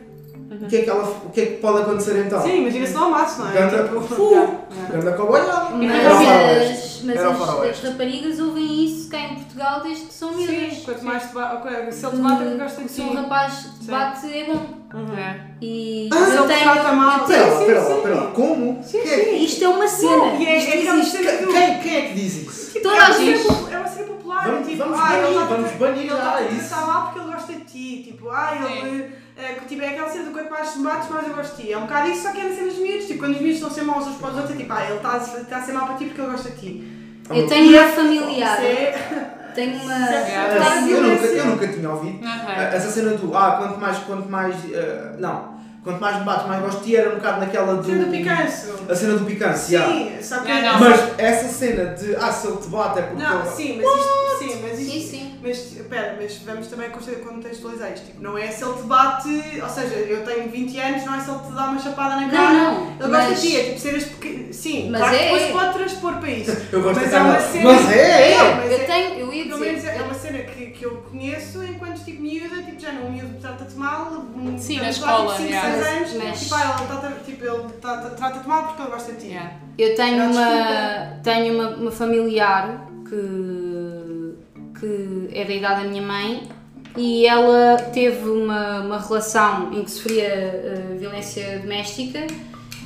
[0.59, 0.65] sim.
[0.65, 2.43] o, que é que ela, o que é que pode acontecer então?
[2.43, 3.53] Sim, imagina se não amasses, não é?
[3.53, 4.31] Ganda- Tipo, Fu!
[4.33, 4.53] yeah,
[4.93, 5.71] Ganda coboiada.
[5.71, 7.41] Mas, mas as,
[7.71, 10.79] as raparigas ouvem isso cá em Portugal desde que são Sim, miúdas.
[10.85, 13.09] quanto mais te bate, ok, se ele te bate é que gosta de Se ti.
[13.09, 13.91] um rapaz te Sim.
[13.91, 14.85] bate é bom.
[15.19, 15.41] É.
[15.61, 16.73] E Ah, se eu ele te tenho.
[16.73, 17.97] trata mal, sim, Espera lá, sim, espera lá, sim.
[17.97, 18.27] espera lá.
[18.31, 18.83] Como?
[18.85, 19.37] Sim, é que- sim.
[19.45, 20.17] Isto é uma cena.
[20.17, 21.17] Não, e é- Isto é existe.
[21.19, 22.73] do- Quem, quem é que diz isso?
[22.73, 23.73] Tipo, Toda é a uma cena gente.
[23.75, 24.45] É uma cena popular.
[24.47, 26.69] Vamos- tipo, vamos ah, banir, ele vamos banir Ele está a isso.
[26.69, 28.03] tratar mal porque ele gosta de ti.
[28.05, 29.24] Tipo, ah, ele.
[29.37, 31.63] É, que, tipo, é aquela cena do quanto mais te bates, mais eu gosto de
[31.63, 31.73] ti.
[31.73, 33.07] É um bocado isso, só que é na cena dos miúdos.
[33.07, 34.85] Tipo, quando os miúdos estão a ser maus uns para os outros, é tipo, ah,
[34.85, 36.95] ele está a, está a ser mau para ti porque ele gosta de ti.
[37.31, 38.59] Eu tenho uma familiar.
[38.59, 39.31] Isso é.
[39.55, 39.95] Tenho uma.
[39.95, 42.25] É, Tá, eu, nunca, eu nunca tinha ouvido.
[42.27, 42.63] Aham.
[42.73, 45.54] Essa cena do, ah, quanto mais, quanto mais, eh, não,
[45.85, 47.85] quanto mais me bates, mais gosto de ti, era um bocado naquela do...
[47.85, 48.75] Cena do picanço.
[48.89, 49.87] A cena do picante, já.
[49.87, 50.49] Sim, só que.
[50.53, 50.81] Não, não.
[50.81, 53.23] Mas essa cena de, ah, se ele te bate é porque...
[53.23, 54.25] Não, ele- sim, mas isto.
[54.39, 54.93] Sim, mas isto.
[54.93, 55.31] Sim, sim.
[55.45, 58.07] Mas, espera, mas vamos também contextualizar isto.
[58.07, 61.21] Tipo, não é se ele te bate, ou seja, eu tenho 20 anos, não é
[61.21, 62.53] se ele te dá uma chapada na Não, cara.
[62.55, 64.53] não, Ele gosta mas- de ti, é tipo seres pequeno.
[64.55, 66.57] Sim, Mas claro que é- depois pode transpor para isso.
[66.73, 68.39] Eu gosto Mas de é uma cena- Mas é!
[68.39, 69.97] Não, mas Eu é- tenho, eu ia Pelo menos dizer.
[69.97, 73.35] é uma cena que, que eu conheço enquanto tipo miúda, tipo já não, um miúdo
[73.41, 74.25] trata-te mal,
[74.59, 75.71] Sim, na escola, tipo 5, yeah.
[75.71, 79.13] 6 anos, Mas- tipo, ah, ele trata- tipo, ele trata- trata-te mal porque ele gosta
[79.13, 79.27] de ti.
[79.29, 79.53] Yeah.
[79.79, 84.35] Eu tenho uma, tenho uma, uma familiar que,
[84.79, 86.49] que é da idade da minha mãe
[86.97, 92.27] e ela teve uma, uma relação em que sofria eh, violência doméstica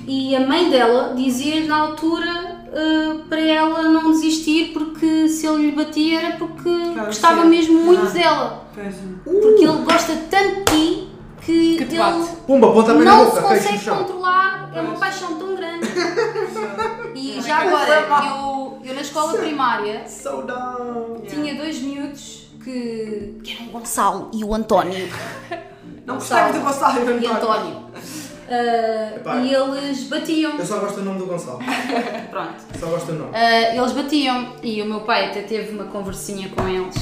[0.06, 5.66] e a mãe dela dizia na altura eh, para ela não desistir porque se ele
[5.66, 6.62] lhe batia era porque
[6.94, 7.48] Claro, gostava sim.
[7.48, 8.10] mesmo muito Ah.
[8.10, 8.64] dela.
[8.74, 8.94] Pois.
[9.24, 11.07] Porque ele gosta tanto de ti
[11.48, 12.26] que, Que te ele.
[12.46, 15.88] Pumba, ponta na não se boca, no consegue controlar, é uma paixão tão grande.
[17.14, 20.04] E já agora, eu, eu na escola primária
[21.28, 25.08] tinha dois miúdos que, que eram o Gonçalo e o António.
[26.06, 27.32] Não gostava do Gonçalo e do E António.
[27.36, 27.88] António.
[28.50, 29.36] Ah, Epá.
[29.40, 30.56] e eles batiam.
[30.58, 31.58] Eu só gosto do nome do Gonçalo.
[32.30, 32.54] Pronto.
[32.80, 33.30] Só gosto do nome.
[33.34, 36.96] Ah, eles batiam e o meu pai até teve uma conversinha com eles.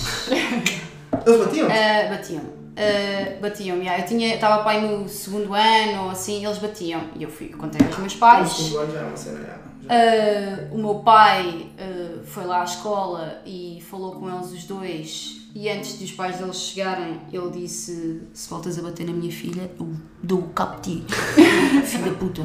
[1.25, 1.69] Eles batiam?
[1.71, 2.43] Ah, batiam.
[2.77, 4.03] Ah, batiam, yeah.
[4.03, 7.01] eu tinha, estava pai no segundo ano ou assim, eles batiam.
[7.19, 8.51] E eu fui, contei aos meus No pais.
[8.53, 9.41] segundo ano já é uma cena.
[9.41, 9.57] já.
[9.89, 15.37] Ah, o meu pai ah, foi lá à escola e falou com eles os dois.
[15.55, 19.71] E antes dos pais deles chegarem, ele disse: Se voltas a bater na minha filha,
[19.81, 19.91] eu
[20.23, 21.05] dou o cabo de ti.
[21.87, 22.43] Filho da puta.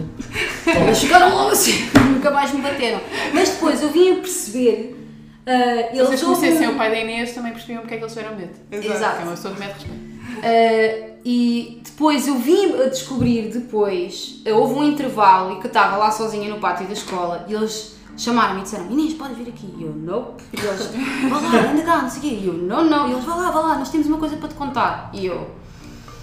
[0.65, 1.73] Eles chegaram logo assim,
[2.13, 3.01] nunca mais me bateram.
[3.33, 4.97] Mas depois eu vim a perceber.
[5.45, 5.51] Se
[5.97, 8.37] eles vocês conhecessem um- o pai da Inês, também percebiam porque é que eles tiveram
[8.37, 8.51] medo.
[8.71, 9.15] Exato.
[9.17, 10.10] Que é uma pessoa de medo respeito.
[10.37, 15.69] Uh, e depois eu vim a descobrir depois, uh, houve um intervalo e que eu
[15.69, 19.49] estava lá sozinha no pátio da escola e eles chamaram-me e disseram Inês, podes vir
[19.49, 19.73] aqui?
[19.77, 20.35] E eu, não.
[20.53, 20.91] E eles,
[21.29, 22.39] vá lá, anda cá, não sei o quê.
[22.41, 23.09] E eu, não, não.
[23.09, 25.09] E eles, vá lá, vá lá, nós temos uma coisa para te contar.
[25.13, 25.49] E eu,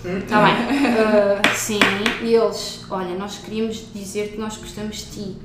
[0.05, 1.81] está bem, uh, sim.
[2.23, 5.37] E eles, olha, nós queríamos dizer que nós gostamos de ti.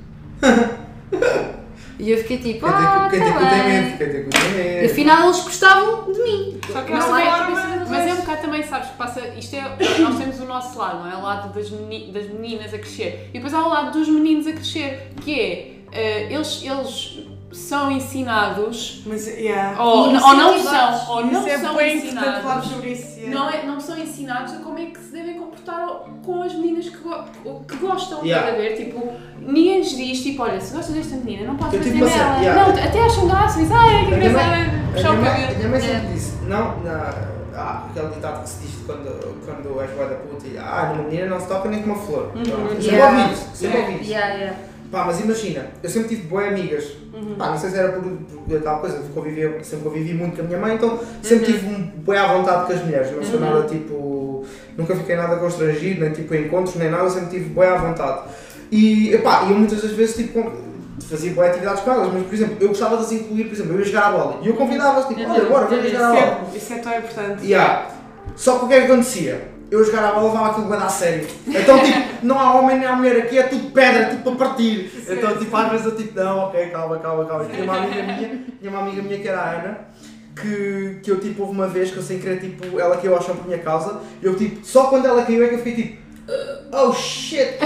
[1.98, 3.68] E eu fiquei tipo, ah, Quem tem tá bem.
[3.68, 4.90] medo, quem tem que medo.
[4.92, 6.60] afinal eles gostavam de mim.
[6.72, 7.86] Só que essa é, forma.
[7.88, 9.20] mas é um bocado também, sabes, que passa.
[9.38, 9.76] Isto é.
[10.00, 11.16] Nós temos o nosso lado, não é?
[11.16, 13.30] O lado das, meni- das meninas a crescer.
[13.30, 15.70] E depois há o lado dos meninos a crescer, que é.
[15.92, 17.18] eh, eles, eles
[17.54, 19.02] são ensinados.
[19.06, 19.80] Mas, yeah.
[19.82, 22.68] Ou, E ou não são, ou não Isso é são bem importante falar ensinados.
[22.70, 23.18] sobre isso.
[23.20, 23.34] yeah.
[23.38, 25.86] Não, é, não são ensinados a como é que se devem comportar
[26.24, 27.24] com as meninas que, go-
[27.66, 28.48] que gostam, Yeah.
[28.48, 28.76] a ver?
[28.76, 32.18] Tipo, ninguém lhes diz, tipo, olha, se gostas desta menina, não podes fazer tipo assim,
[32.18, 32.38] nela.
[32.40, 32.62] yeah.
[32.66, 35.56] Não, até acham graça, dizem, ah, é que A engraçado, puxar a o a cabelo.
[35.56, 36.12] minha mãe sempre É.
[36.12, 37.14] disse, não, na,
[37.56, 41.08] ah, aquele ditado que se diz quando, quando és boa da puta, e, ah, numa
[41.08, 42.32] menina não se toca nem com uma flor.
[42.36, 43.18] Eu sempre Yeah.
[43.22, 44.10] ouvi isso, sempre ouvi isso.
[44.94, 46.92] Pá, mas imagina, eu sempre tive boas amigas.
[47.36, 50.42] Pá, não sei se era por, por tal coisa, porque convivia, sempre convivi muito com
[50.42, 53.10] a minha mãe, então sempre tive um bem à vontade com as mulheres.
[53.10, 54.46] Não sou nada tipo.
[54.78, 58.22] Nunca fiquei nada constrangido, nem tipo em encontros, nem nada, sempre tive bem à vontade.
[58.70, 59.20] E, eu
[59.56, 60.52] muitas das vezes tipo,
[61.08, 63.72] fazia boas atividades com elas, mas por exemplo, eu gostava de as incluir, por exemplo,
[63.72, 66.48] eu ia jogar a bola e eu convidava-as, tipo, olha, bora, vamos jogar a bola.
[66.52, 67.44] é, isso é tão importante.
[67.44, 67.88] Yeah.
[68.36, 69.53] Só que o que é que acontecia?
[69.74, 71.26] Eu jogar a bola levava aquilo bem a sério.
[71.48, 74.88] Então, tipo, não há homem nem há mulher aqui, é tudo pedra, tudo para partir.
[75.08, 77.44] Então, tipo, às vezes eu tipo, não, ok, calma, calma, calma.
[77.44, 79.78] E tinha uma amiga minha, tinha uma amiga minha que era a Ana,
[80.40, 83.20] que, que eu tipo, houve uma vez que eu sem querer, tipo, ela caiu ao
[83.22, 85.74] chão por minha causa, e eu tipo, só quando ela caiu é que eu fiquei
[85.74, 86.02] tipo,
[86.72, 87.58] oh shit.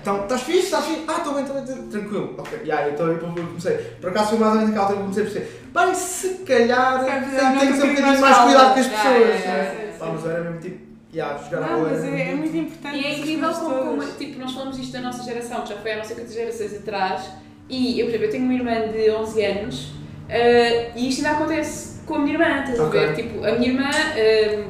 [0.00, 1.02] Então, estás fixe, estás fixe?
[1.08, 2.34] Ah, estou bem, estou bem, tranquilo.
[2.38, 3.76] Ok, yeah, então eu comecei.
[4.00, 7.04] Por acaso foi mais ou menos naquela altura que comecei a perceber, bem, se calhar
[7.04, 9.40] calhar que ter um bocadinho mais cuidado com as Yeah, pessoas.
[9.44, 12.56] yeah, yeah, mas eu era mesmo tipo, yeah, jogar a Não, mas é, é muito
[12.56, 12.96] importante.
[12.96, 15.92] E é incrível como, como, tipo, nós falamos isto da nossa geração, que já foi
[15.92, 17.30] há não sei quantas gerações atrás,
[17.68, 19.88] e eu, por exemplo, eu tenho uma irmã de 11 anos,
[20.28, 23.00] eh, e isto ainda acontece com a minha irmã, estás a Ok.
[23.00, 23.14] ver?
[23.14, 24.64] Tipo, a minha irmã, eh,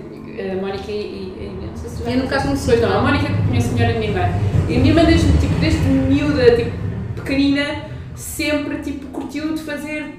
[0.52, 2.98] a Mónica e, e, e não sei se tu já Eu nunca conheci, Pois não,
[2.98, 3.02] a.
[3.02, 4.28] Mónica conhece melhor a minha irmã.
[4.68, 6.70] E a minha irmã, desde, tipo, desde miúda, tipo,
[7.16, 7.84] pequenina,
[8.16, 10.14] sempre, tipo, curtiu de fazer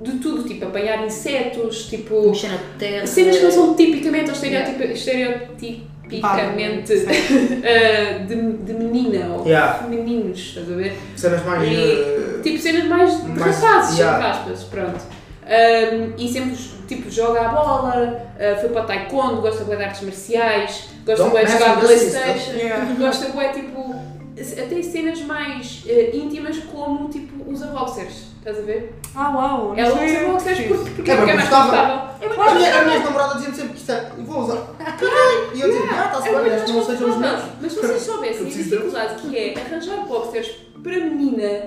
[0.00, 2.28] de tudo, tipo, apanhar insetos, tipo...
[2.28, 3.06] Mexer na terra.
[3.06, 9.74] Cenas que não são tipicamente ou estereotipa- estereotipicamente uh, de, de menina ou Yeah.
[9.82, 10.96] femininos, estás a ver?
[11.16, 11.68] Cenas mais.
[11.68, 14.16] E, eh, Tipo cenas mais de Mais- rapazes, yeah.
[14.18, 15.18] entre aspas, pronto.
[15.48, 16.54] Um, e sempre
[16.86, 21.44] tipo joga a bola, uh, foi para o taekwondo, gosta de artes marciais, gosta Don't
[21.44, 21.80] de jogar.
[21.80, 22.94] Playstation, Yeah.
[22.98, 23.94] gosta bué tipo
[24.38, 28.94] até cenas mais uh, íntimas como tipo usa boxers, estás a ver?
[29.14, 29.68] Ah, uau!
[29.68, 30.68] não Ela sei usa boxers disso.
[30.74, 31.70] porque, porque É, é, mas mais gostava.
[31.70, 32.08] confortável.
[32.20, 32.88] É muito A mais minha, a confortável.
[32.98, 34.12] minha namorada dizia-me sempre que isto é.
[34.18, 34.56] Eu vou usar.
[35.54, 37.40] E eu dizia, ah, está-se É bem, que não sejam os meus.
[37.60, 40.50] Mas se vocês soubessem Eu a dificuldade que é arranjar boxers
[40.82, 41.62] para menina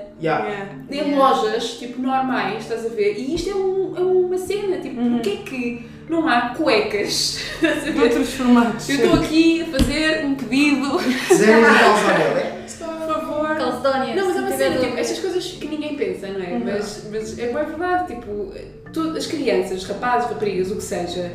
[0.90, 3.18] em lojas tipo normais, estás a ver?
[3.18, 5.14] E isto é, um, é uma cena, tipo, Uhum.
[5.14, 7.40] porquê é que não há cuecas?
[7.62, 8.04] Estás a De ver?
[8.04, 8.90] outros formatos.
[8.90, 11.00] Eu estou aqui a fazer um pedido,
[11.34, 11.96] Zero e tal,
[12.82, 13.08] Isabel.
[13.08, 13.56] por favor.
[13.56, 14.16] Calcedónia.
[14.16, 15.00] Não, mas é uma tiver cena, tipo, dúvidas.
[15.12, 16.50] estas coisas que ninguém pensa, não é?
[16.50, 16.62] Uhum.
[16.66, 18.54] Mas, mas é bem verdade, tipo,
[18.94, 21.32] todas as crianças, rapazes, raparigas, o que seja,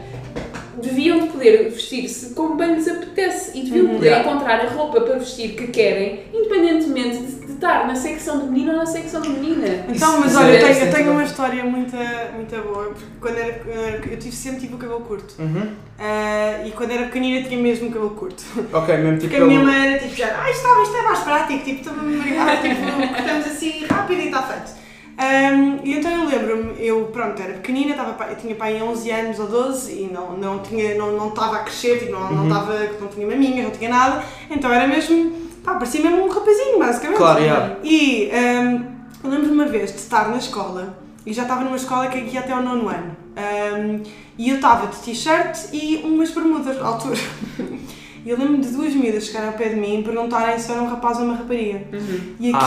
[0.80, 3.94] deviam de poder vestir-se como bem lhes apetece e deviam Uhum.
[3.94, 4.28] poder Yeah.
[4.30, 8.72] encontrar a roupa para vestir que querem, independentemente de, de estar na secção de menino
[8.72, 9.86] ou na secção de menina.
[9.88, 11.96] Então, mas Isso- olha, eu é- tenho, é eu tenho uma história muito,
[12.34, 13.62] muito boa, porque quando era,
[14.10, 15.34] eu tive, sempre tive o cabelo curto.
[15.38, 15.72] Uhum.
[15.98, 18.44] Ah, e quando era pequenina tinha mesmo o cabelo curto.
[18.72, 19.30] Ok, mesmo tipo.
[19.30, 22.38] Porque a minha mãe era tipo, já, ah, isto, isto é mais prático, tipo, estou-me
[22.38, 24.85] a tipo, cortamos assim rápido e está feito.
[25.18, 29.10] Ahm, e então eu lembro-me, eu pronto, era pequenina, estava, pá- eu tinha pai 11
[29.10, 32.42] anos ou 12 e não, não, tinha, não, não estava a crescer, tipo, não, não,
[32.42, 32.48] Uhum.
[32.48, 35.32] estava, não tinha maminhas, não tinha nada, então era mesmo,
[35.64, 37.16] pá, parecia mesmo um rapazinho, basicamente.
[37.16, 37.76] Claro, yeah.
[37.82, 38.82] E ahm,
[39.24, 42.40] eu lembro-me uma vez de estar na escola, e já estava numa escola que ia
[42.40, 44.02] até ao nono ano, Ahm,
[44.38, 47.16] e eu estava de t-shirt e umas bermudas à altura.
[48.24, 50.82] E eu lembro de duas miúdas chegarem ao pé de mim e perguntarem se era
[50.82, 51.80] um rapaz ou uma rapariga.
[51.92, 52.34] Uhum.
[52.40, 52.58] E Ah.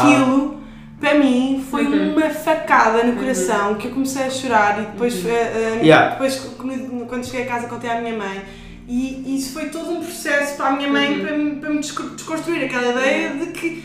[0.99, 2.13] Para mim, foi Uhum.
[2.13, 5.31] uma facada no coração que eu comecei a chorar e depois, Uhum.
[5.31, 6.09] eh, Yeah.
[6.11, 6.35] depois
[7.07, 8.41] quando cheguei a casa contei à minha mãe.
[8.87, 11.25] E isso foi todo um processo para a minha mãe Uhum.
[11.25, 13.83] para, me- para me desco- desconstruir aquela ideia de que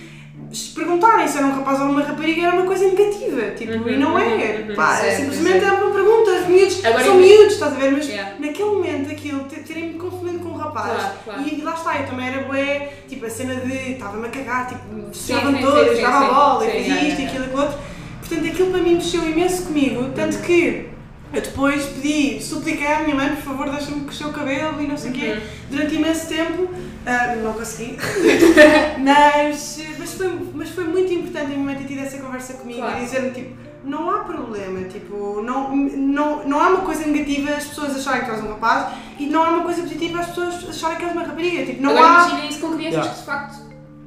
[0.53, 3.89] se perguntarem se era um rapaz ou uma rapariga era uma coisa negativa, tipo, Uhum,
[3.89, 4.25] e não é.
[4.25, 4.75] uhum, uhum.
[4.77, 5.75] Pá, Certo, simplesmente certo.
[5.75, 7.93] é uma pergunta, os miúdos Agora são miúdos, estás a ver?
[7.93, 8.33] Mas Yeah.
[8.39, 10.87] naquele momento aquilo, te- terem-me confundido com rapaz.
[11.03, 11.43] Claro, claro.
[11.49, 15.15] E, lá está, eu também era bué, tipo a cena de estava-me a cagar, tipo,
[15.15, 17.79] sim, todas, jogava a bola, sim, e fazia isto e aquilo e aquilo outro.
[18.21, 20.89] Portanto, aquilo para mim mexeu imenso comigo, tanto que
[21.33, 24.97] eu depois pedi, supliquei à minha mãe, por favor, deixa-me crescer o cabelo e não
[24.97, 25.41] sei o quê, Uhum.
[25.71, 26.69] durante imenso tempo,
[27.05, 27.99] ah, não consegui,
[28.99, 32.81] mas, mas, foi, mas foi muito importante a minha mãe ter tido essa conversa comigo
[32.81, 32.99] Claro.
[33.01, 33.55] e dizer-me, tipo,
[33.85, 38.27] não há problema, tipo, não, não, não há uma coisa negativa as pessoas acharem que
[38.27, 41.13] tu és um rapaz e não há uma coisa positiva as pessoas acharem que és
[41.13, 42.29] uma rapariga, tipo, não Agora há...
[42.29, 43.11] imagina isso com crianças Yeah.
[43.13, 43.65] que de facto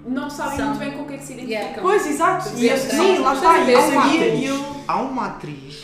[0.07, 0.65] não sabem São.
[0.67, 1.61] muito bem com o que é que se identificam.
[1.63, 1.81] Yeah.
[1.81, 4.65] Pois, exato, e eu, Sim, lá está, e eu sabia eu...
[4.87, 5.83] Há uma atriz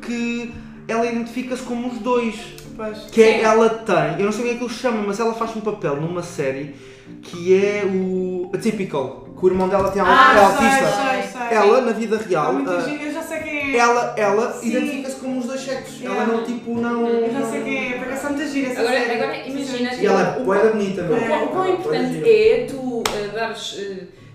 [0.00, 0.52] que
[0.88, 2.34] ela identifica-se como os dois.
[2.76, 2.98] Pois.
[3.12, 5.34] Que é, ela tem, eu não sei o que é que ele chama, mas ela
[5.34, 6.74] faz um papel numa série
[7.22, 10.86] que é o Atypical, que o irmão dela tem, Ah, é sei, autista.
[10.96, 11.56] sei, sei.
[11.58, 12.62] Ela, na vida real, é.
[13.76, 16.00] Ela, ela identifica-se como os dois sexos.
[16.00, 16.22] Yeah.
[16.22, 17.06] Ela não, tipo, não...
[17.06, 19.12] Eu já sei quem é, porque essa é muita gira essa Agora, série.
[19.22, 21.20] agora imagina E ela é o- boeda bonita, O meu.
[21.26, 22.28] quão, o quão é importante gira.
[22.28, 23.80] é tu eh, dares,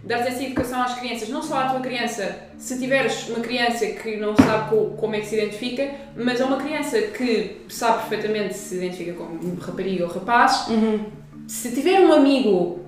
[0.04, 4.18] dares essa educação às crianças, não só à tua criança, se tiveres uma criança que
[4.18, 8.54] não sabe co- como é que se identifica, mas a uma criança que sabe perfeitamente
[8.54, 11.06] se se identifica como rapariga ou rapaz, Uhum.
[11.48, 12.85] se tiver um amigo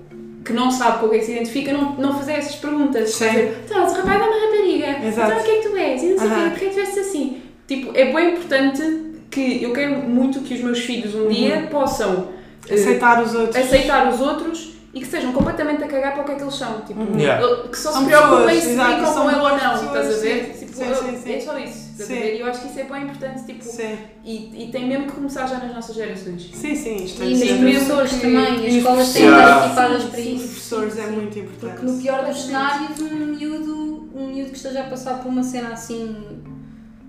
[0.48, 3.10] que não sabe com o que é que se identifica, não, não fazer essas perguntas.
[3.10, 3.28] Sim.
[3.28, 5.30] Dizer, então, esse rapaz é uma rapariga, Exato.
[5.32, 6.02] então o que é que tu és?
[6.02, 6.50] E não sei o quê, Aham.
[6.50, 7.42] porque é que tu és assim?
[7.68, 12.28] Tipo, é bem importante que eu quero muito que os meus filhos um dia possam
[12.68, 13.56] eh, Aceitar os outros.
[13.56, 16.54] aceitar os outros e que sejam completamente a cagar para o que é que eles
[16.54, 16.80] são.
[16.80, 17.44] Tipo, Yeah.
[17.46, 20.20] ele- que só São se preocupem se ficam com ele ou não, pessoas, estás a
[20.22, 20.44] ver?
[20.54, 20.66] sim.
[20.66, 21.32] Tipo, sim, sim.
[21.34, 22.20] É só isso, estás a Sim.
[22.20, 22.36] ver?
[22.36, 25.12] E eu acho que isso é bem importante tipo, Sim, e, e tem mesmo que
[25.12, 26.50] começar já nas nossas gerações.
[26.52, 26.96] sim, sim.
[27.04, 30.04] Isto é E nos Sim, professores que- também, as e os escolas têm estar equipadas
[30.04, 30.44] para Os isso.
[30.48, 31.72] professores é muito importante.
[31.80, 35.42] Porque no pior dos cenários, um miúdo, um miúdo que esteja a passar por uma
[35.42, 36.16] cena assim,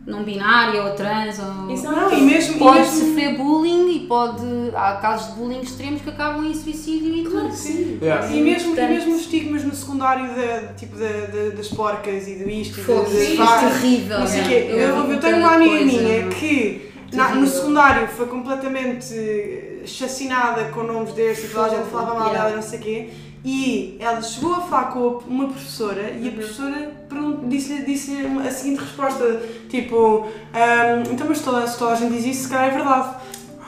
[0.09, 1.45] não binária ou trans, ou...
[1.45, 4.43] É Não, e mesmo, e pode mesmo sofrer bullying e pode.
[4.75, 7.51] Há casos de bullying extremos que acabam em suicídio e tudo.
[7.51, 7.99] Sim.
[8.01, 8.27] Yeah.
[8.33, 12.35] E mesmo, e mesmo os estigmas no secundário da, tipo, da, da- das porcas e
[12.35, 14.19] do isto e Fogo, isso é terrível.
[14.19, 14.71] Não sei é.
[14.71, 20.83] Eu, eu, vi tenho uma amiga minha que na- no secundário foi completamente chacinada com
[20.83, 22.39] nomes destes e toda a gente falava mal yeah.
[22.39, 23.09] dela e não sei o quê.
[23.43, 28.51] E ela chegou a falar com uma professora e a professora pergun- disse-lhe disse a
[28.51, 32.67] seguinte resposta: tipo, "Ahm, então, mas toda, se toda a gente diz isso, se calhar
[32.69, 33.15] é verdade.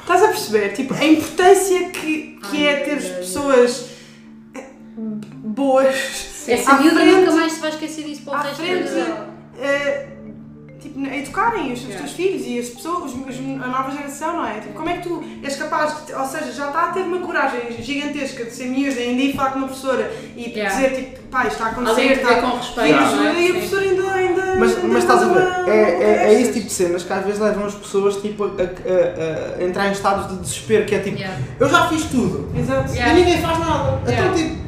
[0.02, 0.70] Estás a perceber?
[0.74, 3.18] Tipo, a importância que, que é ter Deus.
[3.18, 3.86] pessoas
[4.56, 4.66] eh,
[4.98, 5.96] boas
[6.48, 9.28] Essa miúda nunca mais se vai esquecer disso para o resto da vida
[10.82, 14.48] tipo, a educarem os, os teus filhos e as pessoas, os- a nova geração, não
[14.48, 14.60] é?
[14.60, 17.20] Tipo, como é que tu és capaz, de, ou seja, já está a ter uma
[17.20, 20.76] coragem gigantesca de ser miúda e ainda ir falar com uma professora e Yeah.
[20.76, 22.92] dizer, tipo, pá, isto está a acontecer, Alguém está vê com respeito, é?
[22.92, 23.52] e a Sim.
[23.54, 26.74] professora ainda, ainda Mas, ainda mas estás a ver, é, é, é esse tipo de
[26.74, 30.28] cenas que às vezes levam as pessoas tipo, a, a- a- a entrar em estados
[30.30, 31.38] de desespero, que é tipo, Yeah.
[31.60, 32.92] eu já fiz tudo Exato.
[32.94, 33.14] Yeah.
[33.14, 34.02] e ninguém faz nada.
[34.10, 34.28] Yeah.
[34.28, 34.62] Então tipo,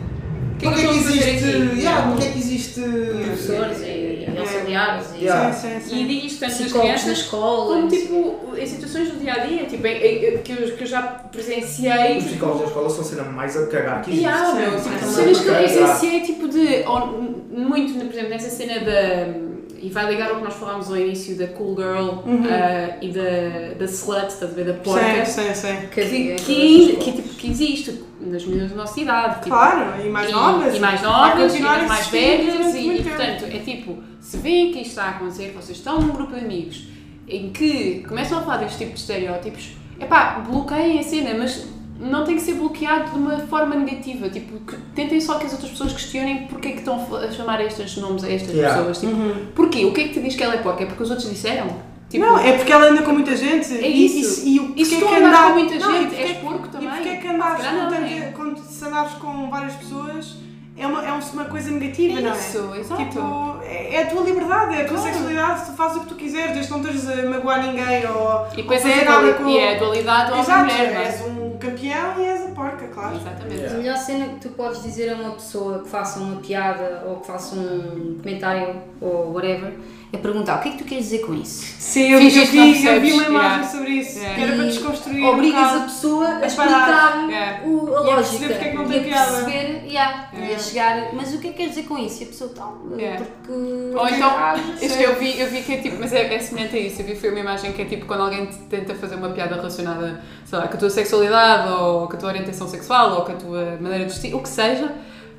[0.60, 1.46] que é porque que é existe.
[1.48, 2.08] Yeah, Yeah.
[2.12, 2.80] porque é que existe.
[2.82, 3.82] Professores
[4.30, 5.54] e e auxiliares e Yeah.
[5.54, 6.08] Sim, sim, E sim.
[6.08, 7.76] digo isto tanto das psicólogos na crianças escola.
[7.76, 9.98] como tipo em situações do dia a dia, tipo, em-
[10.36, 11.02] em- que, eu, que eu já
[11.32, 12.18] presenciei.
[12.18, 14.26] Os psicólogos da escola são a cena mais a cagar que existe.
[14.26, 16.84] Yeah, meu, tipo, cenas que eu presenciei, tipo de.
[16.88, 17.08] ou,
[17.52, 19.54] muito, por exemplo, nessa cena da.
[19.82, 22.46] E vai ligar ao que nós falámos ao início da Cool Girl Uhum.
[22.50, 24.64] ah, e da, da Slut, estás a ver?
[24.66, 25.26] Da porca.
[25.26, 25.76] Sim, sim, sim.
[25.94, 29.36] Que, que, todas as que, tipo, que existe nas meninas da nossa idade.
[29.44, 30.76] Tipo, Claro, e mais e, novas.
[30.76, 34.90] E mais novas, e mais velhas, e, e portanto, é tipo, se veem que isto
[34.92, 36.88] está a acontecer, vocês estão num grupo de amigos
[37.28, 41.68] em que começam a falar deste tipo de estereótipos, epá, bloqueiem a cena, mas
[42.00, 45.52] não tem que ser bloqueado de uma forma negativa, tipo, que tentem só que as
[45.54, 48.78] outras pessoas questionem porque é que estão a chamar estes nomes a estas Yeah.
[48.78, 49.16] pessoas, tipo,
[49.56, 49.86] porquê?
[49.86, 50.84] O que é que te diz que ela é porca?
[50.84, 51.68] É porque os outros disseram?
[52.10, 53.74] Tipo, não, é porque ela anda com muita gente.
[53.74, 54.46] É e, isso.
[54.46, 56.08] E, e, o E se porquê tu que andares andar- com muita Não, e gente,
[56.10, 56.88] porquê- és porco também.
[56.90, 58.56] E porque é que não, é?
[58.70, 60.36] se andares com várias pessoas
[60.78, 62.36] é uma, é uma coisa negativa, não é?
[62.36, 63.04] Isso, exato.
[63.06, 65.14] Tipo, é, é a tua liberdade, é a tua Claro.
[65.14, 68.48] sexualidade, tu fazes o que tu quiseres, desde que não estejas a magoar ninguém ou,
[68.54, 69.50] E depois ou é fazer a, nada com...
[69.50, 71.53] é a dualidade Exato, homem-mulher, não é?
[71.70, 73.16] Campeão e és a porca, claro.
[73.16, 73.66] Exatamente.
[73.66, 77.18] A melhor cena que tu podes dizer a uma pessoa que faça uma piada ou
[77.18, 79.74] que faça um comentário ou whatever
[80.12, 81.66] é perguntar o que é que tu queres dizer com isso.
[81.80, 83.68] Sim, eu, Fingir eu vi, eu vi uma imagem Yeah.
[83.68, 84.44] sobre isso, Yeah.
[84.44, 87.30] era para desconstruir Obrigas um a pessoa a a explicar.
[87.30, 87.68] Yeah.
[87.68, 88.48] o, a E a lógica.
[88.48, 89.32] perceber porque é que não e tem a piada.
[89.32, 90.60] perceber, yeah, e a Yeah.
[90.64, 92.22] chegar, mas o que é que queres dizer com isso?
[92.22, 93.26] E a pessoa tal, Yeah.
[93.26, 93.52] porque.
[93.98, 96.76] Ou então, Ah, isto eu vi, eu vi que é tipo, mas é, é semelhante
[96.76, 97.02] a isso.
[97.02, 99.56] Eu vi foi uma imagem que é tipo quando alguém te tenta fazer uma piada
[99.56, 100.22] relacionada,
[100.54, 103.36] sei lá, com a tua sexualidade, ou com a tua orientação sexual, ou com a
[103.36, 104.92] tua maneira de vestir, o que seja,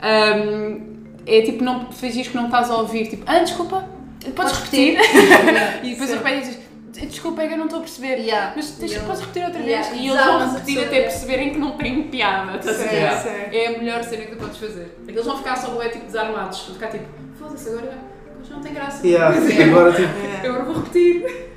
[0.02, 0.80] hum,
[1.24, 3.88] é tipo, não fingires que não estás a ouvir, tipo, ah, desculpa,
[4.34, 4.98] podes repetir?
[5.84, 6.58] e depois de repente dizes,
[7.08, 8.16] desculpa, é que eu não estou a perceber.
[8.18, 8.54] Yeah.
[8.56, 10.02] Mas deixa, Eu- podes repetir outra Yeah, vez?
[10.02, 13.54] E eles vão repetir até perceberem que não tem piada, estás a ver?
[13.54, 14.98] É a melhor cena que tu podes fazer.
[15.02, 17.04] É que eles vão ficar só bué, tipo desarmados, vão ficar tipo,
[17.38, 17.98] foda-se, agora
[18.40, 19.06] hoje não tem graça.
[19.06, 20.08] Yeah, agora tipo.
[20.42, 21.52] Eu agora vou repetir.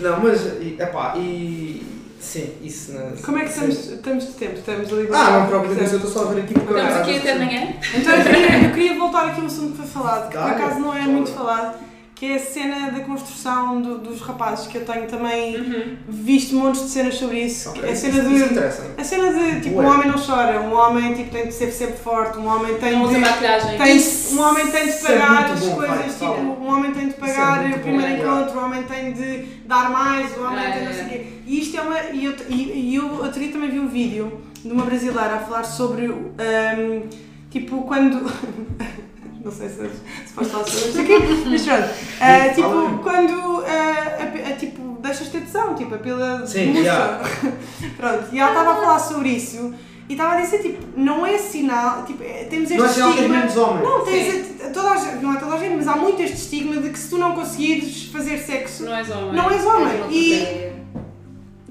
[0.00, 0.62] Não, mas.
[0.78, 1.91] Epá, e.
[2.32, 3.10] Sim, isso na.
[3.22, 4.54] Como é que estamos, estamos de tempo?
[4.54, 6.72] Estamos ali Ah, não isso, eu estou só a ver aqui porque.
[6.72, 7.74] Estamos aqui até amanhã.
[7.94, 10.50] Então eu queria, eu queria voltar aqui a um assunto que foi falado, que por
[10.50, 11.78] acaso não é muito falado,
[12.14, 16.82] que é a cena da construção do- dos rapazes, que eu tenho também visto montes
[16.82, 17.70] de cenas sobre isso.
[17.70, 18.58] Ok, a cena isso de.
[19.00, 19.84] A cena de tipo, Ué.
[19.84, 22.92] um homem não chora, um homem tipo, tem de ser sempre forte, um homem tem
[22.96, 23.18] Não de.
[23.18, 23.76] maquilhagem.
[23.76, 26.38] Tem, Isso- um homem tem de é pagar as bom, coisas, vai, tipo, fala.
[26.38, 28.40] um homem tem de é pagar muito o bom, primeiro yeah.
[28.40, 31.08] encontro, um homem tem de dar mais, o homem É, tem não é, sei o
[31.08, 31.26] quê.
[31.44, 32.00] E isto é uma.
[32.12, 35.38] E eu, e, e eu outro dia também vi um vídeo de uma brasileira a
[35.40, 36.08] falar sobre.
[36.08, 37.02] hum,
[37.50, 38.22] tipo, quando.
[39.44, 41.18] Não sei se, se falar sobre isto aqui,
[41.50, 41.88] mas pronto.
[42.20, 46.66] Ah, tipo, quando ah, a a, tipo, deixas de ter tesão, tipo, a pila Sim,
[46.66, 46.80] murcha.
[46.80, 47.24] yeah.
[47.96, 49.74] Pronto, e ela estava a falar sobre isso
[50.08, 53.08] e estava a dizer, tipo, não é sinal, tipo, é- temos este Não é sinal
[53.10, 53.38] tens estigma.
[53.38, 53.82] menos homem.
[53.82, 56.76] Não, tens a- toda a não é toda a gente, mas há muito este estigma
[56.80, 59.32] de que se tu não conseguires fazer sexo, Não és homem.
[59.32, 59.96] não és é homem.
[60.02, 60.72] uma E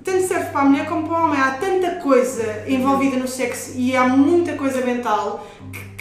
[0.03, 1.39] tanto serve para a mulher como para o homem.
[1.39, 5.45] Há tanta coisa envolvida no sexo e há muita coisa mental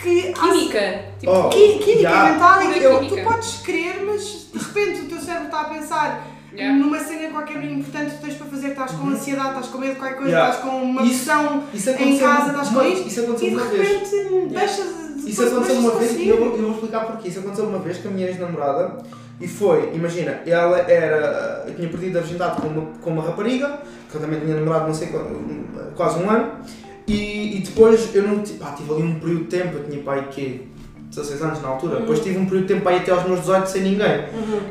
[0.03, 0.33] que.
[0.33, 1.05] Química.
[1.21, 1.49] Tipo, Oh.
[1.51, 2.31] Qui- Química Yeah.
[2.33, 3.17] mental e que química.
[3.17, 4.23] tu podes querer, mas
[4.53, 6.77] de repente o teu cérebro está a pensar Yeah.
[6.79, 9.93] numa cena qualquer importante que tu tens para fazer, estás com ansiedade, estás com medo
[9.95, 10.37] de qualquer coisa, Uhum.
[10.37, 10.55] Yeah.
[10.55, 11.63] estás com uma pressão
[11.99, 13.89] em casa, estás com isto Isso e aconteceu de uma vez.
[13.89, 14.87] repente deixas
[15.25, 17.29] de Isso aconteceu uma vez e eu, eu vou explicar porquê.
[17.29, 18.97] Isso aconteceu uma vez com a minha ex-namorada
[19.41, 21.65] e foi, imagina, ela era.
[21.69, 23.81] Eu tinha perdido a virgindade com uma, com uma rapariga,
[24.11, 25.09] que eu também tinha namorado não sei
[25.95, 26.53] quase um ano,
[27.61, 28.39] e, depois eu não.
[28.59, 30.69] Pá, tive ali um período de tempo, eu tinha pai que
[31.11, 33.67] 16 anos na altura, depois tive um período de tempo ir até aos meus 18
[33.69, 34.25] sem ninguém.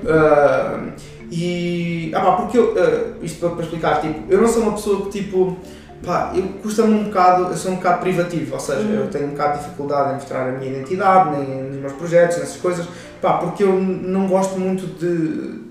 [0.07, 0.85] Ah,
[1.31, 2.11] e.
[2.15, 2.73] Ah pá, porque eu.
[2.77, 5.57] ah, isto para, para explicar, tipo, eu não sou uma pessoa que tipo.
[6.03, 9.31] Pá, eu custa-me um bocado, eu sou um bocado privativo, ou seja, eu tenho um
[9.31, 12.87] bocado de dificuldade em mostrar a minha identidade, nem nos meus projetos, nessas coisas,
[13.21, 15.68] pá, porque eu não gosto muito de.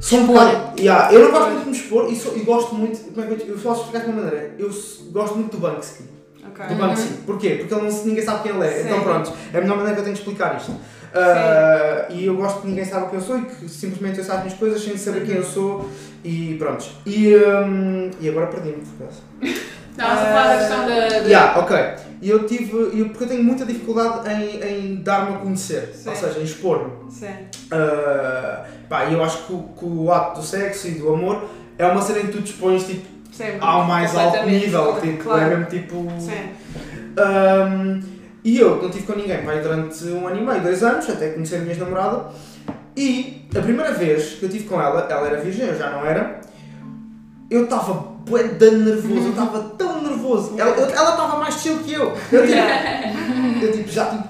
[0.00, 0.44] Sou um Expor.
[0.44, 0.80] bocado.
[0.80, 2.98] Yeah, eu não gosto muito de me expor e, sou- e gosto muito.
[3.12, 4.54] Como é que eu, eu posso explicar de uma maneira?
[4.58, 4.70] Eu
[5.10, 6.04] gosto muito do Banksy.
[6.48, 6.66] Ok.
[6.66, 7.08] Do Banksy.
[7.26, 7.50] Porquê?
[7.60, 8.70] Porque ele não, ninguém sabe quem ele é.
[8.70, 8.86] Sim.
[8.86, 10.72] Então pronto, é a melhor maneira que eu tenho de explicar isto.
[11.14, 14.40] Ah, e eu gosto que ninguém saiba quem eu sou e que simplesmente eu saiba
[14.40, 15.88] as minhas coisas sem saber quem eu sou
[16.22, 16.84] e pronto.
[17.06, 19.22] E, hum, e agora perdi-me por acaso.
[19.98, 21.08] Estavas a falar da questão da.
[21.08, 21.76] da- Yeah, ok.
[22.22, 22.72] E eu tive.
[22.98, 26.10] Eu, porque eu tenho muita dificuldade em, em dar-me a conhecer, Sim.
[26.10, 27.10] ou seja, em expor-me.
[27.10, 27.28] Sim.
[28.88, 31.86] Pá, e eu acho que o, que o ato do sexo e do amor é
[31.86, 33.56] uma cena em que tu dispões tipo, Sim.
[33.60, 34.98] ao mais alto nível.
[35.00, 35.42] Tipo, claro.
[35.42, 36.06] É mesmo tipo.
[36.18, 36.50] Sim.
[37.18, 38.02] Um,
[38.44, 41.30] e eu não tive com ninguém pai, durante um ano e meio, dois anos, até
[41.30, 42.26] conhecer a minha namorada.
[42.96, 46.04] E a primeira vez que eu tive com ela, ela era virgem, eu já não
[46.06, 46.40] era,
[47.50, 50.54] eu estava bué nervoso, eu estava tão nervoso.
[50.58, 52.12] Ela estava mais chill que eu.
[52.32, 52.58] Eu, tipo,
[53.64, 54.24] eu tipo, já tipo,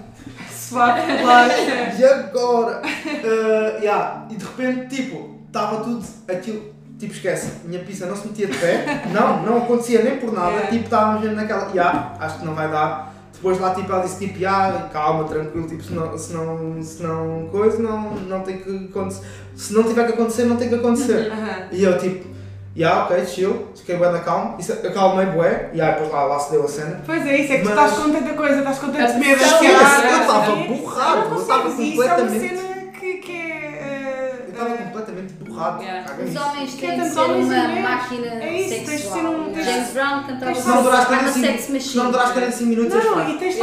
[0.69, 1.53] claro.
[1.99, 2.83] e agora?
[2.83, 4.27] Uh, yeah.
[4.31, 6.77] E de repente, tipo, estava tudo aquilo.
[6.99, 10.51] Tipo, esquece, minha pizza não se metia de pé, não, não acontecia nem por nada,
[10.51, 10.71] Yeah.
[10.71, 13.15] tipo, estávamos mesmo naquela, yeah, acho que não vai dar.
[13.35, 17.03] Depois lá, tipo, ela disse, tipo, yeah, calma, tranquilo, tipo, se não, se não, se
[17.03, 20.75] não coisa, não, não tem que acontecer, se não tiver que acontecer, não tem que
[20.77, 21.31] acontecer.
[21.71, 22.36] E eu, tipo,
[22.77, 26.39] yeah, ok, chill, fiquei bué da calma, isso, acalmei bué, e aí depois lá, lá
[26.39, 27.03] se deu a cena.
[27.07, 29.43] Pois é isso, é que tu Mas- estás com tanta coisa, estás com tanto medo,
[29.45, 33.33] ansiedade, eu estava borrado, Não eu estava consegues, isso é uma completamente- cena que, que
[33.33, 33.47] é...
[33.83, 36.07] eh, Eu estava eh, completamente borrado, Yeah.
[36.17, 39.55] Os homens Que é têm de ser uma máquina É isso, tens de ser um-
[39.55, 41.97] James Brown cantava tens- Se não a 45 sex Se machine.
[42.05, 43.61] não durares 45 minutos, és Não, e tens de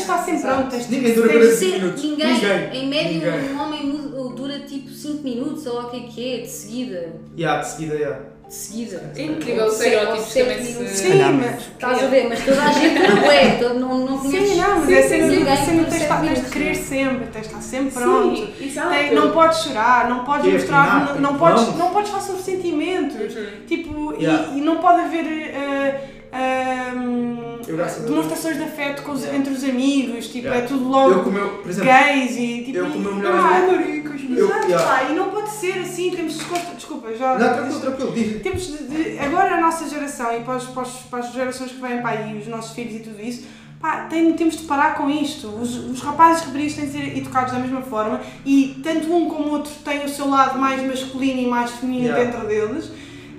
[0.00, 0.76] estar sempre, e pronto.
[0.90, 2.02] Ninguém dura tens- 45 Ser- minutos.
[2.04, 2.70] Ninguém, Ninguém.
[2.72, 3.86] em média, um homem
[4.34, 7.12] dura tipo 5 minutos, ou lá o que é que é, de seguida.
[7.36, 8.20] Yeah, de seguida, yeah.
[8.48, 9.12] De seguida.
[9.14, 10.88] É incrível estereótipos sete também.
[10.88, 11.60] Sim, mas...
[11.66, 14.48] Estás a ver, mas toda a gente não é, todo, não, não conheces.
[14.48, 16.74] Sim, não, mas é ninguém cena por tens de sete estar- tens de minutos, querer
[16.74, 18.36] sempre, tens de estar sempre pronto.
[18.36, 18.88] Sim, exato.
[18.88, 23.36] Tem- não podes chorar, não podes mostrar, não, não podes, não podes falar sobre sentimentos.
[23.36, 23.46] Uhum.
[23.66, 24.52] Tipo, e- Yeah.
[24.56, 25.24] e, não pode haver.
[27.66, 27.94] Deus.
[28.06, 29.38] demonstrações de afeto com os- Yeah.
[29.38, 30.64] entre os amigos, tipo, Yeah.
[30.64, 32.78] é tudo logo meu, exemplo, gays e tipo.
[32.78, 34.86] eu com o meu melhor ah, amigo- exato, yeah.
[34.86, 36.38] pá, e não pode ser assim, temos de.
[36.38, 37.38] descontra- Desculpa, já.
[37.38, 38.42] não, tranquilo, tranquilo, diz.
[38.42, 41.72] Temos de, de- agora a nossa geração e para, os- para, os- para as gerações
[41.72, 43.46] que vêm para aí, os nossos filhos e tudo isso,
[43.80, 45.48] pá, tem- temos de parar com isto.
[45.48, 49.48] Os, os rapazes raparigas têm de ser educados da mesma forma e tanto um como
[49.48, 52.90] o outro têm o seu lado mais masculino e mais feminino dentro deles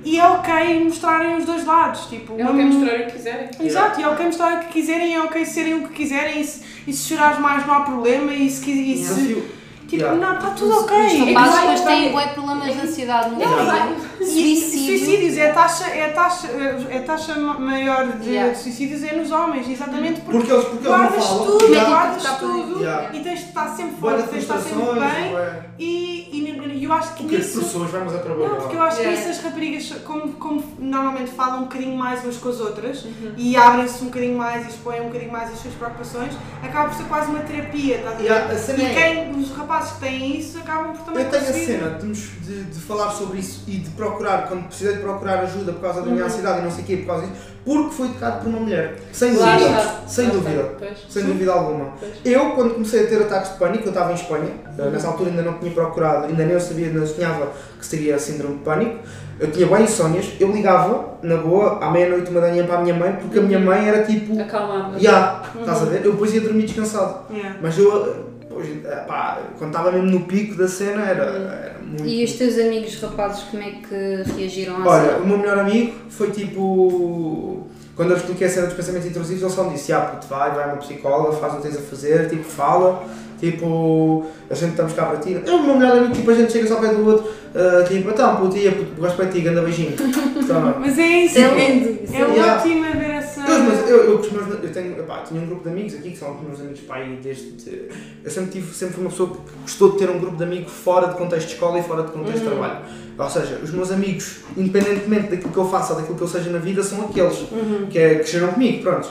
[0.06, 2.06] e é ok mostrarem os dois lados.
[2.08, 3.50] Tipo, É uma- o que mostrar o que quiserem.
[3.60, 6.43] Exato, e é ok mostrar o que quiserem, é ok serem o que quiserem e
[6.45, 9.41] se, e se chorares mais não há problema e se, e se Desafio.
[9.88, 10.18] tipo, Yeah.
[10.26, 10.97] não, está tudo Os ok.
[10.97, 11.68] rapazes Exato.
[11.68, 13.86] depois têm problemas de ansiedade no Yeah.
[14.22, 14.97] E Suicídio.
[14.99, 18.53] suicídios, é a taxa, é a taxa, é a taxa ma- maior de Yeah.
[18.55, 21.45] suicídios é nos homens, exatamente porque, Porque eles, porque guardas falam.
[21.45, 21.89] tudo, Yeah.
[21.89, 22.80] guardas Tá tudo.
[22.80, 23.15] Yeah.
[23.15, 25.65] e tens de estar sempre forte, tens de estar sempre bem bué.
[25.80, 27.59] e, e, eu acho que Porque as nisso...
[27.59, 28.49] pessoas vamos a trabalhar.
[28.49, 29.22] Não, porque eu acho que Yeah.
[29.22, 33.34] isso as raparigas, como, como normalmente falam um bocadinho mais umas com as outras Uhum.
[33.38, 36.97] e abrem-se um bocadinho mais e expõem um bocadinho mais as suas preocupações, acaba por
[36.97, 38.24] ser quase uma terapia, estás a ver?
[38.26, 41.53] Yeah, e é- quem, os rapazes que têm isso acabam por também Eu tenho a
[41.53, 45.82] cena de, de falar sobre isso e de procurar, quando precisei de procurar ajuda por
[45.82, 46.14] causa da Uhum.
[46.14, 48.60] minha ansiedade e não sei o quê, por causa disso, porque fui educado por uma
[48.60, 48.95] mulher.
[49.12, 49.70] Sem Lá dúvida.
[49.80, 50.01] está.
[50.07, 50.70] Sem Lá dúvida.
[51.10, 51.86] Sem dúvida alguma.
[51.99, 52.12] Pois.
[52.26, 54.89] Eu, quando comecei a ter ataques de pânico, eu estava em Espanha, Uhum.
[54.91, 57.47] nessa altura ainda não tinha procurado, ainda nem eu sabia, ainda sonhava
[57.80, 58.97] que seria síndrome de pânico.
[59.39, 62.82] Eu tinha bem insónias, eu ligava, na boa, à meia-noite, uma da manhã para a
[62.82, 64.38] minha mãe, porque a minha mãe era tipo.
[64.38, 64.97] Acalmava.
[64.99, 66.05] Ya, estás a ver?
[66.05, 67.20] Eu depois ia dormir descansado.
[67.32, 67.55] Yeah.
[67.62, 72.06] Mas eu, pois, eh, pá, quando estava mesmo no pico da cena, era, era muito.
[72.06, 75.18] E os teus amigos rapazes, como é que reagiram à Olha, cena?
[75.20, 77.68] o meu melhor amigo foi tipo.
[77.95, 80.52] Quando eu expliquei a cena dos pensamentos intrusivos, ele só me disse: Ah, puto, vai,
[80.52, 83.04] vai uma psicóloga, faz o que tens a fazer, tipo, fala,
[83.41, 85.38] tipo, a gente estamos cá para ti.
[85.45, 87.84] Eu, o meu melhor amigo, tipo, a gente chega só ao pé do outro, ah,
[87.86, 89.93] tipo, então, puto, ia, puto, gosto de ti, ganda beijinho.
[90.50, 92.47] Então, Mas é isso, é é, lindo, é é lindo.
[92.47, 93.12] ótimo a ver
[93.60, 96.36] Eu, mas eu, eu, eu tenho, epá, tinha um grupo de amigos aqui que são
[96.36, 97.89] os meus amigos pai desde.
[98.24, 100.72] Eu sempre tive, sempre fui uma pessoa que gostou de ter um grupo de amigos
[100.72, 102.80] fora de contexto de escola e fora de contexto de trabalho.
[103.18, 106.49] Ou seja, os meus amigos, independentemente daquilo que eu faça ou daquilo que eu seja
[106.49, 107.45] na vida, são aqueles
[107.89, 109.10] que, é, que cresceram comigo, pronto.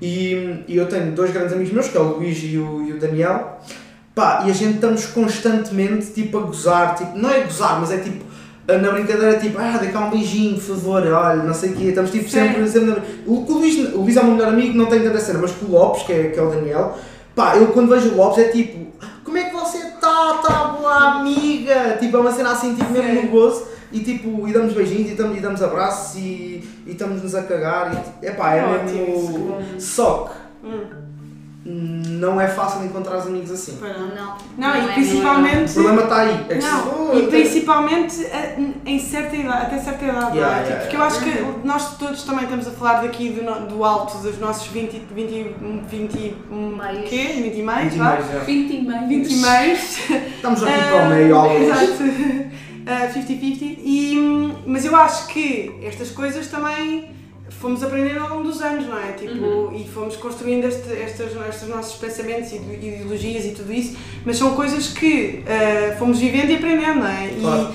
[0.00, 2.92] E, e eu tenho dois grandes amigos meus, que é o Luís e o, e
[2.92, 3.58] o Daniel.
[4.14, 7.98] Pá, e a gente estamos constantemente tipo a gozar, tipo, não é gozar, mas é
[7.98, 8.24] tipo
[8.76, 11.84] na brincadeira, tipo, ah, dá cá um beijinho, por favor, olha, não sei o quê,
[11.84, 12.96] estamos tipo sempre, sempre na...
[13.26, 15.52] o, o, Luís, o Luís é o meu melhor amigo, não tem tanta cena, mas
[15.52, 16.98] com o Lopes, que é, que é o Daniel,
[17.34, 18.86] pá, eu quando vejo o Lopes é tipo,
[19.24, 23.22] como é que você está, tá boa amiga, tipo, é uma cena assim, tipo, mesmo
[23.22, 27.34] no gozo, e tipo, e damos beijinhos, e damos, e damos abraços, e, e estamos-nos
[27.34, 29.80] a cagar, e epá, é Ótimo, mesmo...
[29.80, 31.07] Só que Hum.
[31.70, 33.78] Não é fácil encontrar amigos assim.
[33.80, 34.08] Não.
[34.08, 35.72] Não, Não, e é, O principalmente.
[35.74, 36.46] problema está aí.
[36.48, 38.56] É que se- Não, Oh, e principalmente eh,
[38.86, 40.62] em certa idade, até certa idade, Yeah, é?
[40.62, 40.98] yeah, Porque yeah.
[40.98, 41.20] eu acho
[41.60, 45.54] que nós todos também estamos a falar daqui do, do alto dos nossos 20, 20,
[45.90, 47.08] 20, um, Meios.
[47.08, 47.32] quê?
[47.42, 48.04] 20 e mais, Vinte e vá?
[48.04, 48.38] mais, é.
[48.40, 49.08] 20 e meio.
[49.08, 49.98] 20 e mais.
[50.36, 51.54] Estamos aqui Ah, para o meio, algo.
[51.54, 51.98] Exato.
[52.90, 53.78] Ah, 50-50.
[53.84, 57.10] E, hum, mas eu acho que estas coisas também
[57.60, 59.12] fomos aprendendo ao longo dos anos, não é?
[59.12, 64.36] Tipo, E fomos construindo este, estas, estes nossos pensamentos e ideologias e tudo isso, mas
[64.36, 67.34] são coisas que ah, fomos vivendo e aprendendo, não é?
[67.40, 67.74] Claro.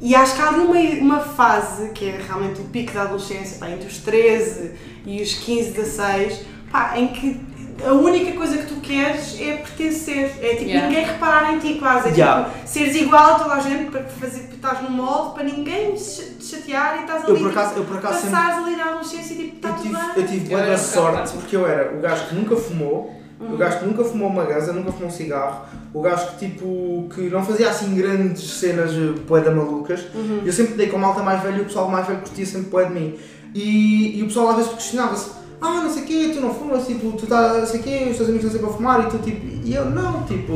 [0.00, 3.02] E, e acho que há ali uma, uma fase que é realmente o pico da
[3.02, 4.70] adolescência, pá, entre os 13
[5.06, 7.40] e os 15, 16, pá, em que
[7.82, 10.88] a única coisa que tu queres é pertencer, é tipo Yeah.
[10.88, 12.44] ninguém reparar em ti quase, é Yeah.
[12.50, 16.44] tipo seres igual a toda a gente para fazer, estás no molde, para ninguém te
[16.44, 18.30] chatear e estás ali, Eu por acaso, eu por acaso sempre.
[18.30, 20.22] passares ali na adolescência e tipo, está Eu tudo tive, bem.
[20.22, 23.54] eu tive boa sorte porque eu era o gajo que nunca fumou, Uhum.
[23.54, 27.08] o gajo que nunca fumou uma gaza, nunca fumou um cigarro, o gajo que tipo
[27.14, 30.00] que não fazia assim grandes cenas eh, poeda malucas.
[30.14, 30.42] Uhum.
[30.46, 32.70] Eu sempre dei com a malta mais velha e o pessoal mais velho curtia sempre
[32.70, 33.18] poé de mim.
[33.52, 36.86] E, e o pessoal às vezes questionava-se, ah, não sei o quê, tu não fumas,
[36.86, 39.10] tipo, tu estás, não sei o quê, os teus amigos estão sempre a fumar e
[39.10, 40.52] tu tipo, e eu não, tipo,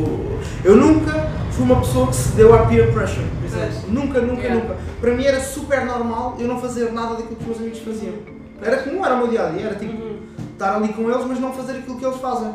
[0.65, 1.13] eu nunca
[1.53, 3.91] fui uma pessoa que se deu à peer pressure, por exemplo.
[3.91, 4.63] Nunca, nunca, Yeah.
[4.63, 4.77] nunca.
[5.01, 8.15] Para mim era super normal eu não fazer nada daquilo que os meus amigos faziam.
[8.63, 10.19] Era como era o meu dia a dia, era tipo, Uhum.
[10.53, 12.53] estar ali com eles, mas não fazer aquilo que eles fazem.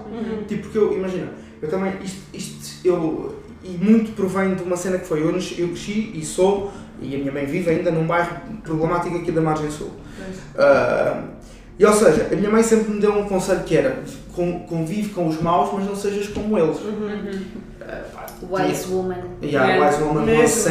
[0.48, 1.30] Tipo, porque eu, imagina,
[1.62, 5.68] eu também, isto, isto eu, e muito provém de uma cena que foi, eu, eu
[5.70, 6.72] cresci e sou,
[7.02, 9.92] e a minha mãe vive ainda num bairro problemático aqui da Margem Sul.
[10.58, 11.24] Ah,
[11.80, 13.98] e ou seja, a minha mãe sempre me deu um conselho que era,
[14.36, 16.78] con- convive com os maus, mas não sejas como eles.
[17.82, 19.16] Ah, pá, Wise woman.
[19.42, 19.86] Yeah, Yeah.
[19.90, 20.70] wise woman Mesmo,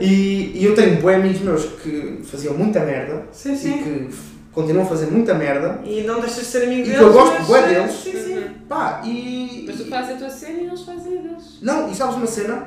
[0.00, 3.78] E, e eu tenho bons amigos meus que faziam muita merda Sim, e sim.
[3.82, 5.80] que f- continuam a fazer muita merda.
[5.84, 7.02] E não deixas de ser amigo E que deles.
[7.02, 7.92] eu gosto bué eh, deles.
[7.92, 8.44] Sim, sim.
[8.68, 9.64] Pá, e.
[9.66, 11.58] Mas tu fazes a tua cena e eles fazem a deles.
[11.62, 12.66] Não, e sabes uma cena?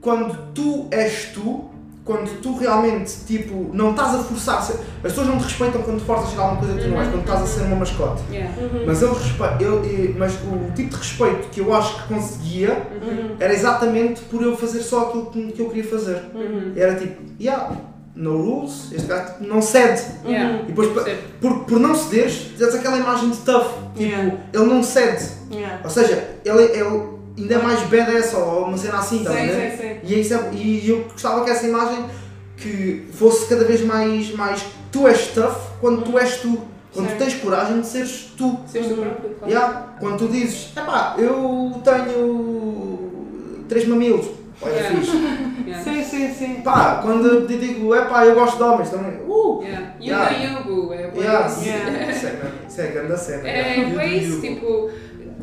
[0.00, 1.70] Quando tu és tu,
[2.10, 6.04] quando tu realmente, tipo, não estás a forçar, as pessoas não te respeitam quando tu
[6.04, 8.22] forças a ser alguma coisa que tu não és, quando estás a ser uma mascote.
[8.32, 8.52] Yeah.
[8.84, 9.16] Mas, eu
[9.60, 9.82] eu,
[10.18, 13.36] mas o tipo de respeito que eu acho que conseguia Uhum.
[13.38, 16.20] era exatamente por eu fazer só aquilo que, que eu queria fazer.
[16.34, 16.72] Uhum.
[16.74, 17.76] Era tipo, yeah,
[18.16, 20.02] no rules, este gajo tipo, não cede.
[20.26, 20.62] Yeah.
[20.62, 20.88] E depois,
[21.40, 23.66] por, por não cederes, tens aquela imagem de tough.
[23.94, 24.36] Tipo, Yeah.
[24.52, 25.28] ele não cede.
[25.52, 25.78] Yeah.
[25.84, 29.70] Ou seja, ele, ele ainda é mais badass ou uma cena assim, tá Sim, ver?
[29.72, 29.96] sim, sim.
[30.04, 32.04] E, é isso é- e eu gostava que essa imagem
[32.56, 34.62] que fosse cada vez mais, mais
[34.92, 36.60] tu és tough quando tu és tu.
[36.92, 37.18] Quando tu Certo.
[37.24, 38.58] tens coragem de seres tu.
[38.66, 39.52] Seres tu próprio, claro.
[39.52, 39.86] Yeah.
[40.00, 44.26] Quando tu dizes, epá, eu tenho três mamilos.
[44.62, 44.98] Olha, Yeah.
[45.00, 45.16] fixe.
[45.70, 45.84] Yeah.
[45.84, 46.54] Sim, sim, sim.
[46.62, 49.20] Pá, quando eu te digo, epá, eu gosto de homens também.
[49.26, 49.62] Uh!
[49.62, 49.94] Yeah.
[50.00, 50.58] You Yeah.
[50.62, 50.92] do you, boo.
[50.92, 51.46] É Yeah.
[51.46, 51.64] isso.
[51.64, 52.10] Yeah.
[52.10, 53.48] Isso é grande- Isso é grande cena.
[53.48, 54.90] É, foi isso, tipo,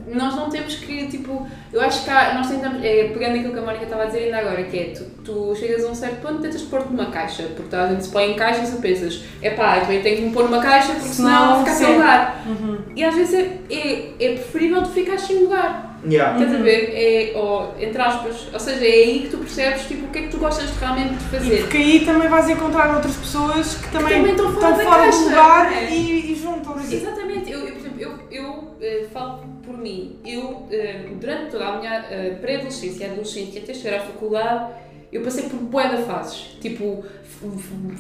[0.08, 3.60] nós não temos que, tipo, eu acho que há, nós tentamos, é, pegando aquilo que
[3.60, 6.22] a Mónica estava a dizer ainda agora, que é, tu, tu chegas a um certo
[6.22, 8.78] ponto e tentas pôr-te numa caixa, porque toda a gente se põe em caixas e
[8.82, 11.60] pensas, é pá, eu também tenho que me pôr numa caixa porque senão Senão, vou
[11.66, 12.44] ficar sem lugar.
[12.48, 12.78] Uhum.
[12.96, 16.38] E às vezes é, é, é preferível tu ficar sem lugar, Yeah.
[16.40, 16.92] estás a ver?
[16.94, 20.22] É, ou, entre aspas, ou seja, é aí que tu percebes, tipo, o que é
[20.22, 21.62] que tu gostas realmente de E fazer.
[21.62, 25.18] porque aí também vais encontrar outras pessoas que também, também estão fora da do caixa,
[25.18, 25.90] lugar é.
[25.90, 30.66] e, e juntam Exatamente, eu, eu, por exemplo, eu, eu eh, falo por mim, eu
[30.72, 34.72] eh, durante toda a minha eh, pré-adolescência e adolescência até chegar à faculdade,
[35.12, 37.04] eu passei por bué de fases, tipo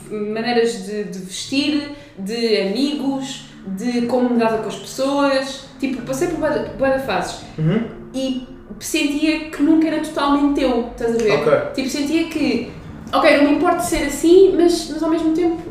[0.09, 3.45] maneiras de, de vestir, de amigos,
[3.77, 7.81] de como me dava com as pessoas, tipo, passei por bué de, fases Uhum.
[8.13, 8.47] e
[8.79, 11.31] sentia que nunca era totalmente eu, estás a ver?
[11.33, 11.53] Ok.
[11.75, 12.69] Tipo, sentia que,
[13.13, 15.61] ok, não me importa ser assim, mas, mas ao mesmo tempo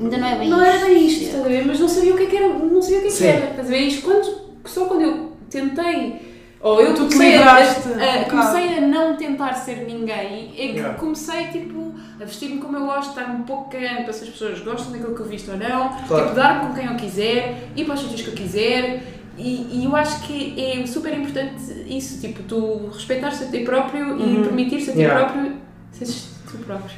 [0.00, 0.76] Ainda não é bem não isto.
[0.76, 1.64] era bem isto, estás a ver?
[1.66, 3.50] Mas não sabia o que é que era, não sabia o que é que era,
[3.50, 3.78] estás a ver?
[3.80, 4.34] Isto quando,
[4.64, 9.76] só quando eu tentei, ou eu Tu comecei, a, a- comecei a não tentar ser
[9.86, 10.94] ninguém, é que Yeah.
[10.98, 14.60] comecei tipo a vestir-me como eu gosto, estar um pouco cagando para se as pessoas
[14.60, 16.24] gostam daquilo que eu visto ou não, Claro.
[16.24, 19.02] tipo, dar com quem eu quiser, ir para os sítios que eu quiser.
[19.36, 21.56] E, e eu acho que é super importante
[21.88, 25.24] isso, tipo, tu respeitares-te a ti próprio e permitir-se a ti Yeah.
[25.24, 25.56] próprio
[25.90, 26.96] seres tu próprio.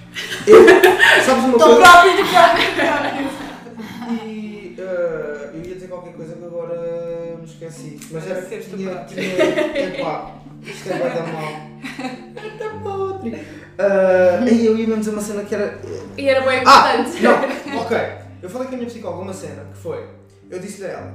[1.24, 1.76] Sabes uma coisa?
[1.80, 3.26] próprio próprio,
[4.77, 7.99] E eh, eu ia dizer qualquer coisa que agora me esqueci.
[8.11, 9.05] Mas era que tinha.
[9.05, 9.22] tinha
[10.01, 12.45] epá, isto é dar mal.
[12.45, 13.31] Eita podre.
[13.31, 15.79] Uh, aí eu ia mesmo dizer uma cena que era.
[16.16, 16.97] E era bem Ah!
[16.97, 17.22] importante.
[17.22, 17.97] Não, ok.
[18.43, 20.05] Eu falei com a minha psicóloga uma cena que foi.
[20.51, 21.14] Eu disse-lhe a ela.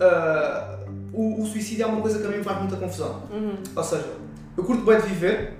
[0.00, 0.78] ah,
[1.12, 3.22] o, o suicídio é uma coisa que a mim me faz muita confusão.
[3.30, 3.54] Uhum.
[3.74, 4.06] Ou seja,
[4.56, 5.54] eu curto bem de viver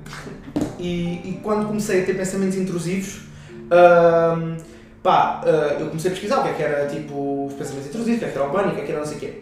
[0.78, 3.22] e, e quando comecei a ter pensamentos intrusivos,
[3.70, 4.56] ahm,
[5.02, 8.16] pá, ah, eu comecei a pesquisar o que é que era tipo os pensamentos intrusivos,
[8.16, 9.20] o que é que era o pânico, o que é que era não sei o
[9.20, 9.40] quê.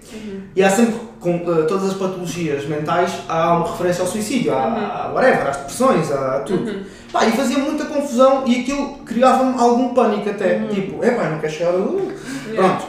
[0.54, 5.06] E há sempre, com ah, todas as patologias mentais, há uma referência ao suicídio, à,
[5.06, 6.86] à whatever, às depressões, a tudo.
[7.12, 10.58] Pá, e fazia muita confusão e aquilo criava-me algum pânico até.
[10.68, 11.76] Tipo, é pá, não quero chegar a.
[11.76, 12.12] Uh.
[12.54, 12.84] Pronto.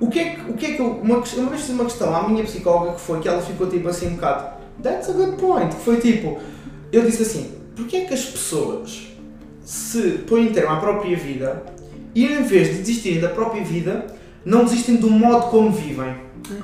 [0.00, 0.86] O que é que, o que, é que eu.
[0.86, 3.88] Uma, uma vez fiz uma questão à minha psicóloga que foi que ela ficou tipo
[3.88, 4.54] assim um bocado.
[4.82, 5.74] That's a good point.
[5.74, 6.40] Que foi tipo.
[6.92, 9.08] Eu disse assim: porquê é que as pessoas
[9.64, 11.62] se põem termo à própria vida
[12.14, 14.06] e em vez de desistirem da própria vida,
[14.44, 16.14] não desistem do modo como vivem?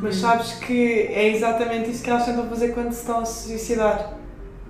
[0.00, 4.14] Mas sabes que é exatamente isso que elas tentam fazer quando se estão a suicidar.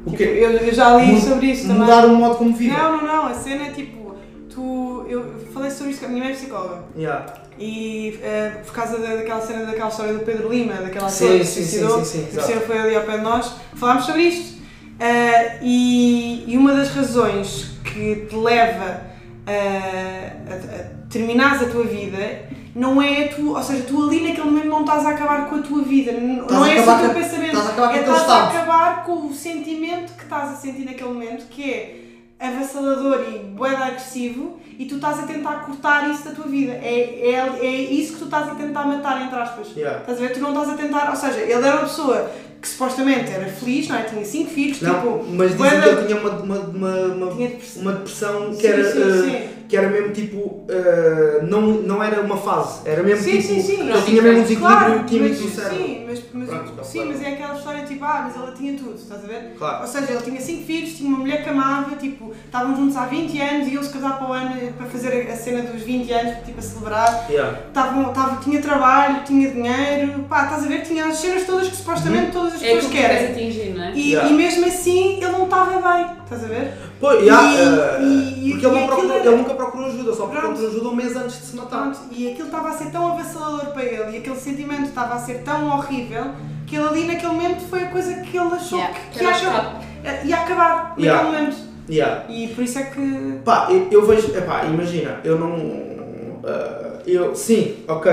[0.07, 0.24] O Tipo, quê?
[0.24, 1.81] eu, eu já li Mu- sobre isso também.
[1.83, 2.76] Mudar o modo como vivem?
[2.78, 3.26] Não, não, não.
[3.26, 4.14] A cena é tipo,
[4.49, 5.05] tu.
[5.09, 6.85] Eu falei sobre isso com a minha mãe psicóloga.
[6.97, 7.35] Yeah.
[7.59, 11.39] E eh, por causa da- daquela cena daquela história do Pedro Lima, daquela Sim, ator
[11.41, 12.47] que sim, se sim, suicidou, sim, sim, que exato.
[12.47, 14.59] sempre foi ali ao pé de nós, falámos sobre isto.
[14.99, 19.10] Eh, e, e uma das razões que te leva
[19.51, 24.80] a terminares a tua vida não é tu, ou seja, tu ali naquele momento não
[24.80, 27.66] estás a acabar com a tua vida, Estás não é esse o teu pensamento, estás
[27.66, 31.48] a acabar é estás a acabar com o sentimento que estás a sentir naquele momento,
[31.48, 32.01] que é
[32.38, 36.72] avassalador e boeda agressivo e tu estás a tentar cortar isso da tua vida.
[36.72, 39.76] É, é, é isso que tu estás a tentar matar, entre aspas.
[39.76, 40.01] Yeah.
[40.01, 40.32] Estás a ver?
[40.32, 42.30] Tu não estás a tentar, ou seja, ele era uma pessoa
[42.61, 44.03] que supostamente era feliz, não é?
[44.03, 45.25] Tinha cinco filhos, Não, tipo.
[45.33, 47.83] mas dizem que ele tinha uma, uma, uma, uma, Tinha depressão.
[47.83, 49.49] uma depressão que Sim, era, sim, eh, sim.
[49.71, 50.64] Que era mesmo tipo.
[50.68, 53.43] eh, não, não era uma fase, era mesmo Sim, tipo.
[53.44, 53.89] sim, sim.
[53.89, 55.77] Ele tinha mesmo um desequilíbrio Claro, químico mas, no cérebro.
[55.78, 57.09] sim, mas, mas, Pronto, sim, claro.
[57.12, 59.55] mas é aquela história tipo, ah, mas ela tinha tudo, estás a ver?
[59.57, 59.81] Claro.
[59.82, 63.07] Ou seja, ele tinha cinco filhos, tinha uma mulher que amava, tipo, estavam juntos há
[63.07, 66.44] 20 anos e se casar para o ano para fazer a cena dos 20 anos,
[66.44, 67.27] tipo, a celebrar.
[67.31, 67.59] Yeah.
[67.69, 70.82] Estavam, tava, tinha trabalho, tinha dinheiro, pá, estás a ver?
[70.82, 73.31] Tinha as cenas todas que supostamente todas as É pessoas aquilo que querem.
[73.32, 73.93] atingir, não é?
[73.94, 74.28] E, Yeah.
[74.28, 76.73] e mesmo assim ele não estava bem, estás a ver?
[77.01, 78.01] Pô, yeah, E- eh,
[78.47, 81.16] e- porque ele, e procurou, era- ele nunca procurou ajuda, só procurou ajuda um mês
[81.16, 81.82] antes de se matar.
[81.82, 85.19] Pronto, e aquilo estava a ser tão avassalador para ele e aquele sentimento estava a
[85.19, 86.24] ser tão horrível
[86.66, 88.94] que ele ali naquele momento foi a coisa que ele achou Yeah.
[89.12, 89.81] que, que Era ia, acabar,
[90.24, 91.23] ia acabar Yeah.
[91.24, 91.70] naquele momento.
[91.89, 92.24] Yeah.
[92.28, 93.40] E por isso é que.
[93.44, 96.40] Pá, eu, eu vejo, epá, imagina, eu não.
[96.44, 98.12] ah, eu, sim, ok.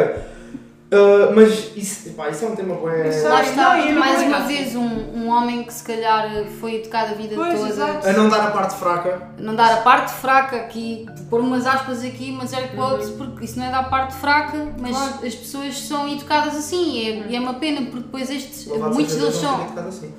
[0.90, 3.10] Ah, mas isso, epá, isso é um tema bué.
[3.10, 5.84] Isso Lá Não, está, eu não mais vou uma vez, um, um homem que se
[5.84, 8.08] calhar foi educado a vida Pois, toda, exato.
[8.08, 9.22] A não dar a parte fraca.
[9.38, 13.60] não dar a parte fraca aqui, pôr umas aspas aqui, umas air quotes, porque isso
[13.60, 15.28] não é dar parte fraca, mas Claro.
[15.28, 18.94] as pessoas são educadas assim e é, e é uma pena, porque depois estes, Louvado
[18.96, 20.14] muitos deles não são, assim.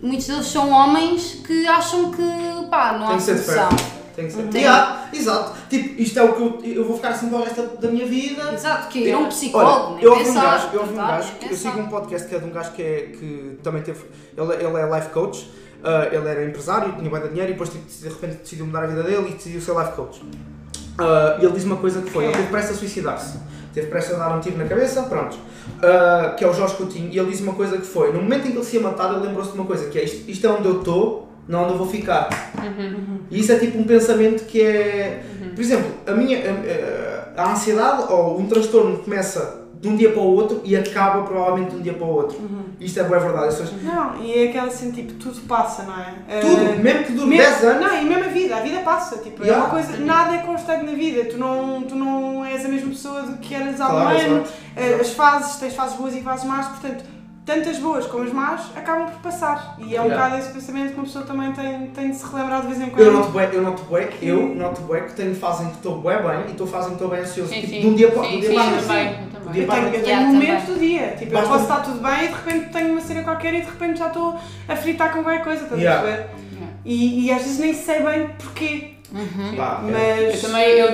[0.00, 2.22] muitos deles são homens que acham que
[2.70, 3.68] pá, não Tem há que ser de solução.
[4.18, 4.48] Tem que ser.
[4.48, 4.62] Tem.
[4.62, 5.52] Yeah, exato.
[5.70, 8.04] Tipo, isto é o que eu, eu vou ficar assim para o resto da minha
[8.04, 8.52] vida.
[8.52, 11.32] Exato, que ir a um psicólogo, Olha, eu ouvi um gajo, eu ouvi um gajo,
[11.40, 11.70] eu pensar.
[11.70, 14.00] sigo um podcast que é de um gajo que, é, que também teve,
[14.36, 15.48] ele, ele é life coach,
[15.84, 18.82] ah, ele era empresário, tinha bem de dinheiro e depois tipo, de repente decidiu mudar
[18.82, 20.20] a vida dele e decidiu ser life coach.
[21.40, 23.38] E ele diz uma coisa que foi, ele teve pressa a suicidar-se,
[23.72, 25.38] teve pressa a dar um tiro na cabeça, pronto,
[25.80, 28.48] Ah, que é o Jorge Coutinho, e ele diz uma coisa que foi, no momento
[28.48, 30.44] em que ele se ia matar, ele lembrou-se de uma coisa, que é isto, isto
[30.44, 32.28] é onde eu estou, não eu vou ficar.
[33.30, 35.22] E isso é tipo um pensamento que é.
[35.54, 36.38] Por exemplo, a minha.
[36.38, 41.22] A, a- ansiedade ou um transtorno começa de um dia para o outro e acaba
[41.22, 42.36] provavelmente de um dia para o outro.
[42.80, 43.46] Isto é boa verdade.
[43.56, 46.40] Pessoas- Não, e é aquela assim, tipo, tudo passa, não é?
[46.40, 47.86] Tudo, Eh, mesmo que dure mesmo- 10 anos.
[47.86, 49.64] Não, e mesmo a vida, a vida passa, tipo, é Yeah.
[49.66, 53.22] uma coisa, nada é constante na vida, tu não, tu não és a mesma pessoa
[53.22, 54.52] do que eras há um Claro, ano, exato.
[54.76, 57.04] Eh, as fases, tens fases boas e fases más, portanto,
[57.48, 59.74] tanto as boas como as más acabam por passar.
[59.78, 60.14] E é um Yeah.
[60.14, 62.90] bocado esse pensamento que uma pessoa também tem, tem de se relembrar de vez em
[62.90, 63.00] quando.
[63.00, 65.98] Eu noto bué, eu noto bué, eu noto bué que tenho fase em que estou
[66.00, 67.50] bué bem e estou fase em que estou bem ansioso.
[67.52, 67.80] Sim, tipo, sim.
[67.80, 68.92] de um dia para, sim, de um dia sim, para eu outro.
[68.92, 70.74] eu Eu tenho, eu tenho Yeah, momentos também.
[70.74, 73.22] do dia, tipo, eu Basta- posso estar tudo bem e de repente tenho uma cena
[73.22, 74.38] qualquer e de repente já estou
[74.68, 76.00] a fritar com qualquer coisa, estás Yeah.
[76.00, 76.30] a perceber?
[76.84, 78.94] E, e às vezes nem sei bem porquê,
[79.56, 79.90] Pá, é.
[79.90, 80.34] mas...
[80.34, 80.88] Eu também, eu,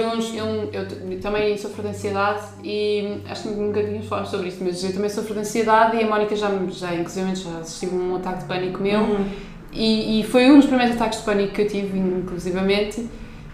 [0.73, 4.83] eu, eu também sofro de ansiedade e acho que nunca tínhamos falado sobre isso, mas
[4.85, 8.17] eu também sofro de ansiedade e a Mónica já, já inclusive, já assistiu a um
[8.17, 9.27] ataque de pânico meu Uhum.
[9.73, 13.07] e, e foi um dos primeiros ataques de pânico que eu tive, inclusivamente,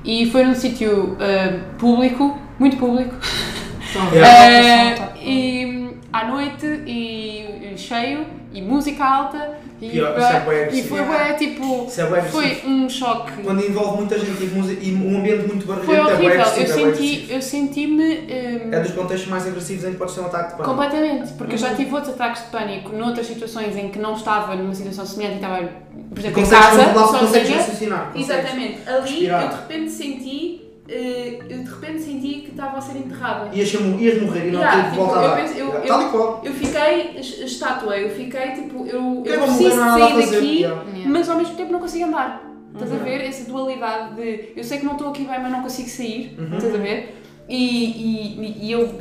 [0.05, 3.15] e foi num sítio ah, público, muito público,
[4.13, 5.11] Yeah.
[5.11, 7.50] Ah, e à noite e
[7.81, 12.63] cheio e música alta e, Pior, é bué e foi bué, tipo, é bué foi
[12.67, 16.03] um choque Quando envolve muita gente e, música, e um ambiente muito barulhento Foi é
[16.03, 19.93] bué horrível, eu é bué senti, eu senti-me hum, É dos contextos mais agressivos em
[19.93, 20.71] que pode ser um ataque de pânico.
[20.75, 21.67] completamente, porque eu Uhum.
[21.69, 25.35] já tive outros ataques de pânico noutras situações em que não estava numa situação semelhante
[25.35, 25.57] e estava,
[26.11, 26.85] por exemplo, em casa,
[27.19, 28.11] consegues raciocinar.
[28.13, 28.29] consegues.
[28.31, 29.43] Exatamente, ali respirar.
[29.45, 30.61] eu de repente senti,
[30.93, 33.55] eu de repente senti que estava a ser enterrada.
[33.55, 35.89] Ias, ias morrer e não Yeah, ter tipo, volta a eu penso- eu- Yeah, eu-
[35.89, 36.41] Tal e qual.
[36.45, 40.85] Eu fiquei es- estátua, eu fiquei tipo, eu, eu preciso a sair daqui, yeah.
[41.07, 42.45] Mas ao mesmo tempo não consigo andar.
[42.75, 43.03] Estás a Uhum.
[43.05, 43.21] ver?
[43.25, 46.37] Essa dualidade de eu sei que não estou aqui bem, mas não consigo sair.
[46.39, 46.57] Uhum.
[46.57, 47.17] Estás a ver?
[47.49, 47.57] E,
[47.87, 48.95] e, e eu,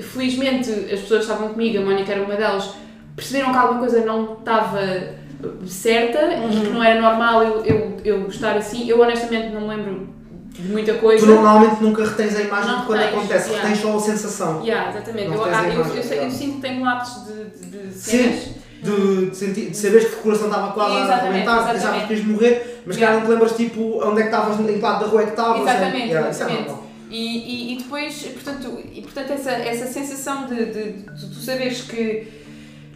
[0.00, 2.70] felizmente, as pessoas que estavam comigo, a Mónica era uma delas,
[3.14, 4.80] perceberam que alguma coisa não estava
[5.66, 8.88] certa e que não era normal eu, eu, eu estar assim.
[8.88, 10.08] Eu honestamente não me lembro
[10.52, 11.24] de muita coisa.
[11.26, 13.68] Tu normalmente nunca retens a imagem Não de quando retens, acontece, yeah.
[13.68, 14.60] retens só a sensação.
[14.62, 15.28] Yeah, exatamente.
[15.28, 16.30] Não Eu, tens ah, eu, eu, eu yeah.
[16.30, 18.18] sinto que tenho lápis de, de, de Sim.
[18.18, 18.62] cenas.
[18.82, 22.14] De, de, sentir, de saberes que o coração estava quase a Exatamente, arrebentar, pensavas que
[22.14, 23.20] ias morrer, mas que Yeah.
[23.20, 25.30] não te lembras tipo onde é que estavas, em que lado da rua é que
[25.30, 25.62] estavas.
[25.62, 26.68] Exatamente, Yeah, é exatamente.
[26.68, 26.84] normal.
[27.08, 31.82] E, e, e depois, portanto, e, portanto essa, essa sensação de, de, de tu saberes
[31.82, 32.41] que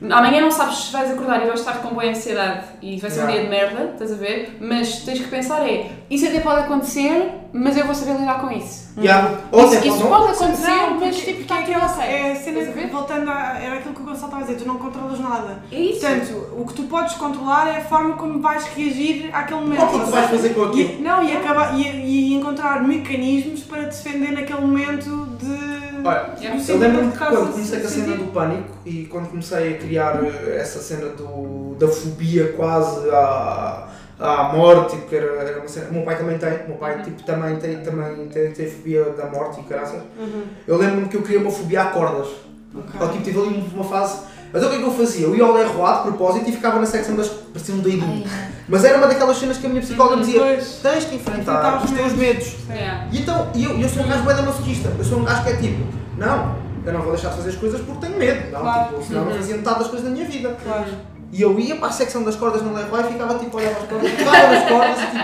[0.03, 3.21] amanhã não sabes se vais acordar e vais estar com boa ansiedade e vai ser
[3.21, 3.33] um Yeah.
[3.33, 4.57] dia de merda, estás a ver?
[4.61, 8.51] Mas tens que pensar é, isso até pode acontecer, mas eu vou saber lidar com
[8.51, 8.86] isso.
[8.99, 9.39] Yeah.
[9.53, 10.09] Ou Isso, isso não.
[10.09, 12.03] pode acontecer, Não, mas tipo, porque está é aquela ok.
[12.05, 12.91] é cena ver?
[12.91, 15.63] voltando a, era aquilo que o Gonçalo estava a dizer, tu não controlas nada.
[15.71, 16.01] É isso.
[16.01, 19.81] Portanto, o que tu podes controlar é a forma como vais reagir àquele momento.
[19.83, 20.91] Ou o que tu vais fazer com aquilo.
[20.99, 25.77] E, não, e, acabar, e, e encontrar mecanismos para te defender naquele momento de.
[26.07, 29.75] Olha, do Eu lembro-me que quando comecei com a cena do pânico e quando comecei
[29.75, 35.59] a criar eh, essa cena do, da fobia quase à, à morte, porque era, era
[35.59, 35.89] uma cena.
[35.91, 39.05] O meu pai também tem, o meu pai tipo, também, tem, também tem, tem fobia
[39.11, 40.01] da morte e caraças.
[40.19, 40.43] Uhum.
[40.67, 42.29] Eu lembro-me que eu queria uma fobia a cordas.
[42.75, 43.01] Ok.
[43.01, 44.21] Ou tipo, tive ali uma fase.
[44.55, 45.27] Então o que é que eu fazia?
[45.27, 47.29] Eu ia ao Lerroa de propósito e ficava na secção das.
[47.29, 48.05] parecia um doido.
[48.05, 48.25] Ai,
[48.69, 50.79] Mas era uma daquelas cenas que a minha psicóloga me dizia: Pois.
[50.83, 52.55] tens que enfrentar os teus medos.
[52.71, 53.07] Yeah.
[53.13, 54.91] E então, eu, eu sou um gajo bué da masoquista.
[54.97, 55.85] Eu sou um gajo que é tipo,
[56.17, 56.57] não,
[56.87, 58.51] eu não vou deixar de fazer as coisas porque tenho medo.
[58.53, 58.89] Não, Claro.
[58.89, 60.57] tipo, senão não fazia metade das coisas da minha vida.
[60.65, 60.87] Claro.
[61.33, 63.75] E eu ia para a secção das cordas no Leroy e ficava tipo a olhar
[63.75, 65.19] para as cordas, pegava nas cordas e tipo,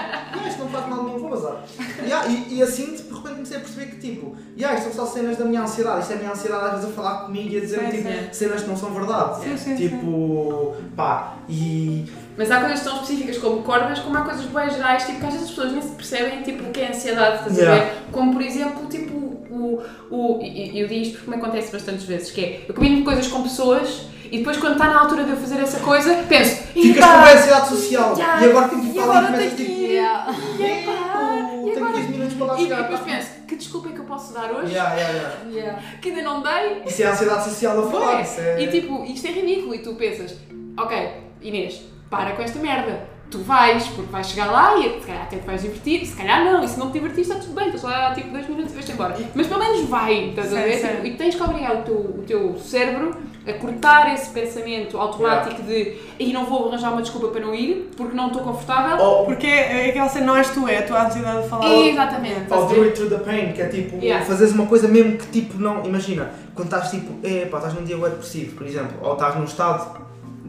[0.44, 1.62] "Ah, isto não faz mal nenhum, vou bazar.
[2.04, 5.12] Yeah, e, e assim, de repente comecei a perceber que tipo, yeah, isto são só
[5.12, 7.56] cenas da minha ansiedade, isto é a minha ansiedade às vezes a falar comigo e
[7.56, 8.28] a dizer Sim, tipo, sim.
[8.32, 9.42] cenas que não são verdade.
[9.44, 12.04] Sim, sim, tipo, pá, e
[12.36, 15.32] Mas há coisas tão específicas como cordas, como há coisas bem gerais, tipo, que às
[15.34, 17.84] vezes as pessoas nem se percebem tipo, o que é ansiedade, estás a Yeah.
[17.84, 17.92] ver?
[18.10, 19.21] Como por exemplo, tipo,
[19.52, 19.82] o.
[20.10, 23.04] o e- e eu digo isto porque me acontece bastantes vezes, que é, eu combino
[23.04, 26.56] coisas com pessoas e depois quando está na altura de eu fazer essa coisa, penso,
[26.72, 28.16] ficas "Epá, com a ansiedade social.
[28.16, 30.32] já, e agora tipo, e tenho começas que tipo, ir, Yeah.
[30.32, 32.82] Tipo, tenho 15 minutos para lá E chegar.
[32.82, 34.72] depois penso, que desculpa é que eu posso dar hoje?
[34.72, 35.34] Yeah, yeah, yeah.
[35.50, 35.82] Yeah.
[36.00, 36.82] Que ainda não dei?
[36.86, 38.20] Isso é a ansiedade social a falar.
[38.20, 38.24] É.
[38.38, 38.62] É...
[38.62, 39.74] E tipo, isto é ridículo.
[39.74, 40.34] E tu pensas,
[40.78, 41.10] ok,
[41.42, 43.06] Inês, para com esta merda.
[43.32, 46.44] Tu vais, porque vais chegar lá e se calhar até te vais divertir, se calhar
[46.44, 48.74] não, e se não te divertir está tudo bem, estás lá tipo dois minutos e
[48.74, 49.16] vais-te embora.
[49.34, 50.76] Mas pelo menos vai, estás a ver?
[50.96, 53.16] Tipo, e tens que obrigar o teu, o teu cérebro
[53.48, 57.90] a cortar esse pensamento automático de e não vou arranjar uma desculpa para não ir,
[57.96, 59.02] porque não estou confortável.
[59.02, 61.74] Ou, Porque é aquela cena, não és tu, é a tua ansiedade de falar.
[61.74, 62.52] Exatamente.
[62.52, 64.26] ou do it through the pain, que é tipo, Yeah.
[64.26, 65.82] fazeres uma coisa mesmo que tipo não.
[65.86, 69.36] Imagina, quando estás tipo, é pá, estás num dia bué depressivo, por exemplo, ou estás
[69.36, 70.02] num estado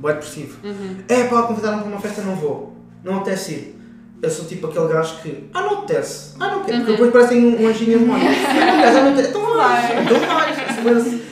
[0.03, 0.97] bué depressivo, Uhum.
[1.07, 3.79] é pá, convidaram-me para uma festa, não vou, não apetece ir.
[4.21, 7.29] Eu sou tipo aquele gajo que, ah, não apetece, ah, não quero, porque depois parece
[7.29, 8.25] que tem um, um anjinho demónio.
[8.85, 10.57] Ah, então vais, então vais.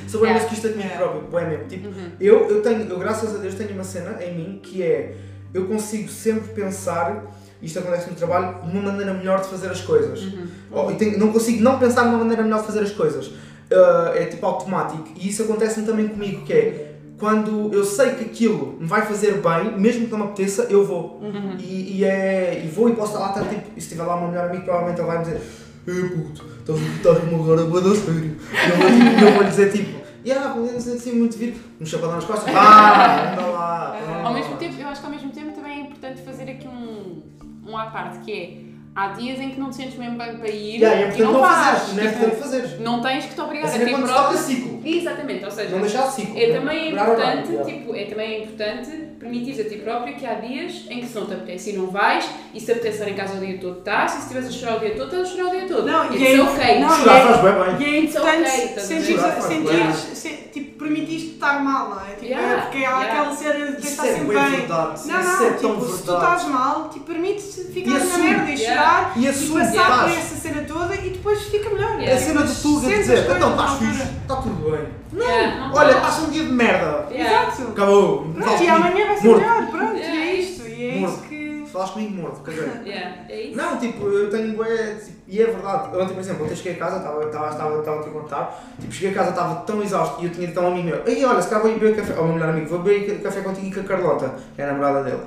[0.07, 1.65] Sou bem- bem masoquista comigo próprio, bué mesmo.
[1.67, 2.11] Tipo, Uhum.
[2.19, 5.15] eu, eu tenho, eu graças a Deus tenho uma cena em mim que é,
[5.53, 7.25] eu consigo sempre pensar,
[7.61, 10.21] isto acontece no trabalho, numa maneira melhor de fazer as coisas.
[10.23, 10.47] Uhum.
[10.71, 13.27] Oh, tenho- não consigo não pensar numa maneira melhor de fazer as coisas.
[13.27, 15.09] Uh, é tipo automático.
[15.15, 16.90] E isso acontece também comigo, que é
[17.21, 20.83] quando eu sei que aquilo me vai fazer bem, mesmo que não me apeteça, eu
[20.83, 21.19] vou.
[21.21, 21.55] Uhum.
[21.59, 24.15] E, e é, e vou e posso estar lá, estar, tipo, e se tiver lá
[24.15, 25.41] o meu melhor amigo, provavelmente ele vai me dizer
[25.87, 28.37] Ei puto, estás estás-me agora a boa sério.
[28.51, 32.55] E eu vou, lhe dizer tipo, yeah, podemos assim muito vir, um chapadão nas costas,
[32.55, 33.97] ah, anda lá.
[34.17, 36.67] Ao lá." mesmo tempo, eu acho que ao mesmo tempo também é importante fazer aqui
[36.67, 37.21] um,
[37.67, 40.49] um à parte, que é, há dias em que não te sentes mesmo bem para
[40.49, 42.79] ir Yeah, e é e não não fazeres, não é Tipo, fazeres.
[42.79, 44.37] não tens que te obrigar a Assim é ti próprio.
[44.37, 44.81] ciclo.
[44.85, 46.37] Exatamente, ou seja, Não deixar ciclo.
[46.37, 50.85] é também horário, importante, tipo, é também importante permitir a ti próprio que há dias
[50.89, 53.13] em que se não te apetece e não vais, e se te apetece estar em
[53.13, 55.31] casa o dia todo, estás, e se estiveres a chorar o dia todo, estás a
[55.31, 55.87] chorar o dia todo.
[55.87, 56.79] Não, e é- ok.
[56.79, 57.87] não, Chorar é- faz bem bem.
[57.87, 62.13] E é importante okay, sentir, sentir, tipo, permitiste estar mal, não é?
[62.13, 63.05] Tipo, Yeah, é porque há yeah.
[63.05, 65.07] aquela cena de Isso estar é sempre bem verdade.
[65.07, 69.13] Não, não, é tipo, se tu estás mal, tipo, permite-te ficar na merda e chorar
[69.15, 72.01] E e passar por essa cena toda e depois fica melhor.
[72.01, 75.01] É a cena de Sentes dizer, então estás fixe, está tudo bem.
[75.13, 77.07] Não Olha, passa um dia de merda.
[77.11, 77.63] Exato.
[77.63, 78.27] Acabou.
[78.33, 79.39] Pronto, e amanhã vai ser Morto.
[79.41, 80.21] melhor, pronto, e Yeah.
[80.21, 81.13] é isto, e é Morto.
[81.13, 81.51] isso que...
[81.71, 82.63] Falas comigo morto, caguei.
[82.85, 83.57] Yeah, é isso.
[83.57, 85.95] Não, tipo, eu tenho bué, tipo, e é verdade.
[85.97, 88.93] Ontem, por exemplo, ontem cheguei a casa, estava estava estava estava a te contar, tipo,
[88.93, 91.23] cheguei a casa, estava tão exausto e eu tinha dito a um amigo meu, ei,
[91.23, 93.67] olha, se calhar vou ir beber café, ao meu melhor amigo, vou beber café contigo
[93.67, 95.21] e com a Carlota, que é a namorada dele.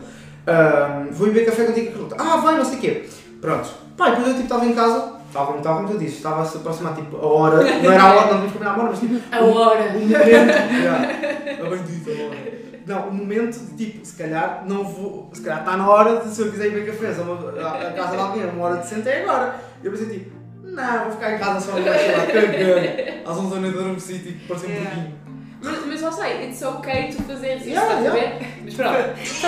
[0.46, 2.34] Ahm, vou beber café contigo e com a Carlota.
[2.34, 3.08] Ah, vai, não sei o quê.
[3.40, 3.70] Pronto.
[3.96, 6.44] Pá, e depois eu tipo, estava em casa, estava, estava como tu disse, estava a
[6.44, 9.00] se aproximar tipo a hora, não era a hora, não vamos combinar a hora, mas
[9.00, 9.80] tipo, A hora.
[9.80, 10.10] o momento.
[10.28, 12.23] yeah, a bendita hora.
[12.86, 15.30] Não, o momento de tipo, se calhar não vou.
[15.32, 16.90] Se calhar está na hora de se eu quiser ir beber
[17.64, 19.56] a- a casa de alguém, uma hora de senta é agora.
[19.82, 20.30] Eu pensei tipo,
[20.62, 23.28] não, vou ficar em casa só baixo lá, cagando.
[23.30, 25.24] Às 11 da noite adormeci, tipo, parecia um pouquinho.
[25.62, 28.38] Mas, mas lá sei, it's ok tu fazeres isso, Yeah, estás a ver?
[28.64, 28.96] Mas pronto.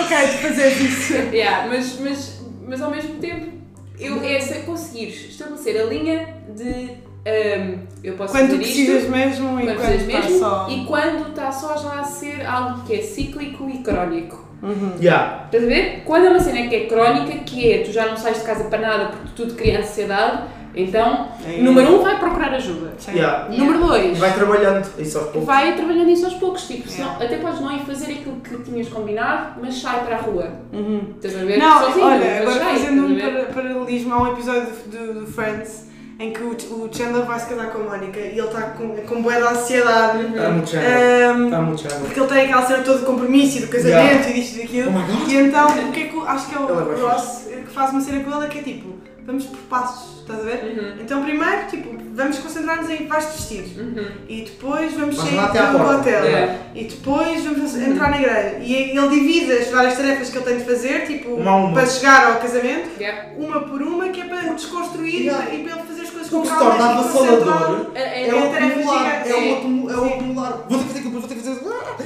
[0.05, 1.13] Ok, tu fazer isso.
[1.13, 3.51] Yeah, mas, mas, mas ao mesmo tempo,
[3.99, 6.97] eu, é se conseguires estabelecer a linha de
[7.27, 10.39] um, eu posso Quando tu fazer precisas isto, mesmo e quando quando precisas está mesmo,
[10.39, 10.67] só...
[10.69, 14.45] e quando está só já a ser algo que é cíclico e crónico.
[14.63, 14.93] Uhum.
[14.99, 15.43] Yeah.
[15.45, 16.01] Estás a ver?
[16.05, 18.63] Quando é uma cena que é crónica, que é tu já não sais de casa
[18.65, 20.43] para nada porque tudo cria ansiedade,
[20.73, 21.59] então, É.
[21.59, 22.93] número um, vai procurar ajuda.
[23.07, 23.49] Yeah.
[23.49, 25.45] Número E dois, vai trabalhando, isso aos poucos.
[25.47, 26.67] vai trabalhando isso aos poucos.
[26.67, 27.25] Tipo, senão, Yeah.
[27.25, 30.51] até podes não ir fazer aquilo que tinhas combinado, mas sai para a rua.
[30.71, 31.13] Uhum.
[31.15, 31.57] Estás a ver?
[31.57, 35.86] Não, Sozinho, olha, agora sai, fazendo um a paralelismo, há um episódio do, do Friends
[36.19, 38.89] em que o, o Chandler vai se casar com a Mónica e ele está com,
[38.95, 40.17] com boa de ansiedade.
[40.37, 40.91] Amo o Chandler.
[40.91, 41.99] ehm, Amo o Chandler.
[42.01, 44.29] porque ele tem aquela cena toda de compromisso e do casamento Yeah.
[44.29, 44.91] e disto e daquilo.
[44.95, 45.29] Oh.
[45.29, 47.91] E então, o que é que acho que é o Ele é Ross que faz
[47.91, 50.63] uma cena com ele é que é tipo, vamos por passos, estás a ver?
[50.63, 51.01] Uhum.
[51.01, 54.07] Então primeiro, tipo, vamos concentrar-nos em vais vestir Uhum.
[54.27, 56.55] e depois vamos sair à do hotel Yeah.
[56.73, 60.57] e depois vamos entrar na igreja e ele divide as várias tarefas que ele tem
[60.57, 61.73] de fazer, tipo, Uma uma.
[61.73, 63.29] para chegar ao casamento, Yeah.
[63.37, 65.53] uma por uma, que é para desconstruir Yeah.
[65.53, 65.96] e para ele fazer
[66.27, 68.65] as coisas O com que se torna avassalador É, é, é é o a tarefa
[68.67, 69.27] acumular.
[69.27, 70.65] É o é o acumular.
[70.69, 71.57] Vou ter que fazer aquilo, vou ter que fazer.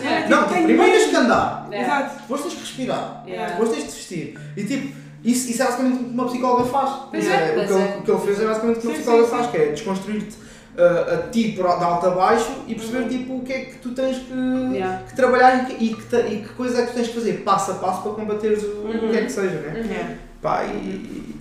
[0.02, 0.30] Yeah.
[0.30, 1.68] Não, tipo, primeiro tens que andar.
[1.72, 2.16] Exato.
[2.22, 3.24] Depois tens que respirar.
[3.26, 4.40] Depois tens de vestir.
[4.58, 6.90] E tipo, isso, isso é basicamente o que uma psicóloga faz.
[7.12, 7.98] Pois é, o, que ele, é.
[8.00, 11.14] o que ele fez é basicamente o que uma psicóloga faz, que é desconstruir-te uh,
[11.14, 13.92] a ti por, de alto a baixo e perceber tipo, o que é que tu
[13.92, 14.32] tens que,
[14.72, 15.04] Yeah.
[15.08, 17.34] que trabalhar e que, e, que e que coisas é que tu tens que fazer
[17.44, 19.08] passo a passo para combateres o, Uhum.
[19.08, 19.80] o que é que seja, né?
[19.86, 20.16] Yeah.
[20.42, 21.36] Pá, e,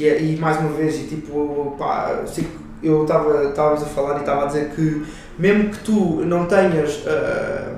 [0.00, 2.46] e, é- e mais uma vez, e tipo, pá, que
[2.82, 5.04] eu estava estávamos a falar e estava a dizer que
[5.38, 7.76] mesmo que tu não tenhas ah,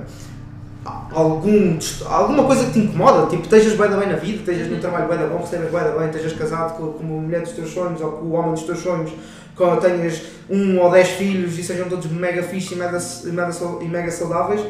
[1.11, 4.79] algum, alguma coisa que te incomoda, tipo, estejas bem da bem na vida, estejas no
[4.79, 7.51] trabalho bem da bom, recebas bem da bem, estejas casado com, com a mulher dos
[7.51, 9.11] teus sonhos ou com o homem dos teus sonhos,
[9.55, 13.51] que tenhas um ou dez filhos e sejam todos mega fixe e mega, e mega,
[13.81, 14.61] e mega saudáveis,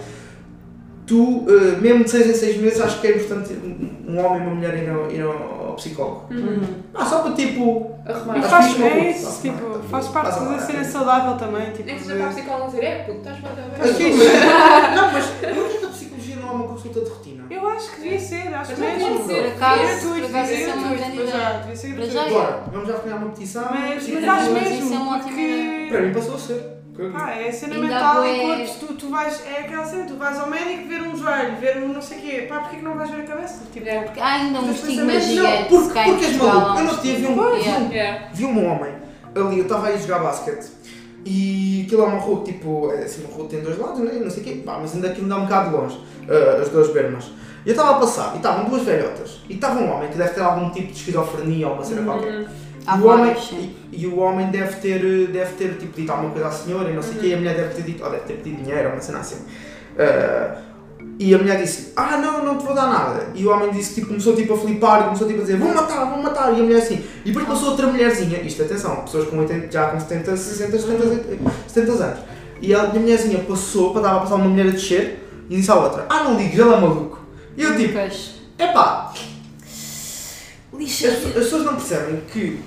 [1.05, 3.53] tu, eh, mesmo de 6 em 6 meses, acho que é importante
[4.07, 5.09] um homem e uma mulher irem ao,
[5.73, 6.27] ao psicólogo.
[6.31, 6.61] Uhum.
[6.93, 7.91] Ah, só para tipo.
[8.05, 8.37] Arrumar.
[8.37, 10.83] E faz, é isso, tipo, faz parte da cena é.
[10.83, 11.71] saudável também.
[11.71, 14.11] Tipo, Nem que seja para a psicóloga dizer, é puto, estás Mas, bem.
[14.11, 14.27] fixe.
[14.95, 15.25] não, mas
[15.79, 17.45] que a psicologia não é uma consulta de rotina?
[17.49, 18.99] Eu acho que devia ser, acho Mas mesmo.
[18.99, 19.55] não pode ser.
[19.55, 21.03] Gratuito, devia é ser gratuito,
[21.61, 22.13] devia ser gratuito.
[22.13, 22.29] já é.
[22.29, 23.65] Bora, vamos já criar uma petição.
[23.71, 25.87] Mas, acho mesmo, é.
[25.89, 26.82] Para mim passou a ser.
[27.11, 30.15] Pá, é cena Ainda mental bué- e corpos, tu, tu vais, é aquela cena, tu
[30.15, 32.83] vais ao médico ver um joelho, ver um não sei o quê, pá, porquê que
[32.83, 33.63] não vais ver a cabeça?
[33.73, 34.01] Tipo, É.
[34.03, 36.61] Porque há ainda um estigma não, gigante porque- cá em porque és Portugal.
[36.61, 36.77] maluco.
[36.77, 37.43] há Eu não tive estigma.
[37.47, 37.89] um- Yeah.
[37.93, 38.27] Yeah.
[38.33, 38.93] Vi um homem
[39.35, 40.67] ali, eu estava aí a jogar basquete
[41.25, 43.99] e aquilo é uma rua que tipo, é assim, uma rua que tem dois lados,
[43.99, 44.11] né?
[44.21, 45.99] não sei o quê, pá, mas ainda aquilo dá um bocado longe,
[46.29, 47.25] ah, as duas bermas.
[47.65, 50.33] E eu estava a passar e estavam duas velhotas e estava um homem que deve
[50.33, 52.45] ter algum tipo de esquizofrenia ou uma cena qualquer.
[52.85, 56.11] Há E o, homem, vários, e, e o homem deve ter, deve ter tipo, dito
[56.11, 58.03] alguma coisa à senhora e não sei o quê, e a mulher deve ter dito,
[58.03, 59.45] ou deve ter pedido dinheiro ou uma cena assim.
[59.97, 60.57] Ah,
[61.19, 63.27] e a mulher disse, ah não, não te vou dar nada.
[63.35, 66.05] E o homem disse, tipo, começou tipo, a flipar começou tipo, a dizer, vou matar,
[66.05, 66.51] vou matar.
[66.51, 67.03] E a mulher assim.
[67.23, 71.39] E depois passou outra mulherzinha, isto atenção, pessoas com 80, já com 70, 60, 70,
[71.67, 72.19] 70 anos.
[72.61, 75.19] E a mulherzinha passou, para estava a passar uma mulher a descer,
[75.49, 77.19] e disse à outra, ah não ligues, ele é maluco.
[77.55, 77.97] E eu tipo,
[78.57, 79.13] epá,
[80.73, 82.59] as, as pessoas não percebem que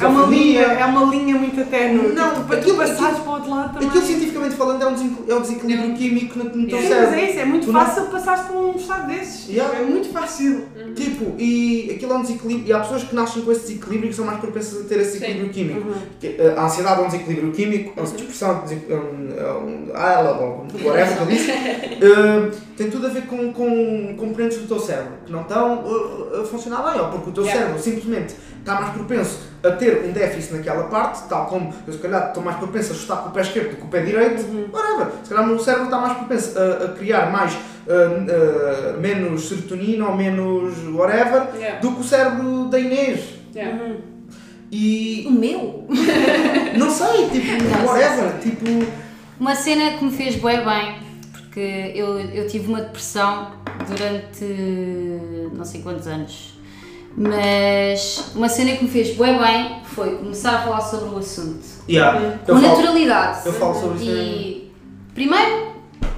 [0.00, 0.62] é uma linha, esquizofrenia...
[0.80, 3.50] é uma linha muito tenue, Não, tipo, para tu aquilo- passares aquilo- para o outro
[3.50, 3.88] lado também.
[3.88, 6.88] Aquilo cientificamente falando é um desequil- é um desequilíbrio químico no, no teu Sim, mas
[6.88, 7.14] cérebro.
[7.14, 9.48] é isso, é muito Tu não- fácil passares por um estado desses.
[9.48, 9.78] Yeah.
[9.78, 10.64] É muito fácil.
[10.96, 14.10] Tipo, e aquilo é um desequilíbrio, e há pessoas que nascem com esse desequilíbrio e
[14.10, 15.86] que são mais propensas a ter esse desequilíbrio químico.
[16.18, 18.28] Que, eh, A ansiedade é um desequilíbrio químico, a é um desequilíbrio.
[18.88, 21.48] É um, é um, ah, ela, ou whatever que eu disse.
[21.98, 25.84] Eh, tem tudo a ver com, com componentes do teu cérebro que não estão
[26.32, 27.60] eh, a funcionar bem, ou porque o teu Yeah.
[27.62, 28.34] cérebro simplesmente
[28.68, 32.42] está mais propenso a ter um déficit naquela parte, tal como eu se calhar estou
[32.42, 35.08] mais propenso a chutar com o pé esquerdo do que com o pé direito, whatever.
[35.22, 37.56] Se calhar o meu cérebro está mais propenso a, a criar mais,
[37.88, 41.80] eh, eh, menos serotonina ou menos whatever Yeah.
[41.80, 43.20] do que o cérebro da Inês.
[43.54, 43.96] Yeah.
[44.70, 45.86] E O meu?
[46.76, 48.64] não sei, tipo, Não, whatever, tipo.
[49.40, 50.98] Uma cena que me fez bué bem,
[51.32, 53.52] porque eu, eu tive uma depressão
[53.88, 54.44] durante
[55.54, 56.57] não sei quantos anos,
[57.18, 61.66] mas uma cena que me fez bué bem foi começar a falar sobre o assunto.
[61.88, 63.46] Yeah, Com eu, falo, naturalidade.
[63.46, 64.04] eu falo sobre isso.
[64.10, 64.72] E
[65.14, 65.68] primeiro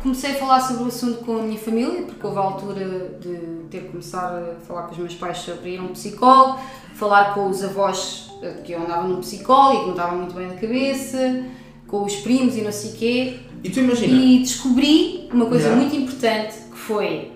[0.02, 2.84] comecei a falar sobre o assunto com a minha família, porque houve a altura
[3.20, 3.36] de
[3.70, 6.58] ter que começar a falar com os meus pais sobre ir a um psicólogo,
[6.94, 10.34] falar com os avós eh, que eu andava num psicólogo e que não estava muito
[10.34, 11.44] bem da cabeça,
[11.86, 13.38] com os primos e não sei o quê.
[13.62, 15.80] E tu imagina, E descobri uma coisa Yeah.
[15.82, 17.30] muito importante que foi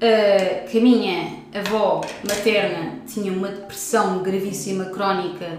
[0.00, 5.58] eh, que a minha avó materna tinha uma depressão gravíssima crónica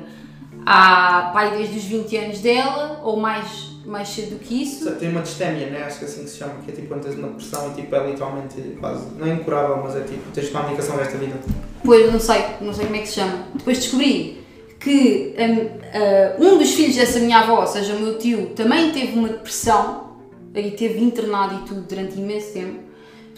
[0.66, 4.92] há pai desde os 20 anos dela, ou mais, mais cedo do que isso.
[4.96, 5.84] tem uma distémia, né?
[5.84, 7.74] Acho que é assim que se chama, que é tipo quando tens uma depressão e
[7.76, 11.36] tipo, é literalmente quase, não é incurável, mas é tipo, tens uma medicação desta vida.
[11.84, 13.46] Pois, não sei, não sei como é que se chama.
[13.54, 14.44] Depois descobri
[14.80, 18.92] que hum, ah, um dos filhos dessa minha avó, ou seja, o meu tio, também
[18.92, 20.16] teve uma depressão
[20.54, 22.85] e teve internado e tudo durante imenso tempo.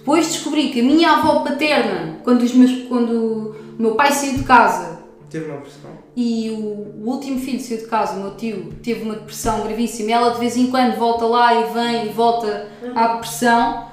[0.08, 4.38] Depois descobri que a minha avó paterna, quando, os meus, quando o meu pai saiu
[4.38, 5.92] de casa Teve uma depressão.
[6.16, 10.10] e o, o último filho saiu de casa, o meu tio, teve uma depressão gravíssima.
[10.10, 13.86] Ela de vez em quando volta lá e vem e volta à depressão.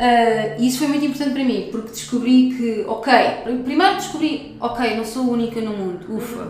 [0.00, 3.12] Ah, e isso foi muito importante para mim, porque descobri que, ok,
[3.64, 6.48] primeiro descobri, ok, não sou a única no mundo, ufa.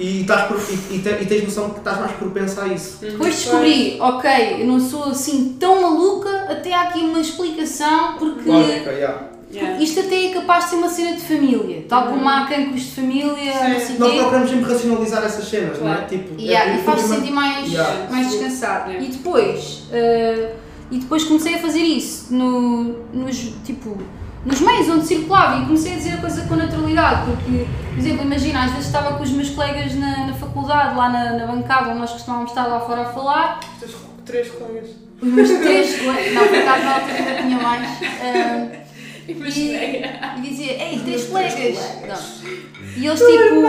[0.00, 2.98] E, estás por, e, e, te- e tens noção que estás mais propensa a isso.
[3.00, 4.30] Depois descobri, ok,
[4.62, 9.28] eu não sou assim tão maluca, até há aqui uma explicação, porque Lógica, yeah.
[9.52, 9.82] Yeah.
[9.82, 12.90] isto até é capaz de ser uma cena de família, tal como há cancros de
[12.92, 14.18] família, não sei Nós quê.
[14.18, 15.94] procuramos sempre racionalizar essas cenas, não é?
[15.96, 16.08] Claro.
[16.08, 18.06] Tipo, Yeah, é, e faz-te sentir mais, Yeah.
[18.10, 18.90] mais descansado.
[18.90, 19.06] Yeah.
[19.06, 20.54] E depois, eh,
[20.90, 23.98] e depois comecei a fazer isso no, nos, tipo,
[24.44, 28.24] nos meios onde circulava e comecei a dizer a coisa com naturalidade, porque, por exemplo,
[28.24, 31.90] imagina, às vezes estava com os meus colegas na, na faculdade, lá na, na bancada
[31.90, 34.90] onde nós costumávamos estar lá fora a falar, Os teus três colegas.
[35.20, 38.80] os meus três colegas, não, por acaso na altura ainda tinha mais, eh,
[39.28, 40.02] Imaginei.
[40.38, 41.78] e dizia, ei, três colegas!
[42.08, 42.50] Não.
[42.96, 43.60] E eles tipo.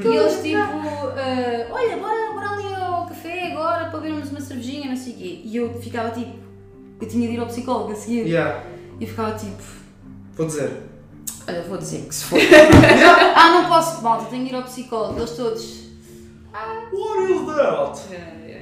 [0.00, 4.90] E eles tipo, ah, olha, bora, bora ali ao café agora para bebermos uma cervejinha,
[4.90, 5.40] não sei o quê.
[5.44, 6.32] E eu ficava tipo,
[7.00, 8.26] eu tinha de ir ao psicólogo a seguir.
[8.26, 8.62] Yeah.
[9.00, 9.62] E ficava tipo,
[10.36, 10.82] Vou dizer.
[11.48, 12.38] olha, vou dizer que se for.
[13.36, 15.18] ah, não posso, malta, tenho de ir ao psicólogo.
[15.18, 15.88] Eles todos.
[16.92, 18.00] What is that?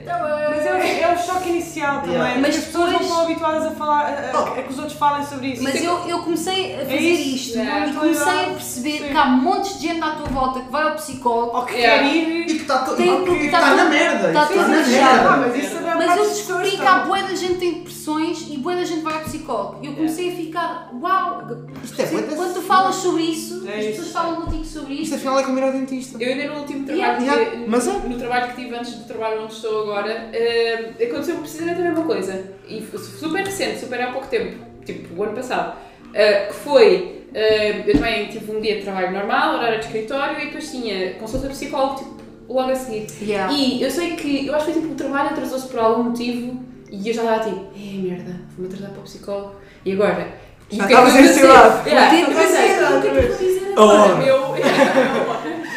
[0.04, 2.40] "Tá bem." Mas é, é o choque inicial também, Yeah.
[2.40, 4.60] mas as pessoas não estão habituadas a falar, a, a- Oh.
[4.60, 5.62] a que os outros falem sobre isso.
[5.62, 9.08] Mas eu, eu comecei a fazer isso, isto é, e comecei a perceber Sim.
[9.08, 11.56] que há montes de gente à tua volta que vai ao psicólogo.
[11.56, 12.02] Ou que Yeah.
[12.04, 12.44] quer E ir.
[12.46, 14.32] que está que tá está na merda.
[14.32, 15.28] tá tudo Está na fechado.
[15.28, 15.46] Ah, merda.
[15.54, 18.56] mas isso é Mas eu descobri que há bué da gente que tem depressões e
[18.58, 19.78] bué da gente vai ao psicólogo.
[19.82, 21.42] E eu comecei a ficar, uau!
[21.84, 23.88] Isto é bué da- Quando tu falas sobre isso, É as isso.
[23.96, 25.14] pessoas falam contigo sobre Isto isto.
[25.16, 26.22] afinal é como ir ao dentista.
[26.22, 27.92] Eu ainda no último Yeah, trabalho, yeah, que, mas é.
[27.92, 31.84] no, no trabalho que tive antes do trabalho onde estou agora, eh, aconteceu precisamente a
[31.84, 32.52] mesma coisa.
[32.68, 35.76] E foi super recente, super há pouco tempo, tipo o ano passado.
[36.14, 40.40] eh, que foi, eh, eu também tive um dia de trabalho normal, horário de escritório,
[40.40, 42.15] e depois tinha consulta psicólogo, tipo,
[42.48, 43.06] logo a seguir.
[43.22, 43.52] Yeah.
[43.52, 46.62] E eu sei que, eu acho que foi tipo, o trabalho atrasou-se por algum motivo,
[46.90, 49.54] e eu já estava tipo, é merda, vou-me atrasar para o psicólogo.
[49.84, 50.38] E agora?
[50.70, 51.12] E Já é estavas.
[51.86, 53.80] Yeah, Tipo, eu pensei, o que é que eu vou dizer Oh.
[53.82, 54.22] agora?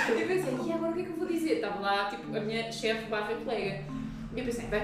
[0.10, 1.54] Eu pensei, e agora o que é que eu vou dizer?
[1.56, 3.82] Estava lá, tipo, a minha chefe barra colega.
[4.40, 4.82] E eu pensei, bem,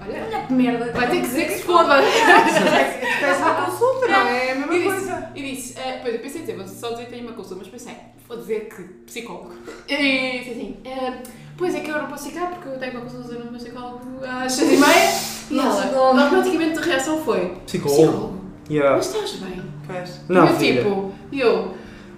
[0.00, 0.92] olha, Olha que merda.
[0.92, 1.94] vai ter que dizer que se foda.
[2.02, 5.28] Tens uma consulta, não é a mesma E coisa.
[5.34, 7.32] disse, e disse eh, pois eu pensei em dizer, vou só dizer que tenho uma
[7.34, 7.94] consulta, mas pensei,
[8.26, 9.54] vou dizer que psicólogo.
[9.88, 11.12] E disse assim, eh,
[11.56, 14.00] pois é que eu não posso ficar porque eu tenho uma consulta no meu psicólogo
[14.26, 15.10] às seis e meia.
[15.50, 18.96] E ela, automaticamente a reação foi, psicólogo, Yeah.
[18.96, 19.62] mas estás bem?
[19.86, 20.20] Pois.
[20.28, 20.82] Não, e eu filha.
[20.84, 21.74] tipo, eu,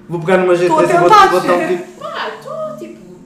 [0.08, 1.28] Vou pegar numa GT Estou a e vou tentar.
[1.28, 2.00] botar um tipo.
[2.00, 2.61] pá, estou um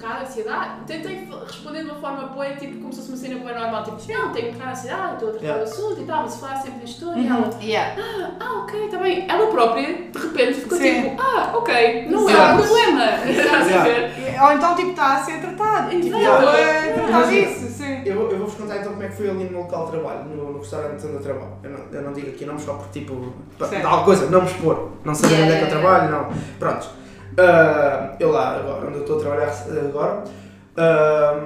[0.06, 0.70] bocado de ansiedade.
[0.86, 3.82] Tentei f- responder de uma forma boa, tipo, como se fosse uma cena boa normal,
[3.84, 5.60] tipo, não, tenho um bocado de ansiedade, estou a tratar Yeah.
[5.60, 7.18] o assunto e tal, mas falar sempre nisto tudo.
[7.18, 8.02] E ela, Yeah.
[8.40, 9.26] ah, ok, está bem.
[9.28, 11.02] Ela própria, de repente, ficou Sim.
[11.02, 12.54] tipo, ah, ok, não é Exato.
[12.54, 13.04] um problema.
[13.26, 14.42] Estás a ver?
[14.42, 15.90] Ou então, tipo, está a ser tratado.
[15.90, 16.34] Tipo, Exato.
[16.34, 16.54] estou a
[16.94, 17.46] tratar Imagina.
[17.48, 18.02] disso, sim.
[18.04, 20.24] Eu, eu vou-vos contar então como é que foi ali no meu local de trabalho,
[20.24, 21.52] no, no restaurante onde eu trabalho.
[21.62, 24.46] Eu não, eu não digo aqui nomes só porque, tipo, dar alguma coisa, não me
[24.46, 26.28] expor, não saber Yeah, onde é que eu trabalho, não.
[26.58, 26.86] Pronto.
[27.38, 29.54] Ah, eu lá, agora, onde eu estou a trabalhar
[29.88, 30.24] agora,
[30.76, 31.40] ah,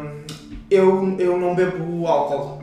[0.71, 2.61] eu, eu não bebo álcool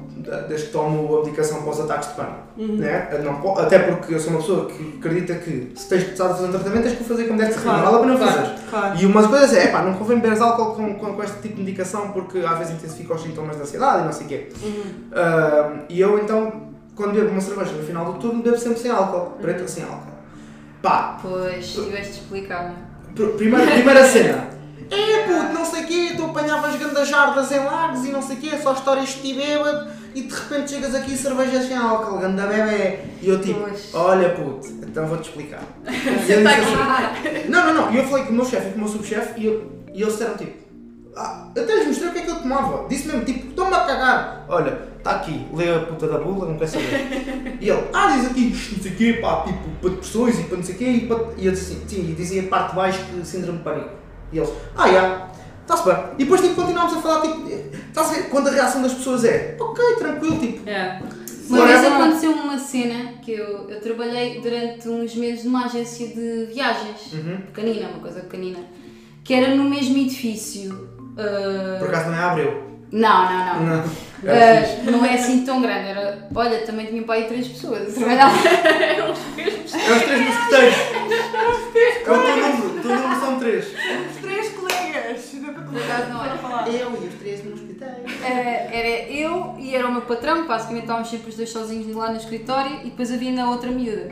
[0.48, 2.38] desde que tomo a medicação para os ataques de pânico.
[2.58, 3.08] Né?
[3.12, 6.36] Eu Não, até porque eu sou uma pessoa que acredita que se tens precisado de
[6.36, 8.18] fazer um tratamento tens que o fazer como deve ser, Claro, não vale a pena
[8.18, 8.70] claro, fazer.
[8.70, 9.00] Claro.
[9.00, 11.56] E uma das coisas é, epá, não convém beberes álcool com, com, com este tipo
[11.56, 14.50] de medicação porque às vezes intensifica os sintomas de ansiedade e não sei o quê.
[15.14, 18.92] Ah, e eu então, quando bebo uma cerveja no final do turno, bebo sempre sem
[18.92, 20.18] álcool, preta sem álcool.
[20.82, 22.87] Pá, Pois, tiveste de explicar.
[23.18, 24.48] Pr- primeira, primeira cena.
[24.90, 28.38] É puto, não sei o quê, tu apanhavas grandes jardas em lagos e não sei
[28.38, 31.76] o quê, só histórias de ti bêbado e de repente chegas aqui e cervejas sem
[31.76, 33.00] álcool, ganda bebê.
[33.22, 33.94] E eu tipo, Pois.
[33.94, 35.62] olha puto, então vou-te explicar.
[35.86, 37.94] E ele disse assim, não, não, não.
[37.94, 40.02] E eu falei com o meu chefe e com o meu subchefe e, eu- e
[40.02, 40.54] eles disseram tipo,
[41.18, 42.88] ah, até lhes mostrei o que é que eu tomava.
[42.88, 44.46] Disse mesmo tipo, estou-me a cagar.
[44.48, 47.58] Olha, está aqui, lê a puta da bula, não quer saber.
[47.60, 50.44] E ele, ah, diz aqui, isto não sei o quê, pá, tipo, para depressões e
[50.44, 50.86] para não sei o quê.
[50.86, 51.18] E, para...
[51.38, 53.90] e eu disse assim, sim, e dizia a parte de baixo que síndrome de pânico.
[54.32, 55.28] E eles, ah, já,
[55.62, 55.98] está-se bem.
[56.20, 59.24] E depois tipo, continuámos a falar, tipo, estás a ver quando a reação das pessoas
[59.26, 61.02] é, ok, tranquilo, tipo, Yeah.
[61.50, 66.48] Uma vez aconteceu uma cena que eu, eu trabalhei durante uns meses numa agência de
[66.54, 67.38] viagens, Uhum.
[67.54, 68.60] pequenina, uma coisa pequenina,
[69.24, 70.90] que era no mesmo edifício.
[71.18, 72.64] Ah, por acaso não é Abreu.
[72.92, 73.78] Não, não, não.
[73.78, 73.84] Não.
[74.26, 75.90] Ah, não é assim tão grande.
[75.90, 78.32] Era, olha, também tinha para aí três pessoas a trabalhar.
[78.82, 79.74] Eram os mesmos.
[79.74, 80.76] É os três mosqueteiros.
[82.06, 83.66] É o teu número, o teu número são três.
[83.66, 85.34] Os três colegas.
[86.10, 86.38] Não era.
[86.38, 86.68] falar.
[86.70, 87.68] Eu e os três mosqueteiros.
[88.24, 92.10] Era, era eu e era o meu patrão, basicamente estávamos sempre os dois sozinhos lá
[92.10, 94.12] no escritório e depois havia na outra miúda.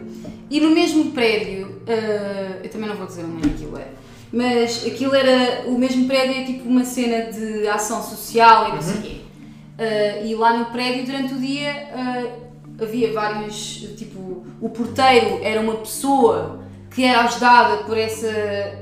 [0.50, 3.88] E no mesmo prédio, ah, eu também não vou dizer onde é que aquilo é,
[4.36, 8.82] mas aquilo era, o mesmo prédio é tipo uma cena de ação social e não
[8.82, 9.18] sei o quê.
[9.80, 12.26] Ah, e lá no prédio, durante o dia, ah,
[12.84, 16.60] havia vários, tipo, o porteiro era uma pessoa
[16.94, 18.30] que era ajudada por essa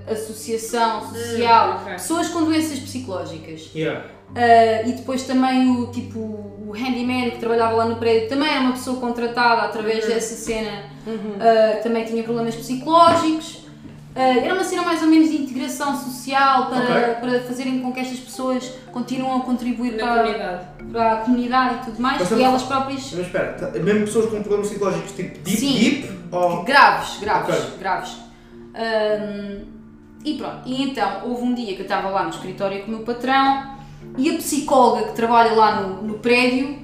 [0.08, 1.94] associação social, ok.
[1.94, 3.70] pessoas com doenças psicológicas.
[3.76, 4.08] Yeah.
[4.30, 8.62] Uh, e depois também o tipo o handyman que trabalhava lá no prédio também era
[8.62, 13.63] uma pessoa contratada através dessa cena uh, também tinha problemas psicológicos Uh,
[14.16, 17.14] era uma cena mais ou menos de integração social para, Ok.
[17.22, 20.66] para fazerem com que estas pessoas continuem a contribuir para, comunidade.
[20.92, 24.26] para a comunidade e tudo mais Mas e elas próprias Mas espera, tá- mesmo pessoas
[24.30, 25.74] com problemas psicológicos tipo deep, Sim.
[25.80, 26.64] deep ou.
[26.64, 27.78] Graves, graves, Ok.
[27.80, 28.18] graves.
[30.26, 32.96] E pronto, e então houve um dia que eu estava lá no escritório com o
[32.96, 33.76] meu patrão
[34.18, 36.78] e a psicóloga que trabalha lá no, no prédio,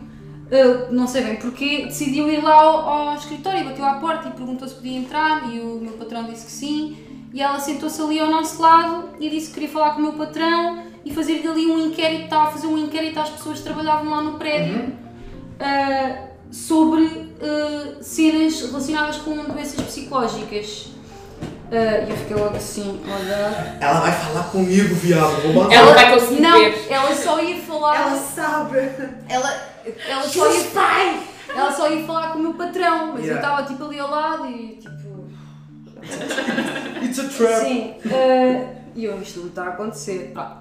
[0.51, 4.31] ah, não sei bem porquê, decidiu ir lá ao, ao escritório, bateu à porta e
[4.31, 6.97] perguntou se podia entrar e o meu patrão disse que sim.
[7.33, 10.13] E ela sentou-se ali ao nosso lado e disse que queria falar com o meu
[10.13, 14.09] patrão e fazer ali um inquérito, estava a fazer um inquérito às pessoas que trabalhavam
[14.09, 14.93] lá no prédio
[15.59, 20.87] uh, sobre uh, cenas relacionadas com doenças psicológicas.
[21.71, 23.77] Uh, E eu fiquei logo assim, olha.
[23.79, 25.41] Ela vai falar comigo, viado.
[25.43, 25.75] Vou mandar.
[25.75, 26.87] Ela vai conseguir Não, ver.
[26.89, 27.95] ela só ia falar.
[27.95, 28.77] Ela sabe.
[29.29, 29.61] ela,
[30.07, 30.65] ela só ia
[31.55, 33.41] Ela só ia falar com o meu patrão, mas eu Yeah.
[33.41, 34.98] estava tipo ali ao lado e tipo.
[37.03, 37.65] It's a trap.
[37.65, 38.65] Sim, eh,
[38.95, 40.31] e eu, isto não está a acontecer.
[40.33, 40.57] Pronto.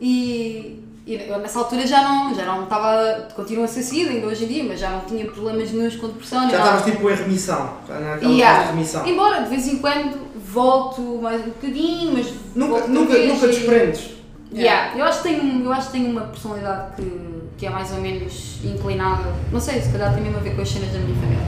[0.00, 4.26] E, E eu nessa altura já não, já não estava, continua a ser seguida ainda
[4.26, 6.48] hoje em dia, mas já não tinha problemas nenhums com depressão.
[6.50, 7.70] Já estavas tipo em remissão.
[7.88, 8.56] Naquela Yeah.
[8.56, 9.06] fase de remissão.
[9.06, 13.50] Embora de vez em quando volto mais um bocadinho, mas Nunca, volto nunca, nunca e-
[13.50, 14.10] desprendes.
[14.52, 14.96] Yeah.
[14.96, 17.20] Eu, acho que tenho, eu acho que tenho uma personalidade que,
[17.58, 20.62] que é mais ou menos inclinada, não sei, se calhar tem mesmo a ver com
[20.62, 21.44] as cenas da minha família.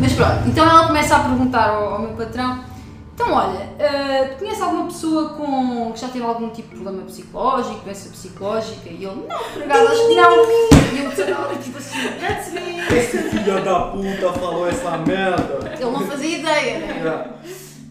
[0.00, 2.58] Mas pronto, então ela começa a perguntar ao, ao meu patrão:
[3.20, 7.04] então olha, eh, tu conheces alguma pessoa com, que já teve algum tipo de problema
[7.04, 8.88] psicológico, doença psicológica?
[8.88, 10.50] E ele: não, por acaso acho que não.
[10.50, 12.78] E eu estava tipo assim: that's me.
[12.96, 15.74] Esse filho da puta falou essa merda.
[15.74, 16.96] Ele não fazia ideia, né?
[17.00, 17.30] Yeah.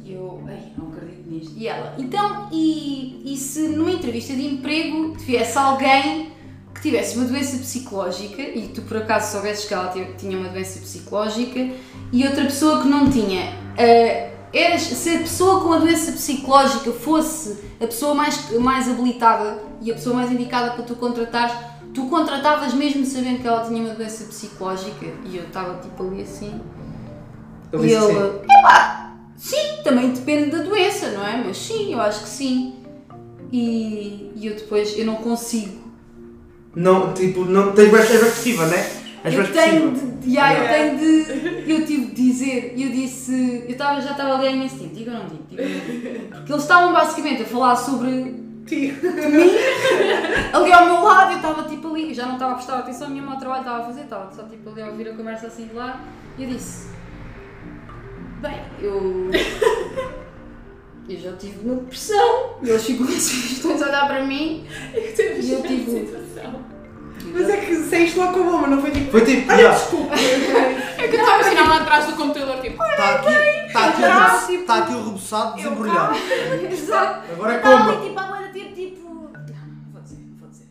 [0.05, 1.53] E eu, ai, não acredito nisto.
[1.57, 6.31] E ela, então, e, e se numa entrevista de emprego tivesse alguém
[6.73, 10.47] que tivesse uma doença psicológica e tu por acaso soubesses que ela ti- tinha uma
[10.49, 11.67] doença psicológica
[12.13, 16.91] e outra pessoa que não tinha, eh, eras, se a pessoa com a doença psicológica
[16.91, 21.56] fosse a pessoa mais, mais habilitada e a pessoa mais indicada para tu contratares,
[21.94, 26.22] tu contratavas mesmo sabendo que ela tinha uma doença psicológica e eu estava tipo ali
[26.22, 26.60] assim.
[27.72, 28.41] Ele E ele, assim.
[28.44, 31.44] epá, sim, também depende da doença, não é?
[31.45, 32.76] Mas sim, eu acho que sim.
[33.52, 35.88] E, e eu depois, eu não consigo.
[36.76, 38.78] Não, tipo, não, tens expressiva, né?
[38.78, 40.73] És bem Eu tenho de, yeah, eu Yeah.
[40.73, 44.77] tenho de, eu tive de dizer, eu disse, eu tava, já estava ali há imenso
[44.77, 46.27] tempo, digo ou não digo, digo ou não digo.
[46.30, 48.35] Porque eles estavam basicamente a falar sobre
[48.65, 48.95] Tio.
[50.53, 53.34] ali ao meu lado, eu estava tipo ali, já não estava a prestar atenção nenhuma
[53.34, 55.68] ao trabalho que estava a fazer, estava só tipo ali a ouvir a conversa assim
[55.68, 56.02] de lá,
[56.38, 56.88] e eu disse,
[58.41, 59.31] bem, eu.
[61.10, 65.52] Eu já tive uma depressão, e eles ficam assim, questões a olhar para mim, e
[65.53, 65.91] eu tipo.
[67.33, 69.11] Mas é que saíste logo com a bomba, não foi tipo.
[69.11, 70.13] Foi tipo, Ai, yeah, desculpa.
[70.15, 73.29] É que eu estava assim lá atrás do computador, tipo, está aqui,
[73.67, 76.15] está aqui, o rebo- tipo- está aqui o reboçado desembrulhado.
[76.71, 77.31] Exato.
[77.33, 78.07] Agora é Eu estava ali como?
[78.07, 79.07] tipo agora tempo, tipo.
[79.09, 80.67] Não, não vou dizer, não vou dizer.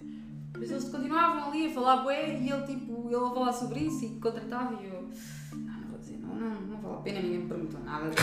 [0.58, 4.04] Mas eles continuavam ali a falar bué e ele tipo, ele a falar sobre isso
[4.04, 5.08] e contratava e eu.
[6.36, 8.10] Não, não vale a pena, ninguém me perguntou nada.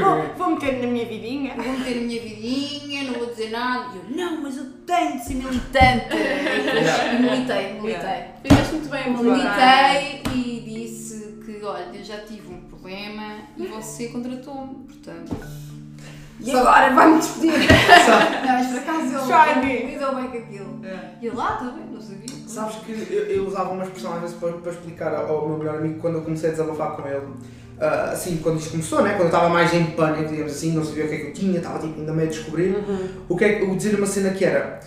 [0.00, 1.54] Vou, vou meter na minha vidinha.
[1.54, 3.94] Vou meter a minha vidinha, não vou dizer nada.
[3.94, 6.06] E eu, não, mas eu tenho de ser militante.
[6.12, 8.24] E militei, militei.
[8.42, 9.32] fizeste muito bem, muito bem.
[9.32, 15.36] Militei e disse que, olha, eu já tive um problema e você contratou-me, portanto.
[16.42, 17.52] E Sabe- agora vai-me despedir.
[18.04, 20.80] Sabe- Não, mas por acaso ele lidou bem com aquilo.
[21.20, 22.26] E eu lá também, não sabia.
[22.46, 25.58] Sabes que eu, eu usava uma expressão às vezes para, para explicar ao, ao meu
[25.58, 27.26] melhor amigo quando eu comecei a desabafar com ele.
[27.80, 29.10] Ah, assim, quando isto começou, né?
[29.10, 31.32] quando eu estava mais em pânico, digamos assim, não sabia o que é que eu
[31.32, 32.76] tinha, estava tipo, ainda meio a descobrir.
[33.28, 34.80] O que é eu dizer uma cena que era.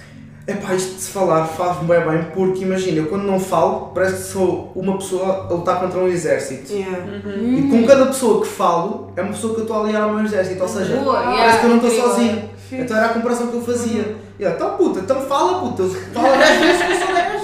[0.48, 4.16] Epá, isto de se falar faz-me bem bem, porque imagina, eu quando não falo, parece
[4.16, 6.72] que sou uma pessoa a lutar contra um exército.
[6.72, 7.00] Yeah.
[7.42, 10.14] E com cada pessoa que falo, é uma pessoa que eu estou a aliar ao
[10.14, 12.50] meu exército, ou seja, Boa, parece yeah, que eu não estou sozinho.
[12.72, 14.16] Então era a comparação que eu fazia.
[14.38, 17.42] E eu, então puta, então fala puta, fala 10 vezes que eu sou 10.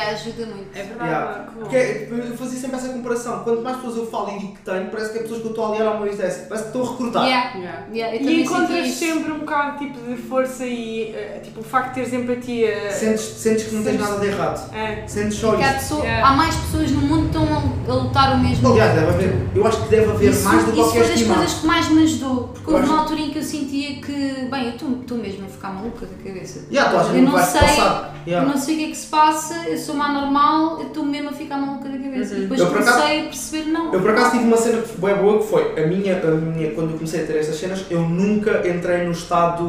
[0.00, 0.68] Ajuda muito.
[0.74, 1.10] É verdade.
[1.10, 1.44] Yeah.
[1.44, 1.60] que bom.
[1.60, 3.38] Porque é- eu fazia sempre essa comparação.
[3.44, 5.50] Quanto mais pessoas eu falo e digo que tenho, parece que é pessoas que eu
[5.50, 6.48] estou a aliar ao meu exército.
[6.48, 7.24] Parece que estou a recrutar.
[7.26, 7.58] Yeah.
[7.58, 7.86] Yeah.
[7.92, 8.98] Yeah, E encontras isso.
[8.98, 12.90] sempre um bocado tipo de força e eh, tipo o facto de teres empatia.
[12.92, 14.74] Sentes, sentes que não tens Sentes- nada de errado.
[14.74, 15.06] É.
[15.06, 15.72] Sentes só isso.
[15.74, 16.26] pessoa- Yeah.
[16.28, 17.44] há mais pessoas no mundo que estão
[17.88, 18.68] a, lutar o mesmo.
[18.72, 19.48] Aliás, deve haver.
[19.54, 21.66] Eu acho que deve haver Isso, mais do que isso qualquer foi das coisas que
[21.66, 22.48] mais me ajudou.
[22.48, 25.70] Porque houve uma altura em que eu sentia que, bem, eu estou mesmo a ficar
[25.70, 26.64] maluca da cabeça.
[26.70, 28.14] Yeah, tu eu não sei, passar.
[28.26, 28.46] Yeah.
[28.46, 31.30] eu não sei o que é que se passa, eu sou normal, eu estou mesmo
[31.30, 32.34] a ficar maluca da cabeça.
[32.34, 33.92] E depois Eu, por acaso- comecei a perceber, não.
[33.94, 36.30] Eu por acaso tive uma cena que foi bem boa que foi a minha, a
[36.30, 39.64] minha, quando eu comecei a ter estas cenas, eu nunca entrei no estado.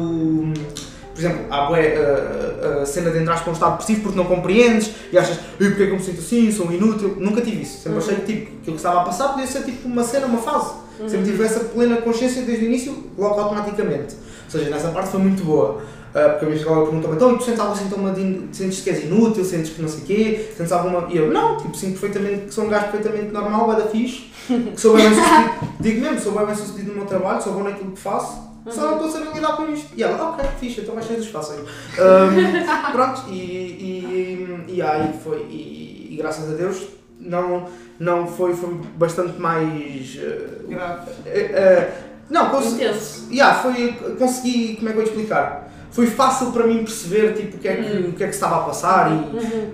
[1.14, 4.24] Por exemplo, há bué, a, a cena de entrar para um estado depressivo porque não
[4.24, 7.16] compreendes e achas, e porque é que eu me sinto assim, sou inútil.
[7.18, 7.82] Nunca tive isso.
[7.82, 10.38] Sempre achei que tipo, aquilo que estava a passar podia ser tipo uma cena, uma
[10.38, 10.72] fase.
[11.06, 14.14] Sempre tive essa plena consciência desde o início, logo automaticamente.
[14.44, 15.80] Ou seja, nessa parte foi muito boa.
[16.14, 18.90] Ah, porque a minha psicóloga perguntou-me, então e tu sentes algum sintoma de sentes que
[18.90, 21.06] és inútil, sentes que não sei o quê, sentes alguma.
[21.08, 24.24] E eu, não, tipo, sinto perfeitamente que sou um gajo perfeitamente normal, vai da fixe,
[24.48, 27.92] que sou bem sucedido, digo mesmo, sou bem sucedido no meu trabalho, sou bom naquilo
[27.92, 29.86] que faço, só não estou a saber lidar com isto.
[29.96, 31.60] E ela, ok, fixe, então vais ser dos fáceis.
[31.60, 36.88] Ahm, pronto, e, e, e aí foi, e, e graças a Deus,
[37.20, 37.66] não,
[38.00, 40.18] não foi, foi bastante mais.
[40.20, 41.10] eh, Grave.
[41.26, 41.92] eh, eh,
[42.28, 43.28] não, cons- Intenso.
[43.30, 45.69] Yeah, foi, consegui, como é que eu te explicar?
[45.90, 48.38] Foi fácil para mim perceber tipo, o, que é que, o que é que se
[48.38, 49.10] estava a passar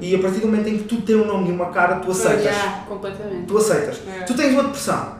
[0.01, 1.97] e, e a partir do momento em que tu tens um nome e uma cara,
[1.97, 2.44] tu aceitas.
[2.44, 3.44] Yeah, completamente.
[3.47, 4.01] Tu aceitas.
[4.09, 4.22] É.
[4.22, 5.16] Tu tens uma depressão,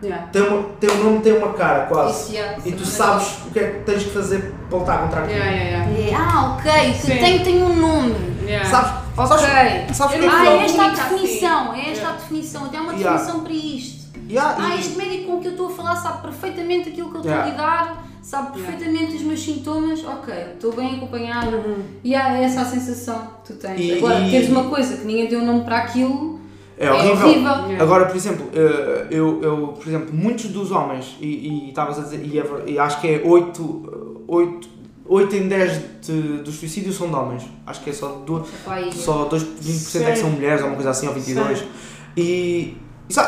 [0.00, 0.28] Yeah.
[0.28, 2.22] tem, uma, tem um nome, tem uma cara quase.
[2.22, 5.00] Isso, yeah, E tu é sabes o que é que tens que fazer para lutar
[5.02, 5.36] contra aquilo.
[5.38, 6.10] Yeah, yeah, yeah.
[6.10, 7.06] É, Ah, ok, Sim.
[7.18, 8.14] tem, tem um nome.
[8.46, 8.70] Yeah.
[8.70, 8.92] Sabes?
[9.16, 9.36] Ok.
[9.36, 11.80] Sabes, sabes Eu que não Ah, é esta a comunica definição, assim.
[11.80, 12.16] é esta a Yeah.
[12.22, 13.16] definição, até há uma Yeah.
[13.18, 14.08] definição para isto.
[14.30, 17.20] Yeah, Ah, este médico com que eu estou a falar sabe perfeitamente aquilo que eu
[17.22, 17.44] estou Yeah.
[17.44, 21.62] a lidar, sabe perfeitamente os meus sintomas, ok, estou bem acompanhada.
[22.04, 23.80] E há essa a sensação que tu tens.
[23.80, 26.38] E- Agora, e- teres uma coisa que ninguém deu nome para aquilo
[26.76, 27.26] É é horrível.
[27.28, 27.82] horrível.
[27.82, 32.24] Agora, por exemplo, eh, eu, eu, por exemplo, muitos dos homens, e estavas a dizer,
[32.24, 34.68] e, é e acho que é 8, 8,
[35.06, 37.42] 8 em 10 de, dos suicídios são de homens.
[37.66, 40.74] Acho que é só, do, aí- só 2, 20% é que são mulheres, ou uma
[40.76, 41.56] coisa assim, ou 22%.
[41.56, 41.64] Sim.
[42.16, 42.76] E,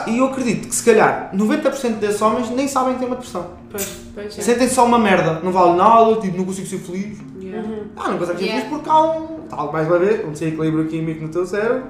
[0.06, 3.50] e eu acredito que se calhar 90% desses homens nem sabem que têm uma depressão.
[3.70, 4.42] Pois, pois é.
[4.42, 7.18] Sentem só uma merda, não vale nada, tipo, não consigo ser feliz.
[7.40, 7.66] Yeah.
[7.96, 8.68] Ah, não consegues ser Yeah.
[8.68, 11.84] feliz porque há um, tal mais uma vez, um desequilíbrio químico no teu cérebro,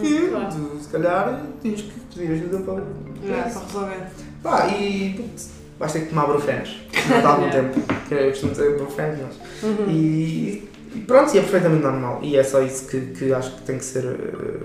[0.00, 0.46] que claro.
[0.50, 2.82] tu, se calhar tens que pedir ajuda para.
[3.28, 4.06] É, para resolver.
[4.42, 6.80] Pá, e putz, vais ter que tomar brufenos.
[7.10, 7.68] Não dá algum Yeah.
[7.72, 7.92] tempo.
[8.08, 9.88] Que eu costumo dizer brufenos, mas.
[9.88, 12.20] E, e pronto, e é perfeitamente normal.
[12.22, 14.04] E é só isso que, que acho que tem que ser.
[14.04, 14.60] eh,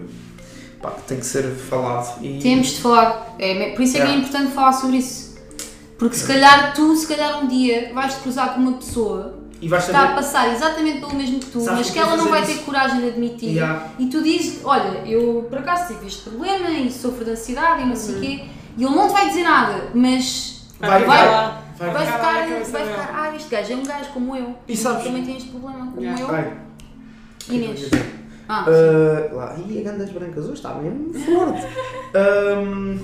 [0.82, 2.24] Pá, tem que ser falado.
[2.24, 3.36] E, Temos de falar.
[3.40, 5.36] É, por isso é que é importante falar sobre isso.
[5.98, 9.68] Porque se calhar tu, se calhar um dia, vais te cruzar com uma pessoa e
[9.68, 10.16] vais que está a saber.
[10.16, 12.62] passar exatamente pelo mesmo que tu, Sabes mas que que ela não vai ter isso?
[12.64, 13.50] coragem de admitir.
[13.54, 13.88] Yeah.
[13.98, 17.86] E tu dizes, olha, eu por acaso tive este problema e sofro de ansiedade e
[17.88, 18.46] não sei o quê,
[18.78, 21.64] e ele não te vai dizer nada, mas Vai, vai, lá.
[21.80, 24.36] vai, vai Vai ficar, na cabeça vai ficar, ah, este gajo é um gajo como
[24.36, 26.22] eu, E sabes- também tem este problema como Yeah.
[26.22, 26.28] eu.
[26.28, 26.54] vai.
[27.50, 27.90] Inês.
[28.50, 31.68] Ah, Uh, lá, e a gandas brancas hoje está mesmo forte.
[32.16, 32.98] um,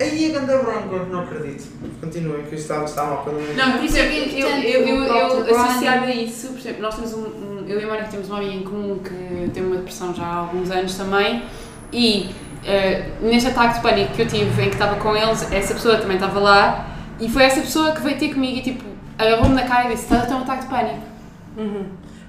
[0.00, 1.64] aí a ganda branca, não acredito.
[2.00, 3.22] Continuem, que isto está, está mal.
[3.24, 3.56] Quando...
[3.56, 5.44] Não, por isso é que eu, eu, eu, eu.
[5.44, 5.62] Brian.
[5.62, 8.38] associado a isso, por exemplo, nós temos um, um- eu e a Mónica temos uma
[8.38, 11.44] amiga em comum que tem uma depressão já há alguns anos também
[11.92, 12.28] e
[12.66, 15.96] eh, neste ataque de pânico que eu tive em que estava com eles, essa pessoa
[15.96, 16.88] também estava lá
[17.20, 18.84] e foi essa pessoa que veio ter comigo e tipo
[19.16, 21.02] agarrou-me na cara e disse, estás a ter um ataque de pânico.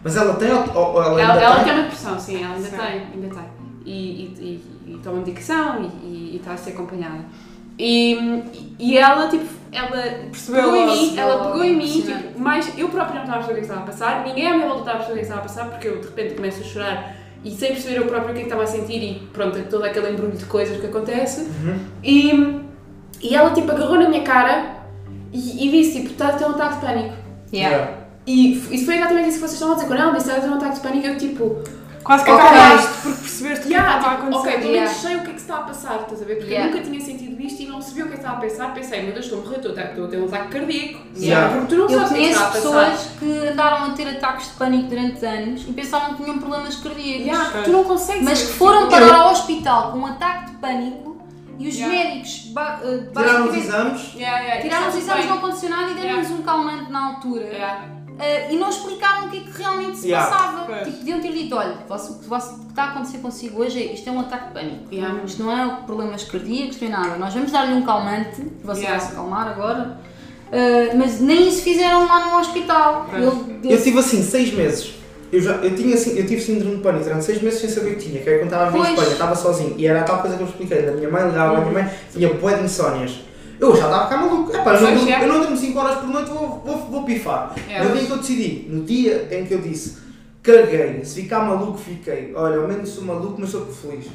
[0.03, 1.63] Mas ela tem ou, ela Ela, ainda ela tem?
[1.63, 2.77] tem uma depressão, sim, ela ainda Sim.
[2.77, 3.45] tem, ainda tem.
[3.85, 7.23] E, e, e, e toma medicação e, está a ser acompanhada.
[7.77, 8.43] E,
[8.77, 10.01] e ela, tipo, ela
[10.31, 13.43] Percebeu pegou em mim, ela pegou em mim, tipo, mas eu própria não estava a
[13.43, 15.21] perceber o que estava a passar, ninguém à minha volta estava a perceber o que
[15.23, 18.31] estava a passar, porque eu de repente começo a chorar e sem perceber eu próprio
[18.31, 20.85] o que é que estava a sentir e pronto, todo aquele embrulho de coisas que
[20.85, 21.41] acontece.
[21.41, 21.79] Uhum.
[22.03, 22.61] E,
[23.21, 24.75] e ela, tipo, agarrou na minha cara
[25.31, 27.15] e, e disse, tipo, está a ter um ataque de pânico.
[27.51, 28.02] yeah.
[28.25, 29.87] E isso foi exatamente isso que vocês estavam a dizer.
[29.87, 31.63] Quando ela disse que estava a ter um ataque de pânico, eu tipo,
[32.03, 32.45] Quase que Ok.
[32.45, 34.49] acabaste porque percebeste que é que Yeah, estava a tipo, acontecer.
[34.49, 34.89] ok, pelo Yeah.
[34.91, 36.35] menos sei o que é que se está a passar, estás a ver?
[36.35, 36.69] Porque Yeah.
[36.69, 38.73] eu nunca tinha sentido isto e não sabia o que é que estava a pensar.
[38.73, 40.99] Pensei, meu Deus, estou a morrer, estou a ter um ataque cardíaco.
[41.17, 41.53] Yeah.
[41.53, 42.59] Porque tu não Eu sabes o que é está a passar.
[42.61, 46.75] pessoas que andaram a ter ataques de pânico durante anos e pensavam que tinham problemas
[46.75, 47.25] cardíacos.
[47.25, 48.23] Yeah, tu não consegues.
[48.25, 51.25] Mas que foram tipo, parar ao hospital com um ataque de pânico
[51.57, 51.95] e os Yeah.
[52.03, 54.13] médicos ba- eh, Tiraram os exames.
[54.13, 57.45] Yeah, yeah, tiraram os exames está não condicionado e deram-nos um calmante na altura.
[58.19, 60.29] Eh, e não explicaram o que é que realmente se Yeah.
[60.31, 60.65] passava.
[60.65, 60.83] Pois.
[60.85, 64.11] Tipo, podiam ter dito: olha, o que está a acontecer consigo hoje é isto é
[64.11, 64.83] um ataque de pânico.
[64.93, 65.19] Yeah.
[65.25, 67.17] Isto não é problemas cardíacos, nem nada.
[67.17, 68.99] Nós vamos dar-lhe um calmante, você Yeah.
[68.99, 69.97] vai se acalmar agora.
[70.51, 73.07] Eh, mas nem isso fizeram lá no hospital.
[73.09, 73.23] Pois.
[73.23, 74.93] Ele- Eu tive assim seis meses.
[75.31, 77.93] Eu, já, eu, tinha, assim, eu tive síndrome de pânico durante seis meses sem saber
[77.93, 78.89] o que tinha, que era quando estava a vir.
[78.91, 79.73] Espanha, estava sozinho.
[79.79, 80.87] E era a tal coisa que eu expliquei.
[80.87, 83.19] A minha mãe ligava, a minha mãe tinha bué de insónias.
[83.63, 84.55] Eu já estava a ficar maluco.
[84.55, 85.23] Epá, eu, não, durmo- é.
[85.23, 87.53] eu não durmo 5 horas por noite, vou, vou, vou pifar.
[87.69, 89.97] É, no dia que eu decidi, no dia em que eu disse,
[90.41, 92.33] caguei, se ficar maluco, fiquei.
[92.35, 94.07] Olha, ao menos sou maluco, mas estou feliz.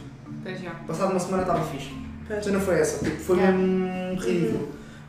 [0.43, 0.71] Pois já.
[0.87, 1.91] Passado uma semana estava fixe.
[2.27, 2.39] Pois.
[2.39, 3.57] A cena foi essa, tipo, foi Yeah.
[3.57, 4.69] mesmo ridículo.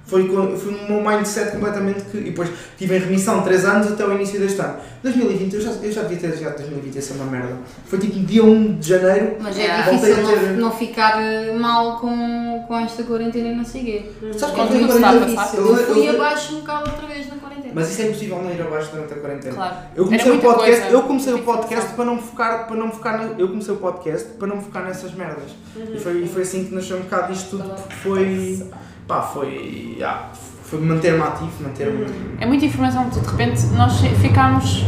[0.09, 2.17] Foi, foi o meu mindset completamente que.
[2.17, 4.75] E depois estive em remissão 3 anos até o início deste ano.
[5.03, 7.57] 2020, eu já, eu já devia ter chegado 2020 ia ser uma merda.
[7.85, 9.35] Foi tipo dia 1 de janeiro.
[9.39, 13.63] Mas é difícil ter- não, não ficar eh, mal com, com esta quarentena e não
[13.65, 14.05] sei o quê.
[14.37, 15.57] Sabes a quarentena- passar.
[15.57, 17.71] Eu eu- fui abaixo um bocado outra vez na quarentena.
[17.75, 19.55] Mas isso é impossível não ir abaixo durante a quarentena.
[19.55, 19.75] Claro.
[19.95, 20.95] Eu comecei o podcast, coisa.
[20.95, 23.77] eu comecei o podcast para não me focar, para não me focar eu comecei o
[23.77, 25.51] podcast para não me focar nessas merdas.
[25.93, 28.63] E, foi, e foi assim que nasceu um bocado isto tudo, porque foi,
[29.09, 30.29] pá, foi, ah,
[30.63, 32.05] foi manter-me ativo, manter-me,
[32.39, 34.83] É muita informação que de repente nós ficámos.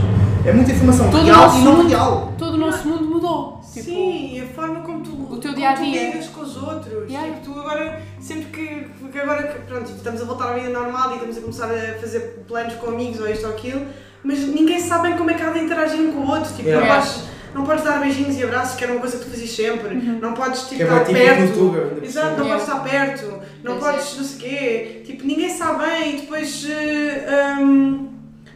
[0.45, 2.33] é muita informação Todo o real e não mundo- real.
[2.37, 3.59] Todo o nosso mundo mudou.
[3.73, 6.09] Tipo, Sim, e a forma como tu, o teu dia a tu dia.
[6.11, 7.09] ligas com os outros.
[7.09, 7.31] Yeah.
[7.35, 11.11] Tipo, tu agora, sempre que, que agora que, pronto, estamos a voltar à vida normal
[11.11, 13.81] e estamos a começar a fazer planos com amigos ou isto ou aquilo,
[14.23, 16.53] mas ninguém sabe bem como é que há de interagir um com o outro.
[16.53, 16.95] Tipo, Yeah.
[16.95, 17.23] podes,
[17.53, 19.95] não podes dar beijinhos e abraços, que era uma coisa que tu fazias sempre.
[19.95, 21.53] Não podes tipo, é estar perto.
[21.95, 25.01] Por Exato, não podes estar perto, não Pois podes não sei o quê.
[25.05, 26.65] Tipo, ninguém sabe bem e depois.
[26.69, 28.07] eh, hum,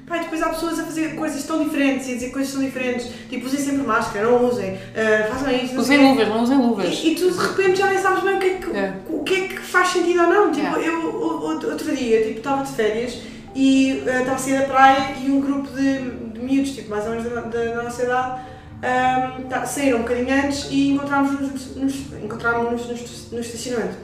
[0.08, 2.62] Pá, e depois há pessoas a fazer coisas tão diferentes e a dizer coisas tão
[2.62, 3.08] diferentes.
[3.28, 6.88] Tipo, usem sempre máscara, não usem, eh, façam isto, sei Usem luvas, não usem luvas.
[7.04, 8.94] E, e tu de repente já nem sabes bem o que é que, É.
[9.10, 10.52] o que, é que faz sentido ou não.
[10.52, 10.86] Tipo, Yeah.
[10.88, 11.12] eu
[11.42, 13.18] outro dia tipo, estava de férias
[13.56, 17.04] e eh, estava a sair da praia e um grupo de, de miúdos, tipo, mais
[17.06, 18.42] ou menos da, da, da nossa idade,
[18.84, 22.86] ahm, tá- saíram um bocadinho antes e encontrámos-nos nos, encontrámos-nos
[23.32, 23.98] no, no estacionamento.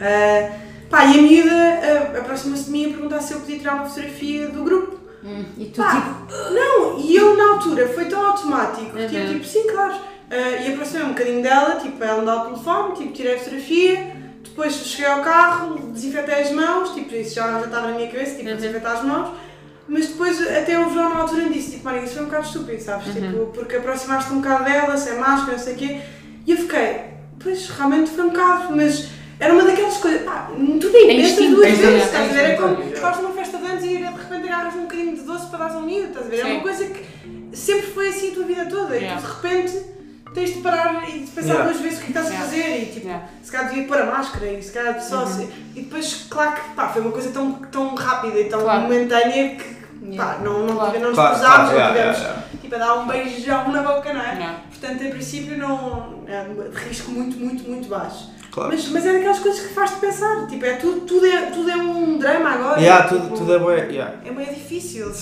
[0.00, 0.52] Ah,
[0.88, 1.50] Pá, e a miúda
[2.14, 4.98] ah, aproxima-se de mim a perguntar se eu podia tirar uma fotografia do grupo.
[5.22, 9.06] Hum, E tu Pá, tipo, não, e eu na altura foi tão automático, Uhum.
[9.06, 9.94] tipo, tipo, sim, claro.
[10.30, 13.38] Ah, e aproximei um bocadinho dela, tipo, ela me dá o telefone, tipo, tirei a
[13.38, 18.08] fotografia, depois cheguei ao carro, desinfetei as mãos, tipo, isso já, já estava na minha
[18.10, 18.56] cabeça, tipo, Uhum.
[18.56, 19.28] desinfetar as mãos.
[19.92, 22.80] Mas depois até o João na altura disse, tipo, Maria, isso foi um bocado estúpido,
[22.80, 23.08] sabes?
[23.08, 23.12] Uhum.
[23.14, 26.00] Tipo, porque aproximaste um bocado dela, sem máscara, não sei o quê.
[26.46, 27.00] E eu fiquei,
[27.42, 29.08] pois, realmente foi um bocado, mas
[29.40, 30.48] era uma daquelas coisas, pá,
[30.80, 32.44] tu nem É pensas duas é vezes, instinto, estás a ver?
[32.44, 35.46] É como estás numa festa de anos e de repente agarras um bocadinho de doce
[35.50, 36.38] para dar um miúdo, estás a ver?
[36.40, 37.04] É uma coisa que
[37.56, 39.20] sempre foi assim a tua vida toda Yeah.
[39.20, 39.82] e tu de repente
[40.34, 41.64] tens de parar e de pensar Yeah.
[41.64, 43.26] duas vezes o que é que estás a fazer e tipo, Yeah.
[43.42, 45.48] se calhar devia pôr a máscara e se calhar só se...
[45.74, 48.82] E depois, claro que pá, foi uma coisa tão, tão rápida e tão Claro.
[48.82, 50.38] momentânea que pá, Yeah.
[50.44, 50.90] não, não, Claro.
[50.92, 53.72] tive- não nos Claro, cruzámos, claro, não yeah, tivemos yeah, tipo, a dar um beijão
[53.72, 54.34] na boca, não é?
[54.34, 54.58] Yeah.
[54.70, 56.20] Portanto, em princípio, não.
[56.26, 58.30] É de risco muito, muito, muito baixo.
[58.50, 58.70] Claro.
[58.72, 60.46] Mas, mas é daquelas coisas que faz-te pensar.
[60.48, 62.80] Tipo, é tudo, tudo, é, tudo é um drama agora.
[62.80, 64.14] Yeah, tipo, tudo, tudo é bué, yeah.
[64.24, 65.12] É bem difícil.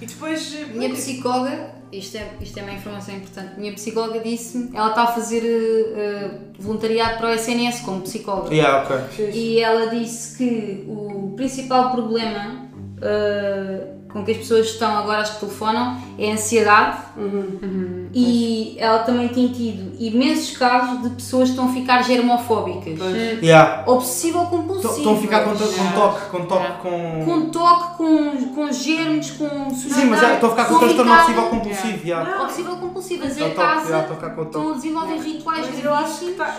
[0.00, 0.54] E depois.
[0.54, 5.02] eh, Minha psicóloga, isto é, isto é uma informação importante, minha psicóloga disse-me, ela está
[5.02, 8.54] a fazer eh, voluntariado para o SNS como psicóloga.
[8.54, 8.96] Yeah, ok.
[9.10, 9.38] fixe.
[9.38, 12.68] E ela disse que o principal problema
[13.02, 16.98] eh, com que as pessoas estão agora, as que telefonam, é a ansiedade.
[17.16, 18.01] Uhum.
[18.14, 22.98] E ela também tem tido imensos casos de pessoas que estão a ficar germofóbicas.
[23.42, 23.84] Yeah.
[23.86, 24.94] Obsessivo compulsivo.
[24.98, 25.92] Estão a ficar com, to- com Yeah.
[25.96, 26.78] toque, com toque, Yeah.
[26.82, 27.24] com...
[27.24, 31.42] Com toque, com, com germes, com Sim, mas é, estão a ficar com transtorno obsessivo
[31.48, 32.30] compulsivo, yeah.
[32.30, 34.06] Não, Obsessivo compulsivo, É o em yeah, casa,
[34.42, 36.56] estão a a desenvolver rituais Mas eu acho que tá,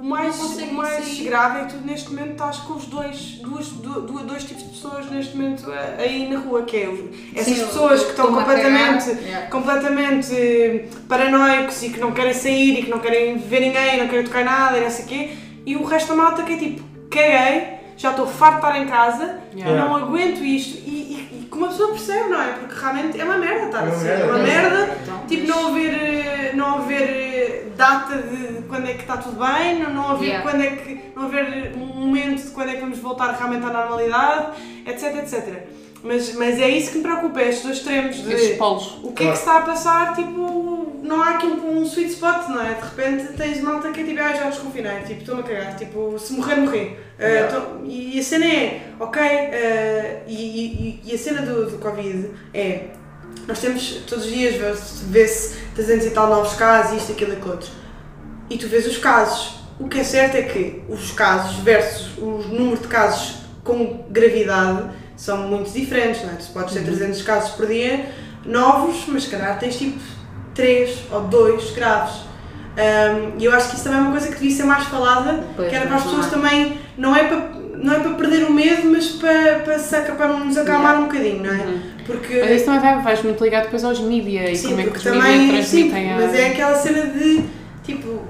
[0.00, 1.24] o mais, o mais sair.
[1.24, 4.62] grave é que tu neste momento estás com os dois, duas, du- du- dois tipos
[4.64, 6.92] de pessoas neste momento eh, aí na rua, que é
[7.36, 9.10] essas Sim, pessoas que estão completamente.
[9.10, 9.46] Yeah.
[9.48, 14.08] completamente eh, paranoicos e que não querem sair e que não querem ver ninguém, não
[14.08, 15.30] querem tocar nada e não sei o quê,
[15.66, 18.86] e o resto da malta que é tipo, caguei, já estou farto de estar em
[18.86, 19.84] casa, Yeah.
[19.84, 22.52] não aguento isto, e, e, e que uma pessoa percebe, não é?
[22.52, 24.42] Porque realmente é uma merda estar É uma assim, merda, é uma é.
[24.42, 24.98] merda.
[25.02, 29.36] Então, Tipo, não haver, eh, não haver eh, data de quando é que está tudo
[29.38, 30.50] bem, não, não haver Yeah.
[30.50, 33.70] quando é que não haver um momento de quando é que vamos voltar realmente à
[33.70, 34.46] normalidade,
[34.86, 35.62] etc, etc.
[36.02, 38.98] Mas, mas é isso que me preocupa, é estes dois extremos de Esses polos.
[39.04, 42.10] o que é que se está a passar, tipo, não há aqui um, um sweet
[42.10, 42.74] spot, não é?
[42.74, 46.18] De repente tens malta que é tipo, ah, já desconfinei, tipo, estou-me a cagar, tipo,
[46.18, 46.96] se morrer, morri.
[47.18, 47.54] Uh, Yeah.
[47.60, 52.30] tô- e a cena é, ok, uh, e, e, e a cena do, do Covid
[52.52, 52.86] é,
[53.46, 57.36] nós temos todos os dias, vê-se vê-se 300 e tal novos casos, isto, aquilo e
[57.36, 57.70] aquilo outro.
[58.50, 59.60] E tu vês os casos.
[59.78, 64.90] O que é certo é que os casos versus o número de casos com gravidade
[65.22, 66.34] são muito diferentes, não é?
[66.34, 68.06] Tu podes ter 300 casos por dia
[68.44, 70.00] novos, mas se calhar tens tipo
[70.52, 72.14] 3 ou 2 graves.
[72.76, 75.44] Um, E eu acho que isso também é uma coisa que devia ser mais falada,
[75.54, 77.38] Pois, que era para as pessoas não também, não é para,
[77.76, 81.44] não é para perder o medo, mas para, para, se para nos acalmar um bocadinho,
[81.44, 81.66] não é?
[82.04, 84.84] Porque Mas isso também vai, vais muito ligado depois aos mídia e Sim, como é
[84.86, 86.16] que os também, sim, transmitem a...
[86.16, 87.44] mas é aquela cena de
[87.84, 88.22] tipo,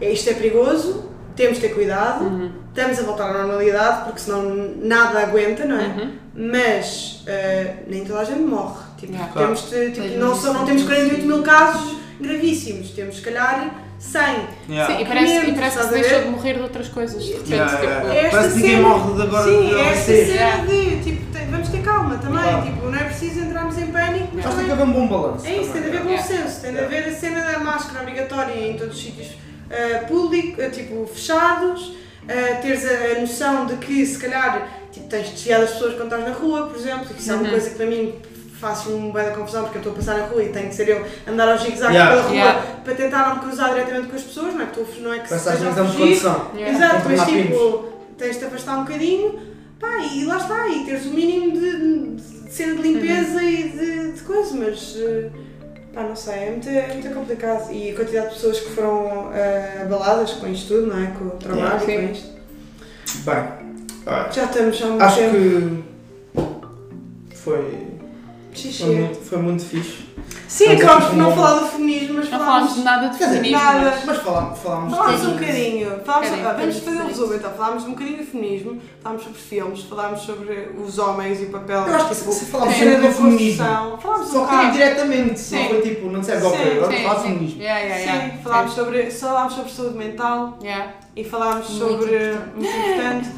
[0.00, 2.50] é- isto é perigoso, temos de ter cuidado, Uhum.
[2.68, 5.84] estamos a voltar à normalidade porque senão nada aguenta, não é?
[5.88, 6.10] Uhum.
[6.40, 8.84] Mas eh, nem toda a gente morre.
[8.96, 9.32] Tipo, Yeah.
[9.32, 9.48] Claro.
[9.54, 11.34] temos de, tipo, não, só, não isso temos não 48 consigo.
[11.34, 14.22] mil casos gravíssimos, temos se calhar 100.
[14.68, 14.94] Yeah.
[14.96, 16.24] Sim, e parece, e Menos, parece que se a deixou ver?
[16.24, 17.24] de morrer de outras coisas.
[17.24, 18.26] De repente, Yeah, tipo, yeah, É yeah.
[18.28, 21.46] esta Parece que ninguém morre de agora Sim, de é esta cena de tipo, tem-
[21.50, 22.38] vamos ter calma também.
[22.42, 22.62] Claro.
[22.66, 25.46] Tipo, não é preciso entrarmos em pânico, mas tem também que haver um bom balanço.
[25.46, 26.28] É isso, tem de também, haver bom Yeah.
[26.28, 30.64] senso, tem de haver a cena da máscara obrigatória em todos os sítios uh, públicos,
[30.64, 35.32] uh, tipo, fechados, uh, teres a, a noção de que se calhar tipo, tens de
[35.32, 37.50] desviar das pessoas quando estás na rua, por exemplo, que isso é uma Uhum.
[37.50, 38.14] coisa que para mim
[38.60, 40.74] faz um bem da confusão porque eu estou a passar na rua e tenho que
[40.74, 42.10] ser eu andar aos zigue-zague Yeah.
[42.16, 42.62] pela rua Yeah.
[42.84, 45.18] para tentar não me cruzar diretamente com as pessoas, não é que, estou- não é
[45.20, 45.98] que às esteja a é uma fugir.
[46.00, 46.50] condição.
[46.56, 46.76] Yeah.
[46.76, 47.84] Exato, mas tipo,
[48.18, 49.38] tens de te afastar um bocadinho
[49.78, 52.16] pá, e lá está, e teres o mínimo de,
[52.46, 55.30] de cena de limpeza e de, de coisa, mas eh,
[55.94, 57.70] pá, não sei, é muito, é muito complicado.
[57.72, 61.06] E a quantidade de pessoas que foram eh, abaladas com isto tudo, não é?
[61.16, 62.28] Com o trabalho Yeah, e com isto.
[63.24, 63.67] Bem,
[64.08, 65.84] olha, Já estamos há muito Acho tempo.
[67.30, 67.86] que foi,
[68.54, 68.82] Xixi.
[68.84, 70.08] foi, muito, foi muito fixe.
[70.48, 73.02] Sim, aqui por não falar do feminismo, mas Não falámos de falámos.
[73.02, 73.64] nada de Quer dizer, feminismo.
[73.66, 73.80] nada.
[73.90, 75.44] mas- Mas falámos, falámos Falámos um bocadinho.
[75.90, 79.24] bocadinho, falámos, Querem, ah, vamos fazer um resumo então, falámos um bocadinho de feminismo, falámos
[79.24, 82.74] sobre filmes, falámos sobre os homens e o papel, Eu acho que tipo, se falámos
[82.78, 83.24] da do feminismo.
[83.66, 84.68] construção, falámos um Só que bocado.
[84.68, 85.58] indiretamente, Sim.
[85.58, 86.24] não foi tipo, não ok,
[86.70, 87.60] Sim, agora Sim, falar de feminismo.
[87.62, 88.30] Yeah, yeah, yeah.
[88.36, 90.92] Sim, falámos sobre, falámos sobre saúde mental Yeah.
[91.14, 92.16] e falámos Muito sobre.
[92.16, 92.50] importante.
[92.56, 93.28] Muito importante.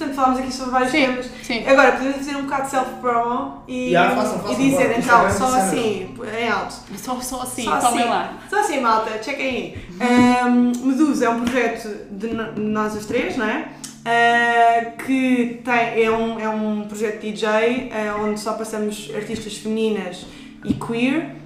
[0.00, 1.30] Portanto, falámos aqui sobre vários Sim, temas.
[1.42, 1.66] sim.
[1.66, 5.30] Agora, podemos fazer um bocado de self-promo e, Yeah, façam, façam, e dizer bora, então,
[5.30, 6.74] só assim, em alto.
[6.96, 8.08] Só, só assim, Só tomem assim.
[8.08, 8.32] lá.
[8.48, 10.46] Só assim, malta, chequem aí.
[10.48, 12.28] Um, Medusa é um projeto de
[12.58, 13.68] nós as três, não é?
[14.00, 20.24] Uh, que tem, é, um, é um projeto DJ uh, onde só passamos artistas femininas
[20.64, 21.36] e queer.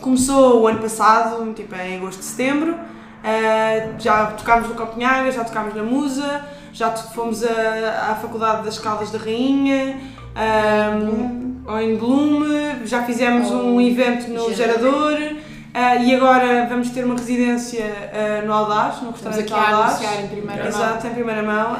[0.00, 2.74] Começou o ano passado, tipo em agosto, setembro.
[2.74, 6.44] Uh, já tocámos no Copenhaga, já tocámos na Musa,
[6.78, 9.96] já fomos a- à Faculdade das Caldas da Rainha,
[10.36, 12.40] um, ou em Bloom,
[12.84, 15.16] já fizemos um evento no Gerador.
[15.18, 15.36] Gerador.
[15.74, 19.76] uh, e agora vamos ter uma residência uh, no Aldaz, no Estamos restaurante aqui a
[19.76, 19.90] Aldaz.
[20.00, 20.68] anunciar em primeira mão.
[20.68, 21.76] Exato, em primeira mão.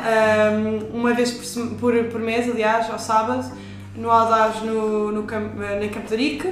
[0.92, 3.50] Um, uma vez por, por, por mês, aliás, ao sábado,
[3.96, 6.48] no Aldaz, no, no, Cam- na Campo de Rique.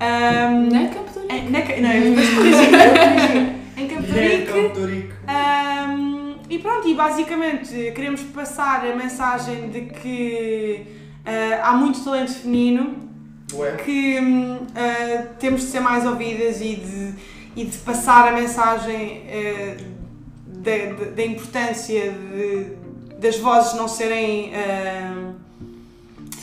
[0.00, 3.58] Um, Na Campo em- na, Ca- não, depois corrigi.
[3.78, 4.52] Em Campo de Rique.
[6.50, 10.82] E pronto, e basicamente queremos passar a mensagem de que
[11.26, 12.96] uh, há muito talento feminino,
[13.52, 13.72] Bué.
[13.76, 17.14] que uh, temos de ser mais ouvidas e de,
[17.54, 19.84] e de passar a mensagem uh,
[20.46, 22.78] da, importância de-
[23.18, 24.50] das vozes não serem.
[24.54, 25.34] uh,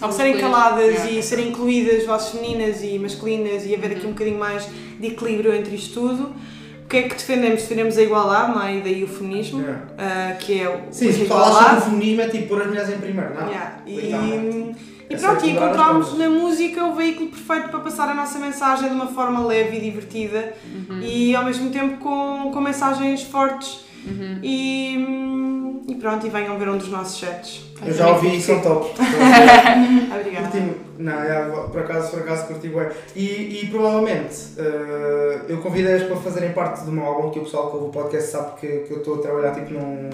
[0.02, 0.42] não serem masculinas.
[0.42, 1.12] caladas Yeah.
[1.12, 4.68] e serem incluídas vozes femininas e masculinas e haver aqui um bocadinho mais
[5.00, 6.34] de equilíbrio entre isto tudo.
[6.86, 7.62] O que é que defendemos?
[7.64, 8.78] Defendemos a igualdade, não é?
[8.78, 9.82] E daí o feminismo, Yeah.
[10.36, 12.90] uh, que é o Sim, se falar sobre o feminismo é tipo pôr as mulheres
[12.94, 13.48] em primeiro, não?
[13.48, 14.76] Yeah, E, e
[15.10, 18.94] É pronto, e encontramos na música o veículo perfeito para passar a nossa mensagem de
[18.96, 20.54] uma forma leve e divertida
[20.90, 21.00] Uhum.
[21.02, 23.84] e ao mesmo tempo com, com mensagens fortes.
[24.06, 24.40] Uhum.
[24.44, 25.45] E, hum,
[25.88, 27.64] e pronto, e venham ver um dos nossos sets.
[27.86, 28.92] Eu já ouvi e são top.
[30.20, 30.48] Obrigada.
[30.48, 32.88] Curti, não, por acaso, por acaso curti bem.
[33.16, 37.70] E, e provavelmente eh, eu convidei-as para fazerem parte do meu álbum, que o pessoal
[37.70, 40.10] que ouve o podcast sabe que, que eu estou a trabalhar tipo num.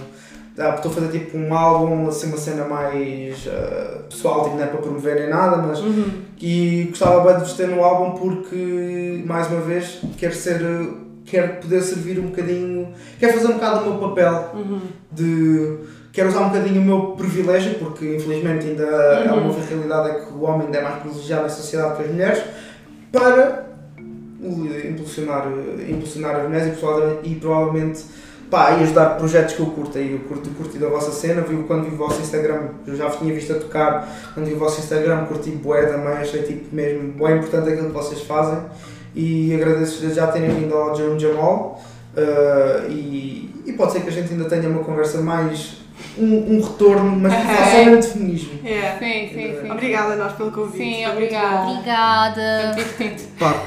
[0.58, 4.64] ah, Estou a fazer tipo um álbum, assim uma cena mais eh, pessoal, tipo, não
[4.64, 6.12] é para promover nem nada, mas Uhum.
[6.42, 10.60] e gostava bem de vos ter no álbum porque, mais uma vez, quero ser.
[11.32, 12.90] Quero poder servir um bocadinho.
[13.18, 14.82] Quero fazer um bocado o meu papel Uhum.
[15.12, 15.78] de
[16.12, 19.50] quero usar um bocadinho o meu privilégio, porque infelizmente ainda é Uhum.
[19.50, 22.44] uma realidade é que o homem ainda é mais privilegiado na sociedade que as mulheres,
[23.14, 23.66] para
[24.90, 25.48] impulsionar,
[25.90, 28.04] impulsionar as mulheres e, prova- provavelmente
[28.50, 31.56] pá, e ajudar projetos que eu curto aí, eu curto, curto da vossa cena, vi,
[31.64, 34.60] quando vi o vosso Instagram, eu já vos tinha visto a tocar, quando vi o
[34.60, 38.60] vosso Instagram curti bué também, achei tipo mesmo bué importante aquilo que vocês fazem
[39.16, 41.82] e agradeço já terem vindo ao Jerome Jamal
[42.16, 45.82] uh, e, e pode ser que a gente ainda tenha uma conversa mais,
[46.18, 48.60] um, um retorno, mas que faça somente feminismo.
[48.64, 49.00] Yeah.
[49.00, 49.72] Sim, sim, sim.
[49.72, 50.78] Obrigada a nós pelo convite.
[50.78, 51.72] Sim, obrigada.
[51.72, 52.76] Obrigada.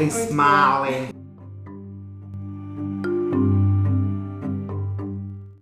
[0.00, 1.13] Muito mal, hein?